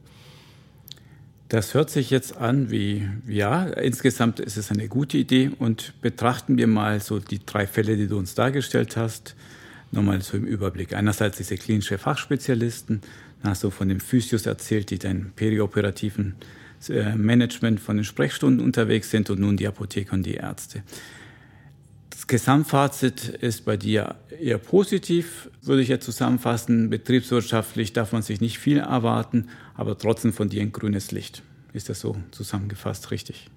Das 1.48 1.74
hört 1.74 1.92
sich 1.92 2.10
jetzt 2.10 2.38
an 2.38 2.72
wie, 2.72 3.08
ja, 3.28 3.66
insgesamt 3.66 4.40
ist 4.40 4.58
es 4.58 4.72
eine 4.72 4.88
gute 4.88 5.18
Idee 5.18 5.52
und 5.60 5.94
betrachten 6.02 6.58
wir 6.58 6.68
mal 6.68 7.00
so 7.00 7.20
die 7.20 7.46
drei 7.46 7.68
Fälle, 7.68 7.98
die 7.98 8.08
du 8.08 8.18
uns 8.18 8.34
dargestellt 8.34 8.98
hast 8.98 9.36
nochmal 9.96 10.22
so 10.22 10.38
im 10.38 10.46
Überblick. 10.46 10.94
Einerseits 10.94 11.38
diese 11.38 11.58
klinische 11.58 11.98
Fachspezialisten, 11.98 13.02
dann 13.42 13.52
hast 13.52 13.64
du 13.64 13.72
von 13.72 13.90
den 13.90 14.00
Physios 14.00 14.46
erzählt, 14.46 14.92
die 14.92 15.00
dann 15.00 15.32
perioperativen 15.36 16.36
äh, 16.90 17.16
Management 17.16 17.80
von 17.80 17.98
den 17.98 18.06
Sprechstunden 18.06 18.64
unterwegs 18.64 19.10
sind 19.10 19.30
und 19.30 19.40
nun 19.40 19.58
die 19.58 19.68
Apotheker 19.68 20.14
und 20.14 20.26
die 20.26 20.36
Ärzte. 20.36 20.84
Das 22.16 22.28
Gesamtfazit 22.28 23.28
ist 23.28 23.66
bei 23.66 23.76
dir 23.76 24.16
eher 24.40 24.58
positiv, 24.58 25.50
würde 25.62 25.82
ich 25.82 25.90
jetzt 25.90 26.06
zusammenfassen. 26.06 26.90
Betriebswirtschaftlich 26.90 27.92
darf 27.92 28.14
man 28.14 28.22
sich 28.22 28.40
nicht 28.40 28.58
viel 28.58 28.78
erwarten, 28.78 29.50
aber 29.76 29.98
trotzdem 29.98 30.32
von 30.32 30.48
dir 30.48 30.62
ein 30.62 30.72
grünes 30.72 31.12
Licht. 31.12 31.44
Ist 31.74 31.90
das 31.90 32.00
so 32.00 32.16
zusammengefasst 32.32 33.12
richtig? 33.12 33.50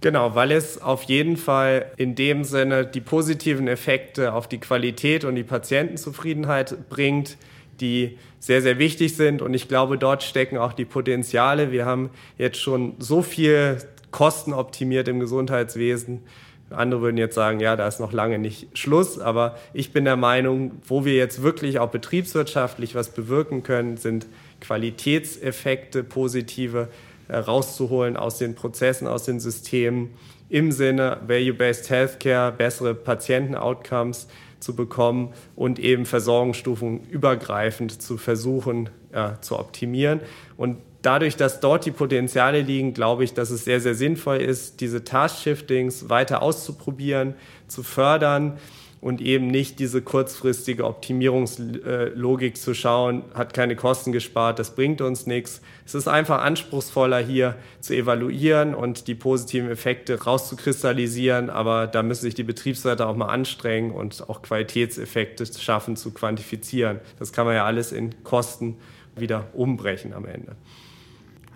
Genau, 0.00 0.34
weil 0.34 0.50
es 0.50 0.80
auf 0.80 1.02
jeden 1.02 1.36
Fall 1.36 1.92
in 1.98 2.14
dem 2.14 2.42
Sinne 2.42 2.86
die 2.86 3.02
positiven 3.02 3.68
Effekte 3.68 4.32
auf 4.32 4.48
die 4.48 4.58
Qualität 4.58 5.24
und 5.24 5.34
die 5.34 5.44
Patientenzufriedenheit 5.44 6.88
bringt, 6.88 7.36
die 7.82 8.16
sehr, 8.38 8.62
sehr 8.62 8.78
wichtig 8.78 9.14
sind. 9.14 9.42
Und 9.42 9.52
ich 9.52 9.68
glaube, 9.68 9.98
dort 9.98 10.22
stecken 10.22 10.56
auch 10.56 10.72
die 10.72 10.86
Potenziale. 10.86 11.70
Wir 11.70 11.84
haben 11.84 12.08
jetzt 12.38 12.58
schon 12.58 12.94
so 12.98 13.20
viel 13.20 13.76
Kosten 14.10 14.54
optimiert 14.54 15.06
im 15.06 15.20
Gesundheitswesen 15.20 16.22
Andere 16.70 17.00
würden 17.00 17.16
jetzt 17.16 17.34
sagen, 17.34 17.60
ja, 17.60 17.76
da 17.76 17.86
ist 17.86 18.00
noch 18.00 18.12
lange 18.12 18.38
nicht 18.38 18.76
Schluss, 18.76 19.20
aber 19.20 19.56
ich 19.72 19.92
bin 19.92 20.04
der 20.04 20.16
Meinung, 20.16 20.72
wo 20.86 21.04
wir 21.04 21.14
jetzt 21.14 21.42
wirklich 21.42 21.78
auch 21.78 21.90
betriebswirtschaftlich 21.90 22.94
was 22.94 23.10
bewirken 23.10 23.62
können, 23.62 23.96
sind 23.96 24.26
Qualitätseffekte, 24.60 26.02
positive 26.02 26.88
äh, 27.28 27.36
rauszuholen 27.36 28.16
aus 28.16 28.38
den 28.38 28.54
Prozessen, 28.54 29.06
aus 29.06 29.24
den 29.24 29.38
Systemen 29.38 30.10
im 30.48 30.72
Sinne 30.72 31.18
Value-Based 31.26 31.90
Healthcare, 31.90 32.52
bessere 32.52 32.94
Patienten-Outcomes 32.94 34.28
zu 34.58 34.74
bekommen 34.74 35.32
und 35.54 35.78
eben 35.78 36.06
Versorgungsstufen 36.06 37.04
übergreifend 37.04 38.00
zu 38.00 38.16
versuchen 38.16 38.90
ja, 39.12 39.40
zu 39.40 39.58
optimieren. 39.58 40.20
Und 40.56 40.78
dadurch, 41.06 41.36
dass 41.36 41.60
dort 41.60 41.86
die 41.86 41.92
Potenziale 41.92 42.60
liegen, 42.60 42.92
glaube 42.92 43.22
ich, 43.24 43.32
dass 43.32 43.50
es 43.50 43.64
sehr, 43.64 43.80
sehr 43.80 43.94
sinnvoll 43.94 44.38
ist, 44.38 44.80
diese 44.80 45.04
Task-Shiftings 45.04 46.08
weiter 46.08 46.42
auszuprobieren, 46.42 47.34
zu 47.68 47.84
fördern 47.84 48.58
und 49.00 49.20
eben 49.20 49.46
nicht 49.46 49.78
diese 49.78 50.02
kurzfristige 50.02 50.84
Optimierungslogik 50.84 52.56
zu 52.56 52.74
schauen, 52.74 53.22
hat 53.34 53.54
keine 53.54 53.76
Kosten 53.76 54.10
gespart, 54.10 54.58
das 54.58 54.74
bringt 54.74 55.00
uns 55.00 55.26
nichts. 55.26 55.60
Es 55.84 55.94
ist 55.94 56.08
einfach 56.08 56.42
anspruchsvoller 56.42 57.20
hier 57.20 57.54
zu 57.80 57.94
evaluieren 57.94 58.74
und 58.74 59.06
die 59.06 59.14
positiven 59.14 59.70
Effekte 59.70 60.24
rauszukristallisieren, 60.24 61.50
aber 61.50 61.86
da 61.86 62.02
müssen 62.02 62.22
sich 62.22 62.34
die 62.34 62.42
Betriebsräte 62.42 63.06
auch 63.06 63.14
mal 63.14 63.28
anstrengen 63.28 63.92
und 63.92 64.28
auch 64.28 64.42
Qualitätseffekte 64.42 65.46
schaffen 65.46 65.94
zu 65.94 66.10
quantifizieren. 66.10 66.98
Das 67.20 67.32
kann 67.32 67.46
man 67.46 67.54
ja 67.54 67.64
alles 67.64 67.92
in 67.92 68.24
Kosten 68.24 68.76
wieder 69.14 69.46
umbrechen 69.52 70.12
am 70.12 70.26
Ende. 70.26 70.56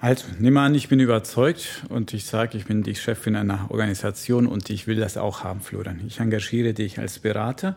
Also, 0.03 0.25
nimm 0.39 0.57
an, 0.57 0.75
ich 0.75 0.89
bin 0.89 0.99
überzeugt 0.99 1.85
und 1.91 2.15
ich 2.15 2.25
sage, 2.25 2.57
ich 2.57 2.65
bin 2.65 2.83
die 2.83 2.95
Chefin 2.95 3.37
einer 3.37 3.71
Organisation 3.71 4.47
und 4.47 4.71
ich 4.71 4.87
will 4.87 4.97
das 4.97 5.19
auch 5.19 5.45
haben, 5.45 5.61
Florian. 5.61 6.01
Ich 6.07 6.21
engagiere 6.21 6.73
dich 6.73 6.99
als 6.99 7.19
Berater. 7.19 7.77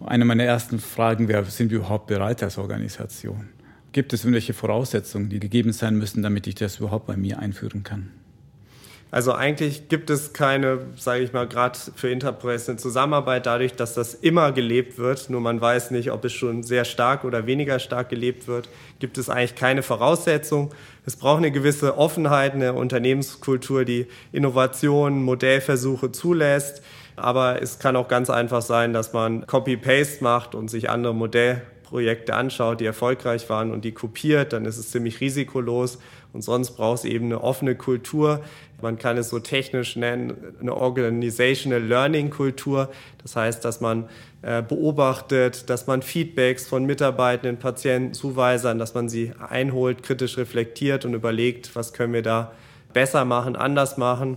Eine 0.00 0.24
meiner 0.24 0.44
ersten 0.44 0.78
Fragen 0.78 1.28
wäre, 1.28 1.44
sind 1.44 1.70
wir 1.70 1.78
überhaupt 1.78 2.06
bereit 2.06 2.42
als 2.42 2.56
Organisation? 2.56 3.48
Gibt 3.92 4.14
es 4.14 4.24
irgendwelche 4.24 4.54
Voraussetzungen, 4.54 5.28
die 5.28 5.38
gegeben 5.38 5.72
sein 5.72 5.98
müssen, 5.98 6.22
damit 6.22 6.46
ich 6.46 6.54
das 6.54 6.78
überhaupt 6.78 7.06
bei 7.06 7.16
mir 7.18 7.38
einführen 7.40 7.82
kann? 7.82 8.10
Also 9.10 9.32
eigentlich 9.32 9.88
gibt 9.88 10.10
es 10.10 10.34
keine, 10.34 10.80
sage 10.96 11.22
ich 11.22 11.32
mal, 11.32 11.48
gerade 11.48 11.78
für 11.96 12.10
interprofessionelle 12.10 12.80
Zusammenarbeit 12.80 13.46
dadurch, 13.46 13.72
dass 13.72 13.94
das 13.94 14.12
immer 14.14 14.52
gelebt 14.52 14.98
wird. 14.98 15.30
Nur 15.30 15.40
man 15.40 15.60
weiß 15.60 15.92
nicht, 15.92 16.12
ob 16.12 16.24
es 16.26 16.34
schon 16.34 16.62
sehr 16.62 16.84
stark 16.84 17.24
oder 17.24 17.46
weniger 17.46 17.78
stark 17.78 18.10
gelebt 18.10 18.48
wird. 18.48 18.68
Gibt 18.98 19.16
es 19.16 19.30
eigentlich 19.30 19.54
keine 19.54 19.82
Voraussetzung. 19.82 20.74
Es 21.06 21.16
braucht 21.16 21.38
eine 21.38 21.50
gewisse 21.50 21.96
Offenheit, 21.96 22.52
eine 22.52 22.74
Unternehmenskultur, 22.74 23.86
die 23.86 24.06
Innovationen, 24.32 25.22
Modellversuche 25.22 26.12
zulässt. 26.12 26.82
Aber 27.16 27.62
es 27.62 27.78
kann 27.78 27.96
auch 27.96 28.08
ganz 28.08 28.28
einfach 28.28 28.62
sein, 28.62 28.92
dass 28.92 29.14
man 29.14 29.46
Copy-Paste 29.46 30.22
macht 30.22 30.54
und 30.54 30.68
sich 30.68 30.90
andere 30.90 31.14
Modellprojekte 31.90 32.34
anschaut, 32.34 32.80
die 32.80 32.86
erfolgreich 32.86 33.48
waren 33.48 33.70
und 33.70 33.84
die 33.84 33.92
kopiert. 33.92 34.52
Dann 34.52 34.64
ist 34.64 34.78
es 34.78 34.90
ziemlich 34.90 35.20
risikolos. 35.20 35.98
Und 36.32 36.42
sonst 36.42 36.72
braucht 36.72 37.00
es 37.00 37.04
eben 37.04 37.26
eine 37.26 37.42
offene 37.42 37.74
Kultur. 37.74 38.42
Man 38.82 38.98
kann 38.98 39.16
es 39.16 39.30
so 39.30 39.38
technisch 39.38 39.96
nennen, 39.96 40.36
eine 40.60 40.74
Organizational 40.74 41.82
Learning 41.82 42.30
Kultur. 42.30 42.90
Das 43.22 43.34
heißt, 43.34 43.64
dass 43.64 43.80
man 43.80 44.08
äh, 44.42 44.62
beobachtet, 44.62 45.68
dass 45.70 45.86
man 45.86 46.02
Feedbacks 46.02 46.66
von 46.66 46.84
Mitarbeitenden, 46.84 47.58
Patienten, 47.58 48.12
Zuweisern, 48.12 48.78
dass 48.78 48.94
man 48.94 49.08
sie 49.08 49.32
einholt, 49.48 50.02
kritisch 50.02 50.36
reflektiert 50.36 51.04
und 51.04 51.14
überlegt, 51.14 51.74
was 51.74 51.92
können 51.92 52.12
wir 52.12 52.22
da 52.22 52.52
besser 52.92 53.24
machen, 53.24 53.56
anders 53.56 53.96
machen. 53.96 54.36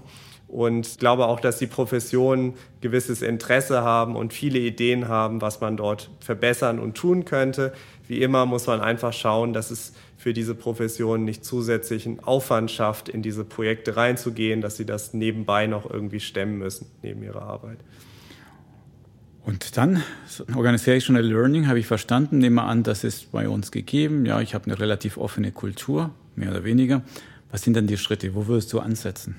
Und 0.52 0.86
ich 0.86 0.98
glaube 0.98 1.28
auch, 1.28 1.40
dass 1.40 1.60
die 1.60 1.66
Professionen 1.66 2.56
gewisses 2.82 3.22
Interesse 3.22 3.84
haben 3.84 4.18
und 4.18 4.34
viele 4.34 4.60
Ideen 4.60 5.08
haben, 5.08 5.40
was 5.40 5.62
man 5.62 5.78
dort 5.78 6.10
verbessern 6.20 6.78
und 6.78 6.96
tun 6.96 7.24
könnte. 7.24 7.72
Wie 8.06 8.22
immer 8.22 8.46
muss 8.46 8.68
man 8.68 8.82
einfach 8.82 9.14
schauen, 9.14 9.54
dass 9.54 9.72
es 9.72 9.94
für 10.18 10.34
diese 10.34 10.54
Profession 10.54 11.24
nicht 11.24 11.46
zusätzlichen 11.46 12.20
Aufwand 12.20 12.70
schafft, 12.70 13.08
in 13.08 13.22
diese 13.22 13.46
Projekte 13.46 13.96
reinzugehen, 13.96 14.60
dass 14.60 14.76
sie 14.76 14.86
das 14.86 15.14
nebenbei 15.14 15.68
noch 15.68 15.90
irgendwie 15.90 16.20
stemmen 16.20 16.58
müssen, 16.58 16.88
neben 17.02 17.24
ihrer 17.24 17.44
Arbeit. 17.44 17.78
Und 19.46 19.78
dann, 19.78 20.04
Organizational 20.54 21.24
Learning 21.24 21.70
habe 21.70 21.80
ich 21.80 21.88
verstanden, 21.88 22.40
nehme 22.40 22.64
an, 22.64 22.84
das 22.84 23.06
ist 23.06 23.32
bei 23.32 23.48
uns 23.48 23.72
gegeben. 23.72 24.26
Ja, 24.26 24.42
ich 24.42 24.54
habe 24.54 24.66
eine 24.66 24.78
relativ 24.78 25.16
offene 25.16 25.54
Kultur, 25.54 26.12
mehr 26.36 26.52
oder 26.52 26.66
weniger. 26.66 27.04
Was 27.52 27.62
sind 27.62 27.78
dann 27.78 27.88
die 27.88 27.98
Schritte? 27.98 28.36
Wo 28.36 28.48
würdest 28.48 28.74
du 28.74 28.82
ansetzen? 28.82 29.38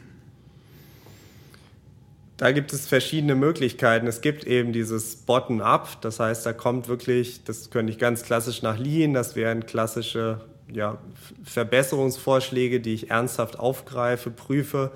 Da 2.37 2.53
gibt 2.53 2.73
es 2.73 2.89
verschiedene 2.89 3.35
Möglichkeiten. 3.35 4.07
Es 4.07 4.21
gibt 4.21 4.45
eben 4.45 4.73
dieses 4.73 5.17
Bottom-up, 5.17 6.01
das 6.01 6.19
heißt, 6.19 6.47
da 6.47 6.53
kommt 6.53 6.89
wirklich, 6.89 7.45
das 7.45 7.71
könnte 7.71 7.93
ich 7.93 7.99
ganz 7.99 8.23
klassisch 8.23 8.63
nach 8.63 8.79
Lean, 8.79 9.13
das 9.13 9.37
wären 9.37 9.67
klassische 9.67 10.41
ja, 10.73 10.99
Verbesserungsvorschläge, 11.45 12.81
die 12.81 12.95
ich 12.95 13.11
ernsthaft 13.11 13.59
aufgreife, 13.59 14.31
prüfe 14.31 14.93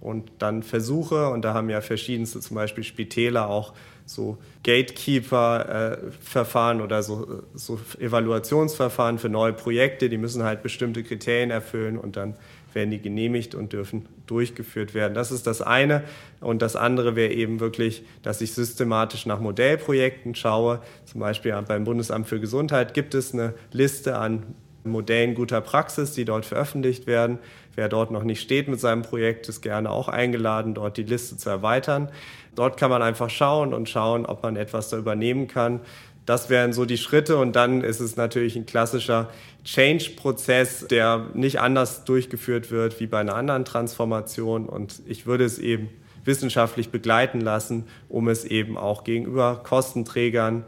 und 0.00 0.30
dann 0.38 0.62
versuche. 0.62 1.28
Und 1.28 1.44
da 1.44 1.52
haben 1.54 1.70
ja 1.70 1.80
verschiedenste, 1.80 2.38
zum 2.40 2.56
Beispiel 2.56 2.84
Spitäler 2.84 3.48
auch 3.48 3.72
so 4.06 4.38
Gatekeeper-Verfahren 4.64 6.80
äh, 6.80 6.82
oder 6.82 7.02
so, 7.02 7.42
so 7.54 7.80
Evaluationsverfahren 7.98 9.18
für 9.18 9.28
neue 9.28 9.52
Projekte. 9.52 10.08
Die 10.08 10.18
müssen 10.18 10.44
halt 10.44 10.62
bestimmte 10.62 11.02
Kriterien 11.04 11.50
erfüllen 11.50 11.98
und 11.98 12.16
dann 12.16 12.34
werden 12.74 12.90
die 12.90 13.00
genehmigt 13.00 13.54
und 13.54 13.72
dürfen 13.72 14.06
durchgeführt 14.26 14.94
werden. 14.94 15.14
Das 15.14 15.32
ist 15.32 15.46
das 15.46 15.62
eine. 15.62 16.04
Und 16.40 16.62
das 16.62 16.76
andere 16.76 17.16
wäre 17.16 17.32
eben 17.32 17.60
wirklich, 17.60 18.04
dass 18.22 18.40
ich 18.40 18.52
systematisch 18.52 19.26
nach 19.26 19.40
Modellprojekten 19.40 20.34
schaue. 20.34 20.80
Zum 21.04 21.20
Beispiel 21.20 21.60
beim 21.66 21.84
Bundesamt 21.84 22.28
für 22.28 22.40
Gesundheit 22.40 22.94
gibt 22.94 23.14
es 23.14 23.32
eine 23.32 23.54
Liste 23.72 24.18
an 24.18 24.54
Modellen 24.84 25.34
guter 25.34 25.60
Praxis, 25.60 26.12
die 26.12 26.24
dort 26.24 26.46
veröffentlicht 26.46 27.06
werden. 27.06 27.38
Wer 27.74 27.88
dort 27.88 28.10
noch 28.10 28.24
nicht 28.24 28.40
steht 28.40 28.68
mit 28.68 28.80
seinem 28.80 29.02
Projekt, 29.02 29.48
ist 29.48 29.60
gerne 29.60 29.90
auch 29.90 30.08
eingeladen, 30.08 30.74
dort 30.74 30.96
die 30.96 31.02
Liste 31.04 31.36
zu 31.36 31.50
erweitern. 31.50 32.10
Dort 32.54 32.76
kann 32.76 32.90
man 32.90 33.02
einfach 33.02 33.30
schauen 33.30 33.72
und 33.72 33.88
schauen, 33.88 34.26
ob 34.26 34.42
man 34.42 34.56
etwas 34.56 34.88
da 34.88 34.98
übernehmen 34.98 35.46
kann. 35.46 35.80
Das 36.28 36.50
wären 36.50 36.74
so 36.74 36.84
die 36.84 36.98
Schritte 36.98 37.38
und 37.38 37.56
dann 37.56 37.82
ist 37.82 38.00
es 38.00 38.16
natürlich 38.16 38.54
ein 38.54 38.66
klassischer 38.66 39.30
Change-Prozess, 39.64 40.86
der 40.86 41.30
nicht 41.32 41.58
anders 41.58 42.04
durchgeführt 42.04 42.70
wird 42.70 43.00
wie 43.00 43.06
bei 43.06 43.18
einer 43.18 43.34
anderen 43.34 43.64
Transformation 43.64 44.68
und 44.68 45.00
ich 45.06 45.24
würde 45.24 45.44
es 45.46 45.58
eben 45.58 45.88
wissenschaftlich 46.26 46.90
begleiten 46.90 47.40
lassen, 47.40 47.84
um 48.10 48.28
es 48.28 48.44
eben 48.44 48.76
auch 48.76 49.04
gegenüber 49.04 49.62
Kostenträgern, 49.64 50.66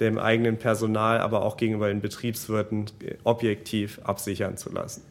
dem 0.00 0.18
eigenen 0.18 0.56
Personal, 0.56 1.20
aber 1.20 1.42
auch 1.42 1.58
gegenüber 1.58 1.88
den 1.88 2.00
Betriebswirten 2.00 2.86
objektiv 3.22 4.00
absichern 4.04 4.56
zu 4.56 4.72
lassen. 4.72 5.02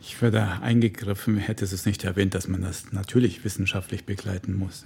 Ich 0.00 0.20
würde 0.22 0.46
eingegriffen, 0.60 1.38
hätte 1.38 1.64
es 1.64 1.86
nicht 1.86 2.04
erwähnt, 2.04 2.34
dass 2.34 2.48
man 2.48 2.62
das 2.62 2.92
natürlich 2.92 3.44
wissenschaftlich 3.44 4.04
begleiten 4.04 4.54
muss. 4.54 4.84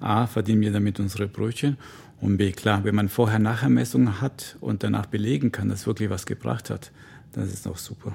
A, 0.00 0.26
verdienen 0.26 0.62
wir 0.62 0.72
damit 0.72 0.98
unsere 0.98 1.28
Brötchen 1.28 1.76
und 2.20 2.36
B, 2.36 2.52
klar, 2.52 2.84
wenn 2.84 2.94
man 2.94 3.08
vorher 3.08 3.38
Nachhermessungen 3.38 4.20
hat 4.20 4.56
und 4.60 4.82
danach 4.82 5.06
belegen 5.06 5.52
kann, 5.52 5.68
dass 5.68 5.86
wirklich 5.86 6.10
was 6.10 6.26
gebracht 6.26 6.70
hat, 6.70 6.90
dann 7.32 7.44
ist 7.44 7.54
es 7.54 7.66
auch 7.66 7.78
super. 7.78 8.14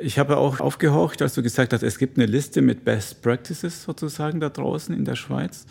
Ich 0.00 0.18
habe 0.18 0.36
auch 0.36 0.60
aufgehorcht, 0.60 1.20
als 1.22 1.34
du 1.34 1.42
gesagt 1.42 1.72
hast, 1.72 1.82
es 1.82 1.98
gibt 1.98 2.16
eine 2.16 2.26
Liste 2.26 2.62
mit 2.62 2.84
Best 2.84 3.20
Practices 3.20 3.82
sozusagen 3.82 4.40
da 4.40 4.48
draußen 4.48 4.94
in 4.94 5.04
der 5.04 5.16
Schweiz. 5.16 5.66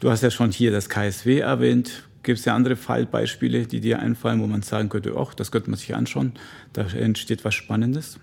Du 0.00 0.10
hast 0.10 0.22
ja 0.22 0.30
schon 0.30 0.50
hier 0.50 0.72
das 0.72 0.88
KSW 0.88 1.40
erwähnt. 1.40 2.04
Gibt 2.22 2.38
es 2.38 2.44
ja 2.44 2.54
andere 2.54 2.76
Fallbeispiele, 2.76 3.66
die 3.66 3.80
dir 3.80 4.00
einfallen, 4.00 4.40
wo 4.40 4.46
man 4.46 4.62
sagen 4.62 4.88
könnte, 4.88 5.14
ach, 5.16 5.34
das 5.34 5.52
könnte 5.52 5.70
man 5.70 5.78
sich 5.78 5.94
anschauen, 5.94 6.32
da 6.72 6.82
entsteht 6.82 7.44
was 7.44 7.54
Spannendes? 7.54 8.18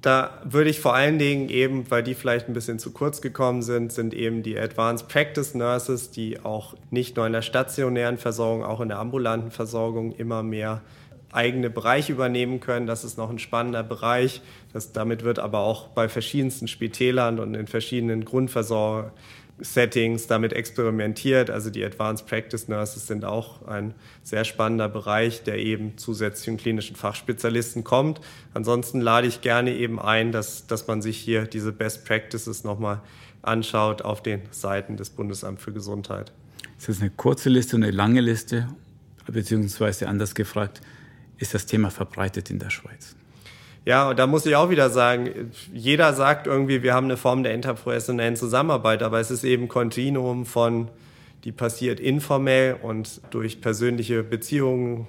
Da 0.00 0.40
würde 0.44 0.70
ich 0.70 0.78
vor 0.78 0.94
allen 0.94 1.18
Dingen 1.18 1.48
eben, 1.48 1.90
weil 1.90 2.04
die 2.04 2.14
vielleicht 2.14 2.48
ein 2.48 2.52
bisschen 2.52 2.78
zu 2.78 2.92
kurz 2.92 3.20
gekommen 3.20 3.62
sind, 3.62 3.92
sind 3.92 4.14
eben 4.14 4.44
die 4.44 4.56
Advanced 4.56 5.08
Practice 5.08 5.54
Nurses, 5.54 6.12
die 6.12 6.38
auch 6.40 6.74
nicht 6.90 7.16
nur 7.16 7.26
in 7.26 7.32
der 7.32 7.42
stationären 7.42 8.16
Versorgung, 8.16 8.64
auch 8.64 8.80
in 8.80 8.88
der 8.88 9.00
ambulanten 9.00 9.50
Versorgung 9.50 10.12
immer 10.12 10.44
mehr 10.44 10.82
eigene 11.32 11.68
Bereiche 11.68 12.12
übernehmen 12.12 12.60
können. 12.60 12.86
Das 12.86 13.02
ist 13.04 13.18
noch 13.18 13.28
ein 13.28 13.40
spannender 13.40 13.82
Bereich. 13.82 14.40
Das, 14.72 14.92
damit 14.92 15.24
wird 15.24 15.40
aber 15.40 15.60
auch 15.60 15.88
bei 15.88 16.08
verschiedensten 16.08 16.68
Spitälern 16.68 17.40
und 17.40 17.54
in 17.54 17.66
verschiedenen 17.66 18.24
Grundversorgungen 18.24 19.12
Settings 19.60 20.26
damit 20.26 20.52
experimentiert. 20.52 21.50
Also 21.50 21.70
die 21.70 21.84
Advanced 21.84 22.26
Practice 22.26 22.68
Nurses 22.68 23.06
sind 23.06 23.24
auch 23.24 23.66
ein 23.66 23.94
sehr 24.22 24.44
spannender 24.44 24.88
Bereich, 24.88 25.42
der 25.42 25.58
eben 25.58 25.98
zusätzlichen 25.98 26.56
klinischen 26.56 26.96
Fachspezialisten 26.96 27.84
kommt. 27.84 28.20
Ansonsten 28.54 29.00
lade 29.00 29.26
ich 29.26 29.40
gerne 29.40 29.74
eben 29.74 29.98
ein, 30.00 30.32
dass, 30.32 30.66
dass 30.66 30.86
man 30.86 31.02
sich 31.02 31.18
hier 31.18 31.44
diese 31.44 31.72
Best 31.72 32.04
Practices 32.04 32.64
nochmal 32.64 33.00
anschaut 33.42 34.02
auf 34.02 34.22
den 34.22 34.42
Seiten 34.50 34.96
des 34.96 35.10
Bundesamts 35.10 35.62
für 35.62 35.72
Gesundheit. 35.72 36.32
Ist 36.78 36.88
das 36.88 37.00
eine 37.00 37.10
kurze 37.10 37.48
Liste 37.48 37.76
und 37.76 37.82
eine 37.82 37.92
lange 37.92 38.20
Liste? 38.20 38.68
Beziehungsweise 39.26 40.08
anders 40.08 40.34
gefragt, 40.34 40.80
ist 41.36 41.54
das 41.54 41.66
Thema 41.66 41.90
verbreitet 41.90 42.50
in 42.50 42.58
der 42.58 42.70
Schweiz? 42.70 43.17
Ja, 43.84 44.10
und 44.10 44.18
da 44.18 44.26
muss 44.26 44.44
ich 44.44 44.54
auch 44.54 44.70
wieder 44.70 44.90
sagen, 44.90 45.50
jeder 45.72 46.12
sagt 46.12 46.46
irgendwie, 46.46 46.82
wir 46.82 46.94
haben 46.94 47.06
eine 47.06 47.16
Form 47.16 47.42
der 47.42 47.54
interprofessionellen 47.54 48.36
Zusammenarbeit, 48.36 49.02
aber 49.02 49.20
es 49.20 49.30
ist 49.30 49.44
eben 49.44 49.68
Kontinuum 49.68 50.44
von, 50.44 50.88
die 51.44 51.52
passiert 51.52 52.00
informell 52.00 52.76
und 52.82 53.20
durch 53.30 53.60
persönliche 53.60 54.22
Beziehungen, 54.22 55.06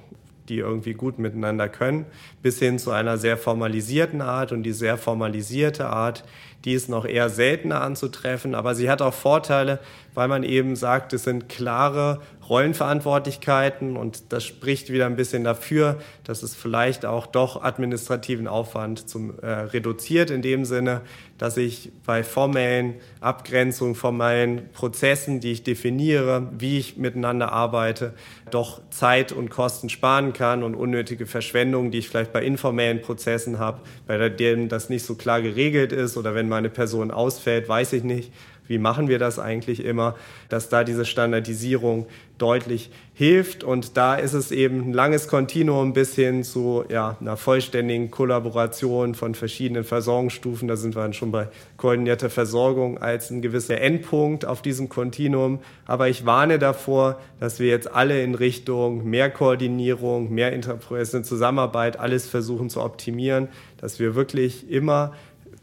die 0.47 0.57
irgendwie 0.57 0.93
gut 0.93 1.19
miteinander 1.19 1.69
können, 1.69 2.05
bis 2.41 2.59
hin 2.59 2.79
zu 2.79 2.91
einer 2.91 3.17
sehr 3.17 3.37
formalisierten 3.37 4.21
Art 4.21 4.51
und 4.51 4.63
die 4.63 4.71
sehr 4.71 4.97
formalisierte 4.97 5.87
Art, 5.87 6.23
die 6.65 6.73
ist 6.73 6.89
noch 6.89 7.05
eher 7.05 7.29
seltener 7.29 7.81
anzutreffen, 7.81 8.55
aber 8.55 8.75
sie 8.75 8.89
hat 8.89 9.01
auch 9.01 9.13
Vorteile, 9.13 9.79
weil 10.13 10.27
man 10.27 10.43
eben 10.43 10.75
sagt, 10.75 11.13
es 11.13 11.23
sind 11.23 11.47
klare 11.47 12.19
Rollenverantwortlichkeiten 12.49 13.95
und 13.95 14.33
das 14.33 14.43
spricht 14.43 14.91
wieder 14.91 15.05
ein 15.05 15.15
bisschen 15.15 15.43
dafür, 15.43 15.99
dass 16.23 16.41
es 16.41 16.55
vielleicht 16.55 17.05
auch 17.05 17.27
doch 17.27 17.61
administrativen 17.61 18.47
Aufwand 18.47 19.07
zum, 19.07 19.37
äh, 19.39 19.47
reduziert 19.47 20.31
in 20.31 20.41
dem 20.41 20.65
Sinne, 20.65 21.01
dass 21.37 21.57
ich 21.57 21.91
bei 22.05 22.23
formellen 22.23 22.95
Abgrenzungen, 23.21 23.95
formellen 23.95 24.69
Prozessen, 24.73 25.39
die 25.39 25.51
ich 25.51 25.63
definiere, 25.63 26.49
wie 26.57 26.79
ich 26.79 26.97
miteinander 26.97 27.51
arbeite, 27.51 28.13
doch 28.49 28.81
Zeit 28.89 29.31
und 29.31 29.49
Kosten 29.49 29.89
sparen 29.89 30.33
kann 30.33 30.63
und 30.63 30.73
unnötige 30.73 31.27
Verschwendungen, 31.27 31.91
die 31.91 31.99
ich 31.99 32.09
vielleicht 32.09 32.33
bei 32.33 32.43
informellen 32.43 33.01
Prozessen 33.01 33.59
habe, 33.59 33.79
bei 34.07 34.27
denen 34.27 34.69
das 34.69 34.89
nicht 34.89 35.05
so 35.05 35.15
klar 35.15 35.41
geregelt 35.41 35.91
ist 35.91 36.17
oder 36.17 36.33
wenn 36.33 36.48
meine 36.49 36.69
Person 36.69 37.11
ausfällt, 37.11 37.69
weiß 37.69 37.93
ich 37.93 38.03
nicht, 38.03 38.31
wie 38.69 38.77
machen 38.77 39.07
wir 39.07 39.17
das 39.17 39.39
eigentlich 39.39 39.83
immer, 39.83 40.15
dass 40.47 40.69
da 40.69 40.83
diese 40.83 41.03
Standardisierung 41.03 42.05
deutlich 42.37 42.91
hilft. 43.15 43.63
Und 43.63 43.97
da 43.97 44.15
ist 44.15 44.33
es 44.33 44.51
eben 44.51 44.89
ein 44.89 44.93
langes 44.93 45.27
Kontinuum 45.27 45.91
bis 45.93 46.13
hin 46.13 46.43
zu 46.43 46.85
ja, 46.87 47.17
einer 47.19 47.35
vollständigen 47.35 48.11
Kollaboration 48.11 49.15
von 49.15 49.33
verschiedenen 49.33 49.83
Versorgungsstufen. 49.83 50.67
Da 50.67 50.75
sind 50.75 50.95
wir 50.95 51.01
dann 51.01 51.13
schon 51.13 51.31
bei 51.31 51.47
koordinierter 51.77 52.29
Versorgung 52.29 52.99
als 52.99 53.31
ein 53.31 53.41
gewisser 53.41 53.81
Endpunkt 53.81 54.45
auf 54.45 54.61
diesem 54.61 54.87
Kontinuum. 54.87 55.59
Aber 55.85 56.07
ich 56.07 56.27
warne 56.27 56.59
davor, 56.59 57.19
dass 57.39 57.59
wir 57.59 57.69
jetzt 57.69 57.91
alle 57.91 58.21
in 58.21 58.35
Richtung 58.35 59.09
mehr 59.09 59.31
Koordinierung, 59.31 60.31
mehr 60.31 60.53
interprofessionelle 60.53 61.27
Zusammenarbeit, 61.27 61.99
alles 61.99 62.27
versuchen 62.27 62.69
zu 62.69 62.81
optimieren, 62.81 63.47
dass 63.77 63.99
wir 63.99 64.13
wirklich 64.13 64.69
immer 64.69 65.13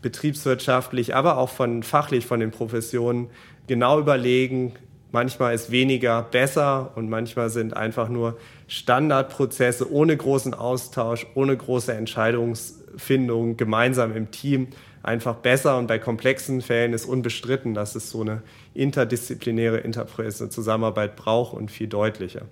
betriebswirtschaftlich, 0.03 1.15
aber 1.15 1.39
auch 1.39 1.51
von 1.51 1.83
fachlich 1.83 2.27
von 2.27 2.41
den 2.41 2.51
Professionen 2.51 3.29
genau 3.67 3.99
überlegen. 3.99 4.75
Manchmal 5.13 5.55
ist 5.55 5.71
weniger 5.71 6.23
besser 6.23 6.93
und 6.97 7.09
manchmal 7.09 7.51
sind 7.51 7.77
einfach 7.77 8.09
nur 8.09 8.37
Standardprozesse 8.69 9.91
ohne 9.91 10.17
großen 10.17 10.55
Austausch, 10.55 11.27
ohne 11.35 11.57
große 11.57 11.93
Entscheidungsfindung 11.95 13.57
gemeinsam 13.57 14.15
im 14.15 14.31
Team 14.31 14.69
einfach 15.03 15.37
besser. 15.37 15.79
Und 15.79 15.87
bei 15.87 15.99
komplexen 15.99 16.61
Fällen 16.61 16.93
ist 16.93 17.07
unbestritten, 17.07 17.75
dass 17.75 17.95
es 17.95 18.11
so 18.11 18.21
eine 18.21 18.43
interdisziplinäre, 18.75 19.79
interprofessionelle 19.79 20.51
Zusammenarbeit 20.51 21.17
braucht 21.17 21.55
und 21.55 21.71
viel 21.71 21.87
deutlicher. 21.87 22.43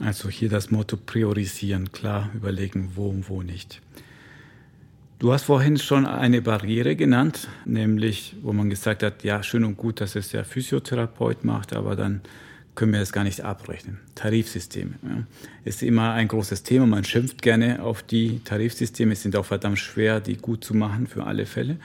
Also 0.00 0.28
hier 0.28 0.48
das 0.48 0.70
Motto 0.70 0.96
priorisieren, 0.96 1.92
klar 1.92 2.30
überlegen, 2.34 2.92
wo 2.96 3.08
und 3.08 3.28
wo 3.28 3.42
nicht. 3.42 3.80
Du 5.18 5.32
hast 5.32 5.44
vorhin 5.44 5.78
schon 5.78 6.06
eine 6.06 6.42
Barriere 6.42 6.96
genannt, 6.96 7.48
nämlich 7.64 8.34
wo 8.42 8.52
man 8.52 8.68
gesagt 8.68 9.02
hat, 9.02 9.22
ja, 9.22 9.42
schön 9.42 9.64
und 9.64 9.76
gut, 9.76 10.00
dass 10.00 10.16
es 10.16 10.30
der 10.30 10.44
Physiotherapeut 10.44 11.44
macht, 11.44 11.72
aber 11.72 11.94
dann 11.94 12.20
können 12.74 12.92
wir 12.92 13.00
das 13.00 13.12
gar 13.12 13.22
nicht 13.22 13.42
abrechnen. 13.42 14.00
Tarifsysteme 14.16 14.94
ja. 15.02 15.24
ist 15.64 15.82
immer 15.84 16.12
ein 16.12 16.26
großes 16.26 16.64
Thema. 16.64 16.86
Man 16.86 17.04
schimpft 17.04 17.42
gerne 17.42 17.82
auf 17.82 18.02
die 18.02 18.40
Tarifsysteme, 18.40 19.14
sind 19.14 19.36
auch 19.36 19.44
verdammt 19.44 19.78
schwer, 19.78 20.20
die 20.20 20.36
gut 20.36 20.64
zu 20.64 20.74
machen 20.74 21.06
für 21.06 21.24
alle 21.24 21.46
Fälle. 21.46 21.76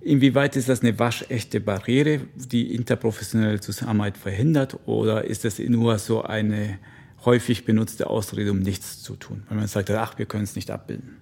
Inwieweit 0.00 0.56
ist 0.56 0.68
das 0.68 0.80
eine 0.80 0.98
waschechte 0.98 1.60
Barriere, 1.60 2.22
die 2.34 2.74
interprofessionelle 2.74 3.60
Zusammenarbeit 3.60 4.16
verhindert, 4.16 4.76
oder 4.86 5.24
ist 5.24 5.44
das 5.44 5.58
nur 5.60 5.98
so 5.98 6.22
eine 6.22 6.78
häufig 7.24 7.64
benutzte 7.64 8.08
Ausrede, 8.08 8.50
um 8.50 8.58
nichts 8.58 9.02
zu 9.02 9.14
tun? 9.14 9.44
Weil 9.48 9.58
man 9.58 9.68
sagt, 9.68 9.90
ach, 9.90 10.18
wir 10.18 10.26
können 10.26 10.44
es 10.44 10.56
nicht 10.56 10.70
abbilden. 10.70 11.18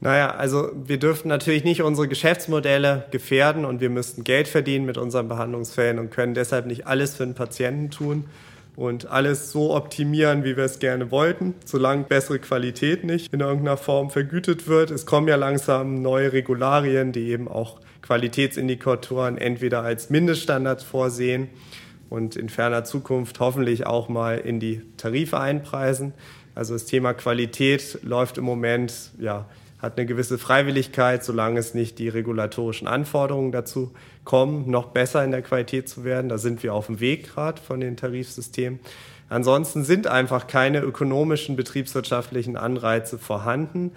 Naja, 0.00 0.30
also 0.30 0.70
wir 0.86 0.98
dürften 0.98 1.28
natürlich 1.28 1.64
nicht 1.64 1.82
unsere 1.82 2.06
Geschäftsmodelle 2.06 3.06
gefährden 3.10 3.64
und 3.64 3.80
wir 3.80 3.90
müssten 3.90 4.22
Geld 4.22 4.46
verdienen 4.46 4.86
mit 4.86 4.96
unseren 4.96 5.28
Behandlungsfällen 5.28 5.98
und 5.98 6.10
können 6.10 6.34
deshalb 6.34 6.66
nicht 6.66 6.86
alles 6.86 7.16
für 7.16 7.24
den 7.24 7.34
Patienten 7.34 7.90
tun 7.90 8.24
und 8.76 9.10
alles 9.10 9.50
so 9.50 9.74
optimieren, 9.74 10.44
wie 10.44 10.56
wir 10.56 10.64
es 10.64 10.78
gerne 10.78 11.10
wollten, 11.10 11.54
solange 11.64 12.04
bessere 12.04 12.38
Qualität 12.38 13.02
nicht 13.02 13.32
in 13.34 13.40
irgendeiner 13.40 13.76
Form 13.76 14.10
vergütet 14.10 14.68
wird. 14.68 14.92
Es 14.92 15.04
kommen 15.04 15.26
ja 15.26 15.34
langsam 15.34 16.00
neue 16.00 16.32
Regularien, 16.32 17.10
die 17.10 17.30
eben 17.30 17.48
auch 17.48 17.80
Qualitätsindikatoren 18.02 19.36
entweder 19.36 19.82
als 19.82 20.10
Mindeststandards 20.10 20.84
vorsehen 20.84 21.48
und 22.08 22.36
in 22.36 22.48
ferner 22.48 22.84
Zukunft 22.84 23.40
hoffentlich 23.40 23.84
auch 23.84 24.08
mal 24.08 24.38
in 24.38 24.60
die 24.60 24.82
Tarife 24.96 25.40
einpreisen. 25.40 26.14
Also 26.54 26.74
das 26.74 26.86
Thema 26.86 27.14
Qualität 27.14 27.98
läuft 28.04 28.38
im 28.38 28.44
Moment 28.44 29.10
ja 29.18 29.46
hat 29.78 29.96
eine 29.96 30.06
gewisse 30.06 30.38
Freiwilligkeit, 30.38 31.24
solange 31.24 31.60
es 31.60 31.74
nicht 31.74 31.98
die 31.98 32.08
regulatorischen 32.08 32.88
Anforderungen 32.88 33.52
dazu 33.52 33.92
kommen, 34.24 34.70
noch 34.70 34.88
besser 34.88 35.24
in 35.24 35.30
der 35.30 35.42
Qualität 35.42 35.88
zu 35.88 36.04
werden. 36.04 36.28
Da 36.28 36.38
sind 36.38 36.62
wir 36.62 36.74
auf 36.74 36.86
dem 36.86 37.00
Weg 37.00 37.34
gerade 37.34 37.60
von 37.60 37.80
den 37.80 37.96
Tarifsystemen. 37.96 38.80
Ansonsten 39.28 39.84
sind 39.84 40.06
einfach 40.06 40.46
keine 40.46 40.80
ökonomischen, 40.80 41.54
betriebswirtschaftlichen 41.54 42.56
Anreize 42.56 43.18
vorhanden. 43.18 43.92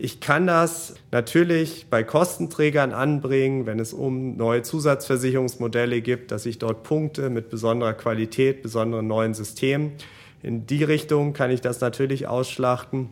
Ich 0.00 0.20
kann 0.20 0.46
das 0.46 0.94
natürlich 1.10 1.86
bei 1.90 2.04
Kostenträgern 2.04 2.92
anbringen, 2.92 3.66
wenn 3.66 3.80
es 3.80 3.92
um 3.92 4.36
neue 4.36 4.62
Zusatzversicherungsmodelle 4.62 6.00
gibt, 6.00 6.30
dass 6.30 6.46
ich 6.46 6.58
dort 6.58 6.84
Punkte 6.84 7.30
mit 7.30 7.50
besonderer 7.50 7.94
Qualität, 7.94 8.62
besonderen 8.62 9.08
neuen 9.08 9.34
Systemen. 9.34 9.92
In 10.40 10.66
die 10.66 10.84
Richtung 10.84 11.32
kann 11.32 11.50
ich 11.50 11.60
das 11.60 11.80
natürlich 11.80 12.28
ausschlachten. 12.28 13.10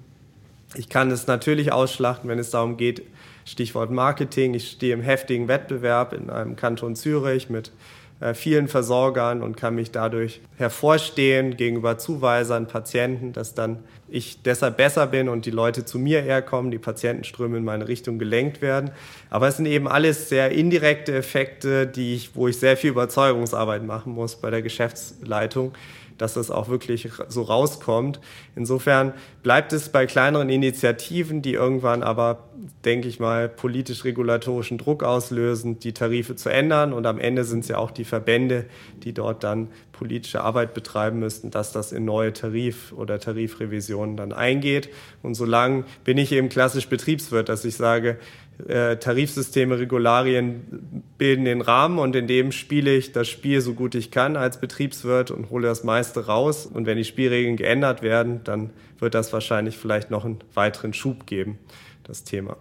Ich 0.75 0.89
kann 0.89 1.11
es 1.11 1.27
natürlich 1.27 1.73
ausschlachten, 1.73 2.29
wenn 2.29 2.39
es 2.39 2.51
darum 2.51 2.77
geht, 2.77 3.03
Stichwort 3.45 3.91
Marketing. 3.91 4.55
Ich 4.55 4.73
stehe 4.73 4.93
im 4.93 5.03
heftigen 5.03 5.49
Wettbewerb 5.49 6.13
in 6.13 6.31
einem 6.31 6.57
Kanton 6.57 6.97
Zürich 6.97 7.49
mit 7.49 7.71
äh, 8.19 8.35
vielen 8.35 8.67
Versorgern 8.67 9.43
und 9.43 9.57
kann 9.57 9.75
mich 9.75 9.91
dadurch 9.91 10.41
hervorstehen 10.57 11.57
gegenüber 11.57 11.99
Zuweisern, 11.99 12.67
Patienten, 12.67 13.33
dass 13.33 13.55
dann 13.55 13.81
ich 14.09 14.43
deshalb 14.43 14.77
besser 14.79 15.07
bin 15.07 15.29
und 15.29 15.45
die 15.47 15.51
Leute 15.51 15.85
zu 15.85 15.99
mir 15.99 16.23
herkommen, 16.23 16.71
die 16.71 16.79
Patientenströme 16.79 17.59
in 17.59 17.65
meine 17.65 17.89
Richtung 17.89 18.19
gelenkt 18.19 18.63
werden. 18.63 18.91
Aber 19.31 19.49
es 19.49 19.59
sind 19.59 19.67
eben 19.67 19.87
alles 19.87 20.29
sehr 20.29 20.51
indirekte 20.51 21.15
Effekte, 21.15 21.87
die 21.87 22.15
ich, 22.15 22.35
wo 22.35 22.49
ich 22.49 22.59
sehr 22.59 22.77
viel 22.77 22.91
Überzeugungsarbeit 22.91 23.85
machen 23.85 24.13
muss 24.15 24.37
bei 24.37 24.51
der 24.51 24.63
Geschäftsleitung 24.63 25.73
dass 26.19 26.35
das 26.35 26.51
auch 26.51 26.69
wirklich 26.69 27.09
so 27.29 27.43
rauskommt. 27.43 28.21
Insofern 28.55 29.13
bleibt 29.43 29.73
es 29.73 29.89
bei 29.89 30.07
kleineren 30.07 30.49
Initiativen, 30.49 31.43
die 31.43 31.55
irgendwann 31.55 32.03
aber, 32.03 32.49
denke 32.85 33.09
ich 33.09 33.21
mal, 33.21 33.49
politisch-regulatorischen 33.49 34.79
Druck 34.79 35.03
auslösen, 35.03 35.79
die 35.79 35.93
Tarife 35.93 36.37
zu 36.37 36.49
ändern. 36.49 36.93
Und 36.93 37.07
am 37.07 37.19
Ende 37.19 37.45
sind 37.45 37.61
es 37.61 37.69
ja 37.69 37.79
auch 37.79 37.91
die 37.91 38.05
Verbände, 38.05 38.67
die 39.03 39.13
dort 39.13 39.45
dann 39.45 39.69
politische 39.93 40.43
Arbeit 40.43 40.75
betreiben 40.75 41.19
müssten, 41.19 41.51
dass 41.51 41.73
das 41.73 41.93
in 41.93 42.05
neue 42.05 42.33
Tarif- 42.33 42.93
oder 42.93 43.19
Tarifrevisionen 43.19 44.17
dann 44.17 44.33
eingeht. 44.33 44.91
Und 45.23 45.35
solange 45.35 45.85
bin 46.05 46.19
ich 46.19 46.33
eben 46.33 46.49
klassisch 46.49 46.89
Betriebswirt, 46.89 47.49
dass 47.49 47.65
ich 47.65 47.77
sage, 47.77 48.19
äh, 48.67 48.97
Tarifsysteme, 48.97 49.79
Regularien 49.79 51.03
bilden 51.19 51.45
den 51.45 51.61
Rahmen 51.61 51.99
und 51.99 52.17
in 52.17 52.27
dem 52.27 52.53
spiele 52.53 52.95
ich 52.95 53.13
das 53.13 53.29
Spiel 53.29 53.61
so 53.61 53.75
gut 53.75 53.95
ich 53.95 54.11
kann 54.11 54.37
als 54.37 54.61
Betriebswirt 54.61 55.31
und 55.31 55.51
hole 55.51 55.67
das 55.67 55.85
meiste 55.85 56.27
raus. 56.27 56.67
Und 56.67 56.87
wenn 56.87 56.97
die 56.97 57.05
Spielregeln 57.05 57.57
geändert 57.57 58.03
werden, 58.03 58.41
dann 58.45 58.71
wird 58.99 59.15
das 59.15 59.33
wahrscheinlich 59.33 59.77
vielleicht 59.77 60.11
noch 60.11 60.25
einen 60.25 60.39
weiteren 60.55 60.95
Schub 60.95 61.27
geben, 61.27 61.59
das 62.05 62.25
Thema. 62.25 62.57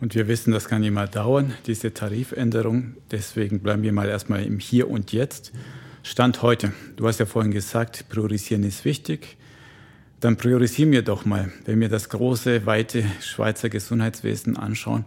Und 0.00 0.14
wir 0.14 0.28
wissen, 0.28 0.52
das 0.52 0.68
kann 0.68 0.82
immer 0.84 1.06
dauern, 1.06 1.54
diese 1.66 1.92
Tarifänderung. 1.92 2.94
Deswegen 3.10 3.60
bleiben 3.60 3.82
wir 3.82 3.92
mal 3.92 4.08
erstmal 4.08 4.44
im 4.44 4.58
Hier 4.58 4.88
und 4.88 5.12
Jetzt. 5.12 5.52
Stand 6.02 6.42
heute. 6.42 6.72
Du 6.96 7.06
hast 7.06 7.18
ja 7.18 7.26
vorhin 7.26 7.52
gesagt, 7.52 8.08
priorisieren 8.08 8.62
ist 8.62 8.84
wichtig. 8.84 9.36
Dann 10.20 10.36
priorisieren 10.36 10.90
wir 10.90 11.02
doch 11.02 11.24
mal, 11.24 11.52
wenn 11.64 11.80
wir 11.80 11.88
das 11.88 12.08
große, 12.08 12.66
weite 12.66 13.04
Schweizer 13.20 13.68
Gesundheitswesen 13.68 14.56
anschauen, 14.56 15.04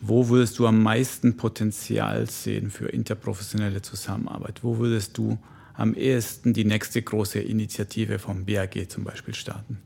wo 0.00 0.28
würdest 0.28 0.58
du 0.58 0.66
am 0.66 0.82
meisten 0.82 1.36
Potenzial 1.36 2.28
sehen 2.28 2.70
für 2.70 2.88
interprofessionelle 2.88 3.82
Zusammenarbeit? 3.82 4.60
Wo 4.62 4.78
würdest 4.78 5.16
du 5.16 5.38
am 5.74 5.94
ehesten 5.94 6.54
die 6.54 6.64
nächste 6.64 7.02
große 7.02 7.38
Initiative 7.38 8.18
vom 8.18 8.46
BAG 8.46 8.88
zum 8.88 9.04
Beispiel 9.04 9.34
starten? 9.34 9.78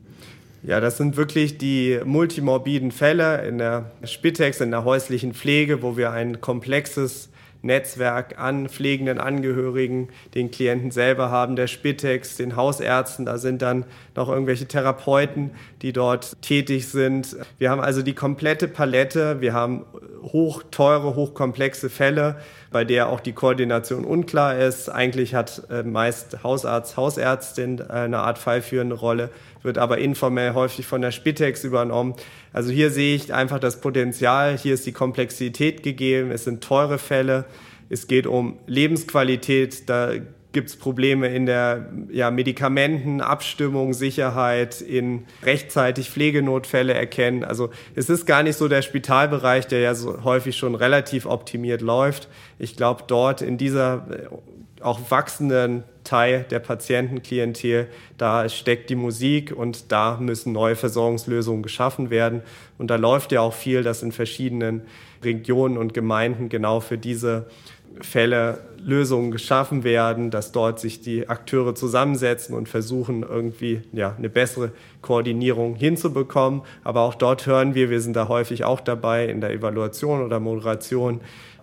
Ja, 0.63 0.79
das 0.79 0.97
sind 0.97 1.17
wirklich 1.17 1.57
die 1.57 1.99
multimorbiden 2.03 2.91
Fälle 2.91 3.45
in 3.47 3.57
der 3.59 3.91
Spitex, 4.05 4.61
in 4.61 4.71
der 4.71 4.85
häuslichen 4.85 5.33
Pflege, 5.33 5.81
wo 5.81 5.97
wir 5.97 6.11
ein 6.11 6.41
komplexes 6.41 7.29
Netzwerk 7.63 8.37
an 8.37 8.69
pflegenden 8.69 9.19
Angehörigen, 9.19 10.09
den 10.35 10.51
Klienten 10.51 10.91
selber 10.91 11.31
haben, 11.31 11.55
der 11.55 11.67
Spitex, 11.67 12.37
den 12.37 12.55
Hausärzten. 12.55 13.25
Da 13.25 13.37
sind 13.37 13.61
dann 13.61 13.85
noch 14.15 14.29
irgendwelche 14.29 14.67
Therapeuten, 14.67 15.51
die 15.81 15.93
dort 15.93 16.41
tätig 16.41 16.89
sind. 16.89 17.35
Wir 17.57 17.71
haben 17.71 17.81
also 17.81 18.01
die 18.01 18.13
komplette 18.13 18.67
Palette. 18.67 19.41
Wir 19.41 19.53
haben 19.53 19.85
hoch 20.21 20.63
teure, 20.71 21.15
hochkomplexe 21.15 21.89
Fälle, 21.89 22.37
bei 22.71 22.85
der 22.85 23.09
auch 23.09 23.19
die 23.19 23.33
Koordination 23.33 24.05
unklar 24.05 24.57
ist. 24.57 24.89
Eigentlich 24.89 25.33
hat 25.33 25.63
äh, 25.69 25.83
meist 25.83 26.43
Hausarzt, 26.43 26.97
Hausärztin 26.97 27.81
eine 27.81 28.19
Art 28.19 28.37
fallführende 28.37 28.95
Rolle, 28.95 29.29
wird 29.63 29.77
aber 29.77 29.97
informell 29.97 30.53
häufig 30.53 30.85
von 30.85 31.01
der 31.01 31.11
Spitex 31.11 31.63
übernommen. 31.63 32.15
Also 32.51 32.71
hier 32.71 32.91
sehe 32.91 33.15
ich 33.15 33.33
einfach 33.33 33.59
das 33.59 33.81
Potenzial, 33.81 34.57
hier 34.57 34.73
ist 34.73 34.85
die 34.85 34.91
Komplexität 34.91 35.83
gegeben, 35.83 36.31
es 36.31 36.43
sind 36.43 36.63
teure 36.63 36.99
Fälle, 36.99 37.45
es 37.89 38.07
geht 38.07 38.27
um 38.27 38.59
Lebensqualität, 38.67 39.89
da 39.89 40.11
gibt 40.53 40.69
es 40.69 40.75
Probleme 40.75 41.27
in 41.27 41.45
der 41.45 41.89
ja, 42.09 42.31
Medikamenten, 42.31 43.21
Sicherheit, 43.91 44.81
in 44.81 45.25
rechtzeitig 45.41 46.11
Pflegenotfälle 46.11 46.93
erkennen. 46.93 47.43
Also 47.43 47.71
es 47.95 48.09
ist 48.09 48.25
gar 48.25 48.43
nicht 48.43 48.57
so 48.57 48.67
der 48.67 48.83
Spitalbereich, 48.83 49.67
der 49.67 49.79
ja 49.79 49.95
so 49.95 50.23
häufig 50.23 50.55
schon 50.55 50.75
relativ 50.75 51.25
optimiert 51.25 51.81
läuft. 51.81 52.29
Ich 52.59 52.77
glaube, 52.77 53.03
dort 53.07 53.41
in 53.41 53.57
dieser 53.57 54.05
äh, 54.11 54.83
auch 54.83 54.99
wachsenden 55.09 55.83
Teil 56.03 56.45
der 56.49 56.59
Patientenklientel, 56.59 57.87
da 58.17 58.47
steckt 58.49 58.89
die 58.89 58.95
Musik 58.95 59.51
und 59.55 59.91
da 59.91 60.17
müssen 60.19 60.53
neue 60.53 60.75
Versorgungslösungen 60.75 61.63
geschaffen 61.63 62.09
werden. 62.09 62.41
Und 62.77 62.87
da 62.87 62.95
läuft 62.95 63.31
ja 63.31 63.41
auch 63.41 63.53
viel, 63.53 63.83
dass 63.83 64.03
in 64.03 64.11
verschiedenen 64.11 64.81
Regionen 65.23 65.77
und 65.77 65.93
Gemeinden 65.93 66.49
genau 66.49 66.79
für 66.79 66.97
diese 66.97 67.47
Fälle 68.01 68.59
Lösungen 68.79 69.31
geschaffen 69.31 69.83
werden, 69.83 70.31
dass 70.31 70.51
dort 70.51 70.79
sich 70.79 71.01
die 71.01 71.29
Akteure 71.29 71.75
zusammensetzen 71.75 72.55
und 72.55 72.67
versuchen, 72.67 73.23
irgendwie 73.23 73.81
ja, 73.93 74.15
eine 74.17 74.29
bessere 74.29 74.71
Koordinierung 75.01 75.75
hinzubekommen. 75.75 76.63
Aber 76.83 77.01
auch 77.01 77.15
dort 77.15 77.45
hören 77.45 77.75
wir, 77.75 77.89
wir 77.89 78.01
sind 78.01 78.15
da 78.15 78.27
häufig 78.27 78.65
auch 78.65 78.81
dabei 78.81 79.27
in 79.27 79.41
der 79.41 79.51
Evaluation 79.51 80.23
oder 80.23 80.39
Moderation. 80.39 81.21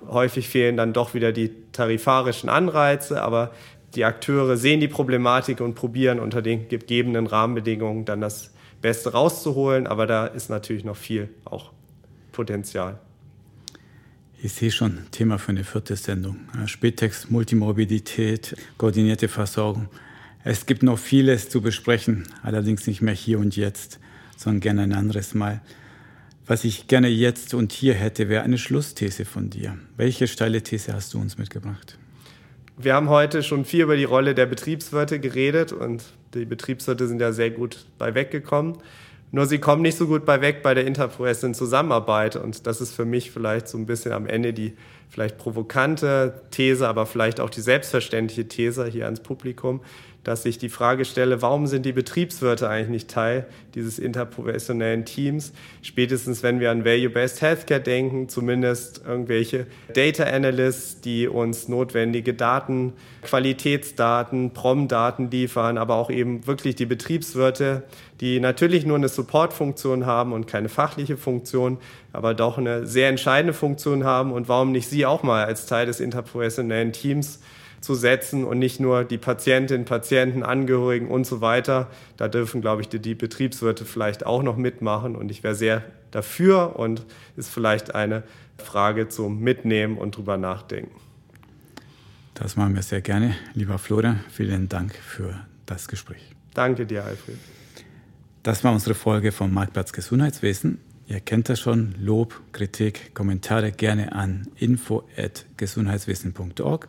Häufig 0.09 0.49
fehlen 0.49 0.77
dann 0.77 0.93
doch 0.93 1.15
wieder 1.15 1.33
die 1.33 1.51
tarifarischen 1.73 2.49
Anreize, 2.49 3.21
aber 3.23 3.51
die 3.95 4.05
Akteure 4.05 4.57
sehen 4.57 4.81
die 4.81 4.89
Problematik 4.89 5.61
und 5.61 5.75
probieren 5.75 6.21
unter 6.21 6.43
den 6.43 6.69
gegebenen 6.69 7.27
Rahmenbedingungen 7.27 8.05
dann 8.05 8.21
das 8.21 8.53
Beste 8.81 9.13
rauszuholen. 9.13 9.87
Aber 9.87 10.07
da 10.07 10.27
ist 10.27 10.51
natürlich 10.51 10.85
noch 10.85 10.97
viel 10.97 11.29
auch 11.45 11.73
Potenzial. 12.33 12.99
Ich 14.43 14.55
sehe 14.55 14.71
schon, 14.71 15.01
Thema 15.11 15.39
für 15.39 15.51
eine 15.51 15.65
vierte 15.65 15.97
Sendung. 15.97 16.37
Spättext, 16.65 17.31
Multimorbidität, 17.31 18.57
koordinierte 18.79 19.29
Versorgung. 19.29 19.89
Es 20.45 20.65
gibt 20.65 20.83
noch 20.83 20.99
vieles 20.99 21.51
zu 21.51 21.61
besprechen, 21.61 22.27
allerdings 22.43 22.87
nicht 22.87 23.03
mehr 23.03 23.13
hier 23.13 23.39
und 23.39 23.57
jetzt, 23.57 24.01
sondern 24.39 24.61
gerne 24.61 24.83
ein 24.83 24.93
anderes 24.95 25.35
Mal. 25.35 25.61
Was 26.47 26.65
ich 26.65 26.89
gerne 26.89 27.09
jetzt 27.09 27.53
und 27.53 27.73
hier 27.73 27.93
hätte, 27.93 28.31
wäre 28.31 28.43
eine 28.43 28.57
Schlussthese 28.57 29.27
von 29.27 29.51
dir. 29.51 29.79
Welche 29.99 30.27
steile 30.27 30.63
These 30.63 30.95
hast 30.95 31.13
du 31.13 31.21
uns 31.21 31.37
mitgebracht? 31.37 31.99
Wir 32.83 32.95
haben 32.95 33.11
heute 33.11 33.43
schon 33.43 33.67
viel 33.67 33.83
über 33.83 33.97
die 33.97 34.05
Rolle 34.05 34.35
der 34.35 34.47
Betriebswirte 34.47 35.21
geredet 35.21 35.71
und 35.71 36.03
die 36.33 36.47
Betriebswirte 36.47 37.09
sind 37.09 37.21
ja 37.21 37.31
sehr 37.31 37.51
gut 37.51 37.85
bei 37.99 38.15
weggekommen. 38.15 38.79
Nur 39.33 39.45
sie 39.45 39.59
kommen 39.59 39.83
nicht 39.83 39.99
so 39.99 40.07
gut 40.07 40.25
bei 40.25 40.41
weg 40.41 40.63
bei 40.63 40.73
der 40.73 40.87
interprofessionellen 40.87 41.55
Zusammenarbeit. 41.55 42.37
Und 42.37 42.67
das 42.67 42.81
ist 42.81 42.95
für 42.95 43.05
mich 43.05 43.33
vielleicht 43.33 43.69
so 43.69 43.77
ein 43.77 43.85
bisschen 43.85 44.13
am 44.13 44.27
Ende 44.27 44.55
die 44.55 44.73
vielleicht 45.11 45.37
provokante 45.37 46.41
These, 46.51 46.89
aber 46.89 47.05
vielleicht 47.05 47.39
auch 47.39 47.51
die 47.51 47.61
selbstverständliche 47.61 48.49
These 48.49 48.87
hier 48.87 49.05
ans 49.05 49.21
Publikum, 49.21 49.83
dass 50.25 50.45
ich 50.45 50.59
die 50.59 50.69
Frage 50.69 51.05
stelle, 51.05 51.41
warum 51.41 51.67
sind 51.67 51.87
die 51.87 51.93
Betriebswirte 51.93 52.69
eigentlich 52.69 52.89
nicht 52.89 53.11
Teil 53.11 53.47
dieses 53.75 53.99
interprofessionellen 53.99 55.05
Teams? 55.05 55.53
Spätestens, 55.83 56.43
wenn 56.43 56.61
wir 56.61 56.71
an 56.71 56.85
Value-Based 56.85 57.41
Healthcare 57.41 57.81
denken, 57.81 58.29
zumindest 58.29 59.03
irgendwelche 59.07 59.67
Data 59.95 60.25
Analysts, 60.25 61.01
die 61.01 61.27
uns 61.27 61.69
notwendige 61.69 62.35
Daten, 62.35 62.93
Qualitätsdaten, 63.23 64.53
Prom-Daten 64.53 65.31
liefern, 65.31 65.79
aber 65.79 65.95
auch 65.95 66.11
eben 66.11 66.47
wirklich 66.47 66.75
die 66.75 66.87
Betriebswirte, 66.87 67.85
die 68.21 68.41
natürlich 68.41 68.85
nur 68.85 68.97
eine 68.97 69.09
Support-Funktion 69.09 70.05
haben 70.05 70.33
und 70.35 70.47
keine 70.47 70.69
fachliche 70.69 71.17
Funktion, 71.17 71.79
aber 72.13 72.35
doch 72.35 72.59
eine 72.59 72.87
sehr 72.87 73.09
entscheidende 73.09 73.55
Funktion 73.55 74.05
haben 74.05 74.33
und 74.33 74.49
warum 74.49 74.73
nicht 74.73 74.89
sie 74.89 75.07
auch 75.07 75.23
mal 75.23 75.45
als 75.47 75.65
Teil 75.65 75.87
des 75.87 76.01
interprofessionellen 76.01 76.93
Teams 76.93 77.41
zu 77.81 77.95
setzen 77.95 78.45
und 78.45 78.59
nicht 78.59 78.81
nur 78.81 79.05
die 79.05 79.19
Patientinnen, 79.19 79.85
Patienten, 79.85 80.43
Angehörigen 80.43 81.09
und 81.09 81.27
so 81.27 81.41
weiter. 81.41 81.89
Da 82.17 82.29
dürfen, 82.29 82.61
glaube 82.61 82.83
ich, 82.83 82.89
die, 82.89 82.99
die 82.99 83.15
Betriebswirte 83.15 83.85
vielleicht 83.85 84.27
auch 84.27 84.43
noch 84.43 84.57
mitmachen 84.57 85.17
und 85.17 85.31
ich 85.31 85.43
wäre 85.43 85.55
sehr 85.55 85.83
dafür 86.11 86.79
und 86.79 87.07
ist 87.37 87.51
vielleicht 87.51 87.95
eine 87.95 88.23
Frage 88.59 89.09
zum 89.09 89.41
Mitnehmen 89.41 89.97
und 89.97 90.17
drüber 90.17 90.37
nachdenken. 90.37 90.95
Das 92.35 92.57
machen 92.57 92.75
wir 92.75 92.83
sehr 92.83 93.01
gerne. 93.01 93.35
Lieber 93.55 93.79
Florian, 93.79 94.21
vielen 94.31 94.69
Dank 94.69 94.95
für 94.95 95.41
das 95.67 95.89
Gespräch. 95.89 96.23
Danke 96.55 96.87
dir, 96.87 97.05
Alfred. 97.05 97.37
Das 98.43 98.65
war 98.65 98.73
unsere 98.73 98.95
Folge 98.95 99.33
vom 99.33 99.53
Marktplatz 99.53 99.93
Gesundheitswesen. 99.93 100.79
Ihr 101.07 101.21
kennt 101.21 101.51
das 101.51 101.61
schon. 101.61 101.95
Lob, 101.99 102.41
Kritik, 102.53 103.15
Kommentare 103.15 103.73
gerne 103.73 104.13
an 104.13 104.49
info.gesundheitswesen.org. 104.57 106.89